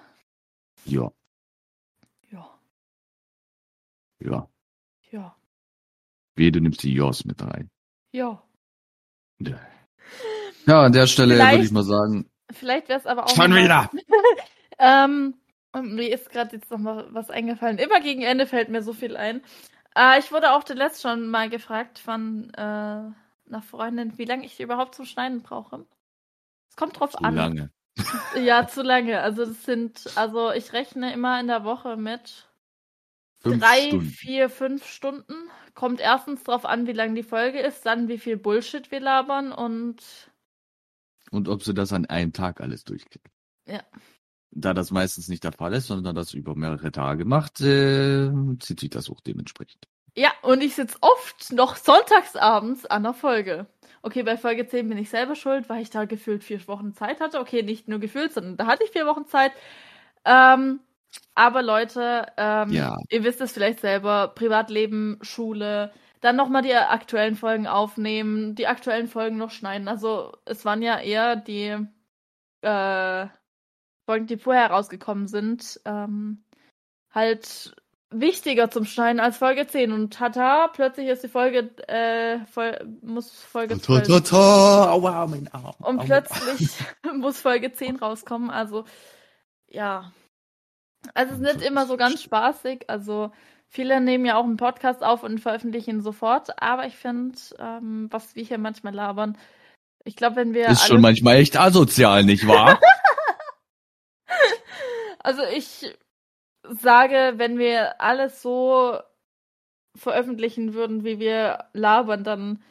Ja, 0.86 1.10
Ja, 2.30 2.58
ja. 4.20 4.48
ja, 5.10 5.36
Wie 6.36 6.50
du 6.50 6.60
nimmst 6.60 6.82
die 6.82 6.92
Jos 6.92 7.24
mit 7.24 7.42
rein. 7.42 7.70
ja. 8.12 8.42
Ja, 10.66 10.82
an 10.82 10.92
der 10.92 11.06
Stelle 11.06 11.38
würde 11.38 11.64
ich 11.64 11.70
mal 11.72 11.82
sagen. 11.82 12.30
Vielleicht 12.50 12.88
wäre 12.88 12.98
es 12.98 13.06
aber 13.06 13.24
auch. 13.24 13.34
Schon 13.34 13.54
wieder! 13.54 13.90
Ähm, 14.78 15.34
und 15.70 15.94
mir 15.94 16.12
ist 16.12 16.30
gerade 16.30 16.56
jetzt 16.56 16.70
noch 16.70 16.78
mal 16.78 17.06
was 17.10 17.30
eingefallen. 17.30 17.78
Immer 17.78 18.00
gegen 18.00 18.22
Ende 18.22 18.44
fällt 18.46 18.68
mir 18.70 18.82
so 18.82 18.92
viel 18.92 19.16
ein. 19.16 19.40
Äh, 19.96 20.18
ich 20.18 20.32
wurde 20.32 20.52
auch 20.52 20.64
zuletzt 20.64 21.02
schon 21.02 21.28
mal 21.28 21.48
gefragt 21.48 22.00
von 22.00 22.52
äh, 22.54 22.60
einer 22.60 23.62
Freundin, 23.62 24.18
wie 24.18 24.24
lange 24.24 24.44
ich 24.46 24.58
überhaupt 24.60 24.96
zum 24.96 25.04
Schneiden 25.04 25.42
brauche. 25.42 25.86
Es 26.68 26.76
kommt 26.76 26.98
drauf 26.98 27.16
an. 27.22 27.36
Lange. 27.36 27.70
Ja, 28.36 28.66
zu 28.66 28.82
lange. 28.82 29.20
Also 29.20 29.44
das 29.46 29.64
sind, 29.64 30.10
also 30.16 30.50
ich 30.52 30.72
rechne 30.72 31.12
immer 31.12 31.38
in 31.40 31.46
der 31.46 31.64
Woche 31.64 31.96
mit 31.96 32.48
Fünf 33.40 33.62
drei, 33.62 33.88
Stunden. 33.88 34.06
vier, 34.06 34.50
fünf 34.50 34.86
Stunden. 34.86 35.34
Kommt 35.74 36.00
erstens 36.00 36.42
drauf 36.44 36.64
an, 36.64 36.86
wie 36.86 36.92
lang 36.92 37.14
die 37.14 37.22
Folge 37.22 37.60
ist, 37.60 37.84
dann 37.86 38.08
wie 38.08 38.18
viel 38.18 38.36
Bullshit 38.36 38.90
wir 38.90 39.00
labern 39.00 39.52
und 39.52 40.30
Und 41.30 41.48
ob 41.48 41.62
sie 41.62 41.74
das 41.74 41.92
an 41.92 42.06
einem 42.06 42.32
Tag 42.32 42.60
alles 42.60 42.84
durchkriegen. 42.84 43.30
Ja. 43.66 43.82
Da 44.52 44.72
das 44.72 44.90
meistens 44.90 45.28
nicht 45.28 45.44
der 45.44 45.52
Fall 45.52 45.74
ist, 45.74 45.88
sondern 45.88 46.14
das 46.14 46.32
über 46.32 46.54
mehrere 46.54 46.92
Tage 46.92 47.24
macht, 47.24 47.60
äh, 47.60 48.30
zieht 48.60 48.80
sich 48.80 48.90
das 48.90 49.10
auch 49.10 49.20
dementsprechend. 49.20 49.88
Ja, 50.16 50.32
und 50.42 50.62
ich 50.62 50.74
sitze 50.76 50.96
oft 51.00 51.52
noch 51.52 51.76
sonntagsabends 51.76 52.86
an 52.86 53.02
der 53.02 53.14
Folge. 53.14 53.66
Okay, 54.04 54.22
bei 54.22 54.36
Folge 54.36 54.66
10 54.66 54.86
bin 54.90 54.98
ich 54.98 55.08
selber 55.08 55.34
schuld, 55.34 55.70
weil 55.70 55.80
ich 55.80 55.88
da 55.88 56.04
gefühlt 56.04 56.44
vier 56.44 56.66
Wochen 56.68 56.92
Zeit 56.92 57.20
hatte. 57.20 57.40
Okay, 57.40 57.62
nicht 57.62 57.88
nur 57.88 57.98
gefühlt, 58.00 58.34
sondern 58.34 58.58
da 58.58 58.66
hatte 58.66 58.84
ich 58.84 58.90
vier 58.90 59.06
Wochen 59.06 59.24
Zeit. 59.26 59.52
Ähm, 60.26 60.80
aber 61.34 61.62
Leute, 61.62 62.26
ähm, 62.36 62.70
Ja. 62.72 62.96
ihr 63.08 63.24
wisst 63.24 63.40
es 63.40 63.52
vielleicht 63.52 63.80
selber, 63.80 64.28
Privatleben, 64.34 65.18
Schule, 65.22 65.92
dann 66.20 66.36
nochmal 66.36 66.60
die 66.62 66.74
aktuellen 66.74 67.34
Folgen 67.36 67.66
aufnehmen, 67.66 68.54
die 68.54 68.66
aktuellen 68.66 69.08
Folgen 69.08 69.38
noch 69.38 69.50
schneiden. 69.50 69.88
Also 69.88 70.32
es 70.44 70.64
waren 70.66 70.82
ja 70.82 70.98
eher 71.00 71.36
die 71.36 71.76
äh, 72.62 73.26
Folgen, 74.06 74.26
die 74.26 74.38
vorher 74.38 74.70
rausgekommen 74.70 75.28
sind, 75.28 75.80
ähm, 75.86 76.44
halt 77.12 77.76
wichtiger 78.20 78.70
zum 78.70 78.84
Schneiden 78.84 79.20
als 79.20 79.36
Folge 79.38 79.66
10. 79.66 79.92
Und 79.92 80.14
tata, 80.14 80.68
plötzlich 80.68 81.08
ist 81.08 81.24
die 81.24 81.28
Folge, 81.28 81.70
äh, 81.88 82.44
voll, 82.46 82.78
muss 83.02 83.30
Folge 83.30 83.80
12. 83.80 84.32
Aua, 84.32 85.26
mein 85.26 85.48
Arm. 85.52 85.74
Und 85.78 86.00
Aua. 86.00 86.04
plötzlich 86.04 86.70
muss 87.14 87.40
Folge 87.40 87.72
10 87.72 87.96
rauskommen. 87.96 88.50
Also, 88.50 88.84
ja. 89.68 90.12
Also, 91.14 91.34
es 91.34 91.40
ist 91.40 91.56
nicht 91.56 91.66
immer 91.66 91.86
so 91.86 91.96
ganz 91.96 92.22
spaßig. 92.22 92.88
Also, 92.88 93.32
viele 93.68 94.00
nehmen 94.00 94.24
ja 94.24 94.36
auch 94.36 94.44
einen 94.44 94.56
Podcast 94.56 95.02
auf 95.02 95.22
und 95.22 95.40
veröffentlichen 95.40 95.90
ihn 95.90 96.02
sofort. 96.02 96.62
Aber 96.62 96.86
ich 96.86 96.96
finde, 96.96 97.38
ähm, 97.58 98.08
was 98.10 98.34
wir 98.34 98.44
hier 98.44 98.58
manchmal 98.58 98.94
labern, 98.94 99.36
ich 100.04 100.16
glaube, 100.16 100.36
wenn 100.36 100.54
wir. 100.54 100.68
Ist 100.68 100.86
schon 100.86 101.00
manchmal 101.00 101.36
echt 101.36 101.58
asozial, 101.58 102.24
nicht 102.24 102.46
wahr? 102.46 102.80
Also, 105.26 105.40
ich 105.56 105.96
sage, 106.68 107.34
wenn 107.36 107.58
wir 107.58 108.00
alles 108.00 108.42
so 108.42 108.98
veröffentlichen 109.96 110.74
würden, 110.74 111.04
wie 111.04 111.18
wir 111.18 111.64
labern, 111.72 112.24
dann. 112.24 112.62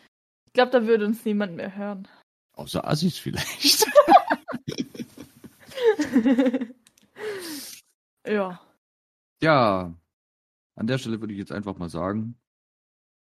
Ich 0.48 0.54
glaube, 0.54 0.72
da 0.72 0.86
würde 0.86 1.06
uns 1.06 1.26
niemand 1.26 1.56
mehr 1.56 1.76
hören. 1.76 2.08
Außer 2.54 2.88
Assis 2.88 3.18
vielleicht. 3.18 3.86
ja. 8.28 8.60
Ja, 9.42 9.94
an 10.76 10.88
der 10.88 10.98
Stelle 10.98 11.20
würde 11.20 11.34
ich 11.34 11.40
jetzt 11.40 11.52
einfach 11.52 11.78
mal 11.78 11.90
sagen, 11.90 12.36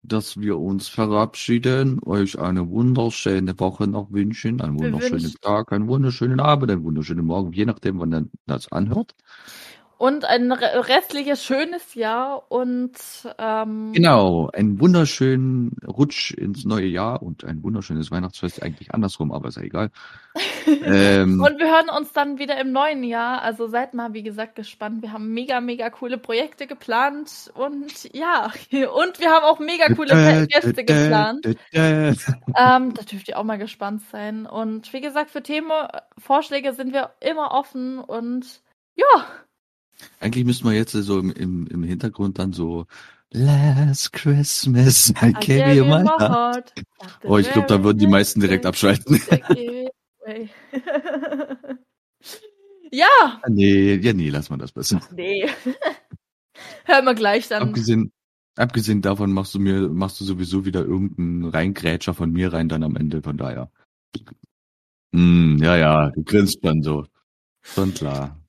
dass 0.02 0.38
wir 0.38 0.58
uns 0.58 0.88
verabschieden, 0.88 1.98
euch 2.04 2.38
eine 2.38 2.68
wunderschöne 2.68 3.58
Woche 3.58 3.86
noch 3.86 4.12
wünschen, 4.12 4.60
einen 4.60 4.78
wunderschönen 4.78 5.34
Tag, 5.40 5.72
einen 5.72 5.88
wunderschönen 5.88 6.40
Abend, 6.40 6.70
einen 6.70 6.84
wunderschönen 6.84 7.24
Morgen, 7.24 7.52
je 7.52 7.64
nachdem, 7.64 7.98
wann 8.00 8.12
ihr 8.12 8.28
das 8.46 8.70
anhört. 8.70 9.14
Und 9.96 10.24
ein 10.24 10.50
re- 10.50 10.88
restliches 10.88 11.44
schönes 11.44 11.94
Jahr 11.94 12.50
und 12.50 12.92
ähm, 13.38 13.92
Genau, 13.92 14.50
einen 14.52 14.80
wunderschönen 14.80 15.76
Rutsch 15.86 16.32
ins 16.32 16.64
neue 16.64 16.86
Jahr 16.86 17.22
und 17.22 17.44
ein 17.44 17.62
wunderschönes 17.62 18.10
Weihnachtsfest, 18.10 18.62
eigentlich 18.62 18.92
andersrum, 18.92 19.30
aber 19.32 19.48
ist 19.48 19.56
ja 19.56 19.62
egal. 19.62 19.90
ähm, 20.66 21.40
Und 21.40 21.58
wir 21.58 21.68
hören 21.70 21.88
uns 21.96 22.12
dann 22.12 22.38
wieder 22.38 22.60
im 22.60 22.72
neuen 22.72 23.04
Jahr. 23.04 23.42
Also 23.42 23.68
seid 23.68 23.94
mal, 23.94 24.12
wie 24.14 24.24
gesagt, 24.24 24.56
gespannt. 24.56 25.00
Wir 25.02 25.12
haben 25.12 25.32
mega, 25.32 25.60
mega 25.60 25.90
coole 25.90 26.18
Projekte 26.18 26.66
geplant. 26.66 27.52
Und 27.54 28.12
ja, 28.12 28.46
und 28.72 29.20
wir 29.20 29.30
haben 29.30 29.44
auch 29.44 29.60
mega 29.60 29.88
coole 29.94 30.46
Gäste 30.48 30.84
geplant. 30.84 31.46
Ähm, 31.72 32.94
da 32.94 33.02
dürft 33.02 33.28
ihr 33.28 33.38
auch 33.38 33.44
mal 33.44 33.58
gespannt 33.58 34.02
sein. 34.10 34.46
Und 34.46 34.92
wie 34.92 35.00
gesagt, 35.00 35.30
für 35.30 35.42
Themenvorschläge 35.42 36.72
sind 36.72 36.92
wir 36.92 37.10
immer 37.20 37.52
offen. 37.52 37.98
Und 38.00 38.60
ja, 38.96 39.24
Eigentlich 40.20 40.44
müssten 40.44 40.64
wir 40.64 40.72
jetzt 40.72 40.92
so 40.92 41.18
im, 41.18 41.30
im, 41.32 41.66
im 41.66 41.82
Hintergrund 41.82 42.38
dann 42.38 42.52
so 42.52 42.86
Last 43.36 44.12
Christmas, 44.12 45.12
I 45.20 45.32
gave 45.32 45.74
you 45.74 45.84
my 45.84 46.04
heart. 46.04 46.72
Oh, 47.24 47.36
ich 47.36 47.50
glaube, 47.50 47.66
da 47.66 47.82
würden 47.82 47.98
die 47.98 48.06
meisten 48.06 48.38
direkt 48.38 48.64
abschalten. 48.64 49.20
ja. 52.92 53.08
Ah, 53.20 53.48
nee, 53.48 53.96
ja, 53.96 54.12
nee, 54.12 54.28
lass 54.28 54.50
mal 54.50 54.56
das 54.56 54.70
besser. 54.70 55.00
Nee. 55.12 55.48
Hören 56.84 57.04
wir 57.06 57.14
gleich 57.14 57.48
dann. 57.48 57.62
Abgesehen, 57.64 58.12
abgesehen 58.54 59.02
davon 59.02 59.32
machst 59.32 59.52
du 59.54 59.58
mir, 59.58 59.88
machst 59.88 60.20
du 60.20 60.24
sowieso 60.24 60.64
wieder 60.64 60.84
irgendeinen 60.84 61.46
Reingrätscher 61.46 62.14
von 62.14 62.30
mir 62.30 62.52
rein 62.52 62.68
dann 62.68 62.84
am 62.84 62.94
Ende, 62.94 63.20
von 63.20 63.36
daher. 63.36 63.68
Hm, 65.12 65.58
ja, 65.60 65.76
ja, 65.76 66.10
du 66.10 66.22
grinst 66.22 66.58
dann 66.62 66.82
so. 66.82 67.04
Schon 67.62 67.94
klar. 67.94 68.43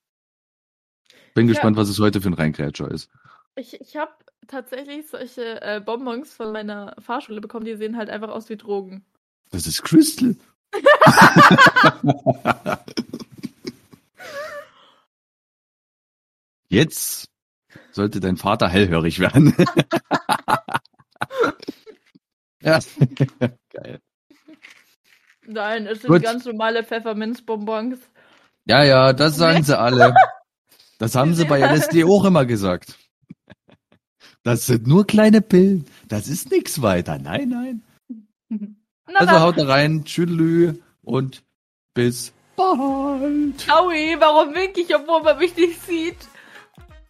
Bin 1.36 1.48
ja. 1.48 1.54
gespannt, 1.54 1.78
was 1.78 1.90
es 1.90 2.00
heute 2.00 2.22
für 2.22 2.30
ein 2.30 2.34
Reingrätscher 2.34 2.90
ist. 2.90 3.12
Ich, 3.56 3.80
ich 3.80 3.96
habe 3.98 4.14
tatsächlich 4.48 5.08
solche 5.08 5.62
äh, 5.62 5.80
Bonbons 5.82 6.34
von 6.34 6.52
meiner 6.52 6.96
Fahrschule 7.00 7.42
bekommen, 7.42 7.66
die 7.66 7.76
sehen 7.76 7.98
halt 7.98 8.10
einfach 8.10 8.30
aus 8.30 8.50
wie 8.50 8.58
Drogen. 8.58 9.06
Das 9.52 9.68
ist 9.68 9.84
Crystal. 9.84 10.36
Jetzt 16.70 17.30
sollte 17.92 18.22
dein 18.22 18.38
Vater 18.38 18.70
hellhörig 18.70 19.20
werden. 19.20 19.54
ja. 22.62 22.80
Geil. 23.72 24.00
Nein, 25.46 25.86
es 25.86 26.02
sind 26.02 26.12
Gut. 26.12 26.24
ganz 26.24 26.46
normale 26.46 26.84
Pfefferminzbonbons. 26.84 28.00
Ja, 28.66 28.84
ja, 28.84 29.14
das 29.14 29.38
sagen 29.38 29.64
sie 29.64 29.78
alle. 29.78 30.16
Das 30.98 31.16
haben 31.16 31.34
sie 31.34 31.46
bei 31.46 31.60
LSD 31.60 32.04
auch 32.06 32.26
immer 32.26 32.46
gesagt. 32.46 32.98
Das 34.44 34.68
sind 34.68 34.88
nur 34.88 35.08
kleine 35.08 35.42
Pillen. 35.42 35.86
Das 36.08 36.28
ist 36.28 36.52
nichts 36.52 36.82
weiter. 36.82 37.18
Nein, 37.18 37.50
nein. 37.50 37.84
Na, 39.08 39.20
also 39.20 39.40
haut 39.40 39.58
rein, 39.58 40.06
tschüdelü 40.06 40.76
und 41.04 41.44
bis 41.94 42.34
bald. 42.56 43.60
Ciao, 43.60 43.90
warum 43.90 44.54
wink 44.54 44.78
ich, 44.78 44.96
obwohl 44.96 45.24
man 45.24 45.38
mich 45.38 45.56
nicht 45.56 45.82
sieht? 45.82 46.18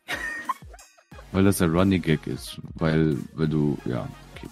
Weil 1.31 1.43
das 1.43 1.57
der 1.57 1.69
Running 1.69 2.01
Gag 2.01 2.25
ist. 2.27 2.59
Weil, 2.75 3.17
wenn 3.33 3.49
du, 3.49 3.77
ja, 3.85 4.07
okay. 4.33 4.49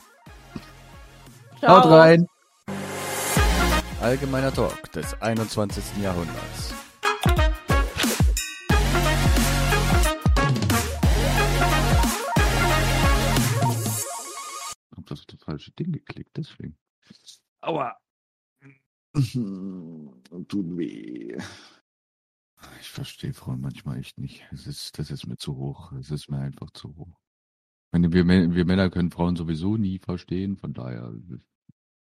Ciao. 1.60 1.78
Haut 1.78 1.92
rein. 1.92 2.28
Allgemeiner 4.02 4.54
Talk 4.54 4.92
des 4.92 5.22
21. 5.22 5.84
Jahrhunderts. 6.02 6.74
Das, 15.14 15.26
das 15.26 15.42
falsche 15.44 15.72
Ding 15.72 15.92
geklickt, 15.92 16.36
deswegen. 16.38 16.78
Aua. 17.62 17.98
Tut 19.14 20.78
weh. 20.78 21.38
Ich 22.80 22.90
verstehe 22.90 23.34
Frauen 23.34 23.62
manchmal 23.62 24.00
echt 24.00 24.18
nicht. 24.18 24.46
Es 24.52 24.68
ist, 24.68 24.98
das 24.98 25.12
ist 25.12 25.28
mir 25.28 25.38
zu 25.38 25.56
hoch. 25.56 25.92
Es 25.94 26.12
ist 26.12 26.30
mir 26.30 26.40
einfach 26.40 26.72
zu 26.72 26.96
hoch. 26.96 27.20
Meine, 27.92 28.12
wir, 28.12 28.26
wir 28.26 28.66
Männer 28.66 28.90
können 28.90 29.12
Frauen 29.12 29.36
sowieso 29.36 29.78
nie 29.78 30.00
verstehen, 30.00 30.58
von 30.58 30.74
daher 30.74 31.14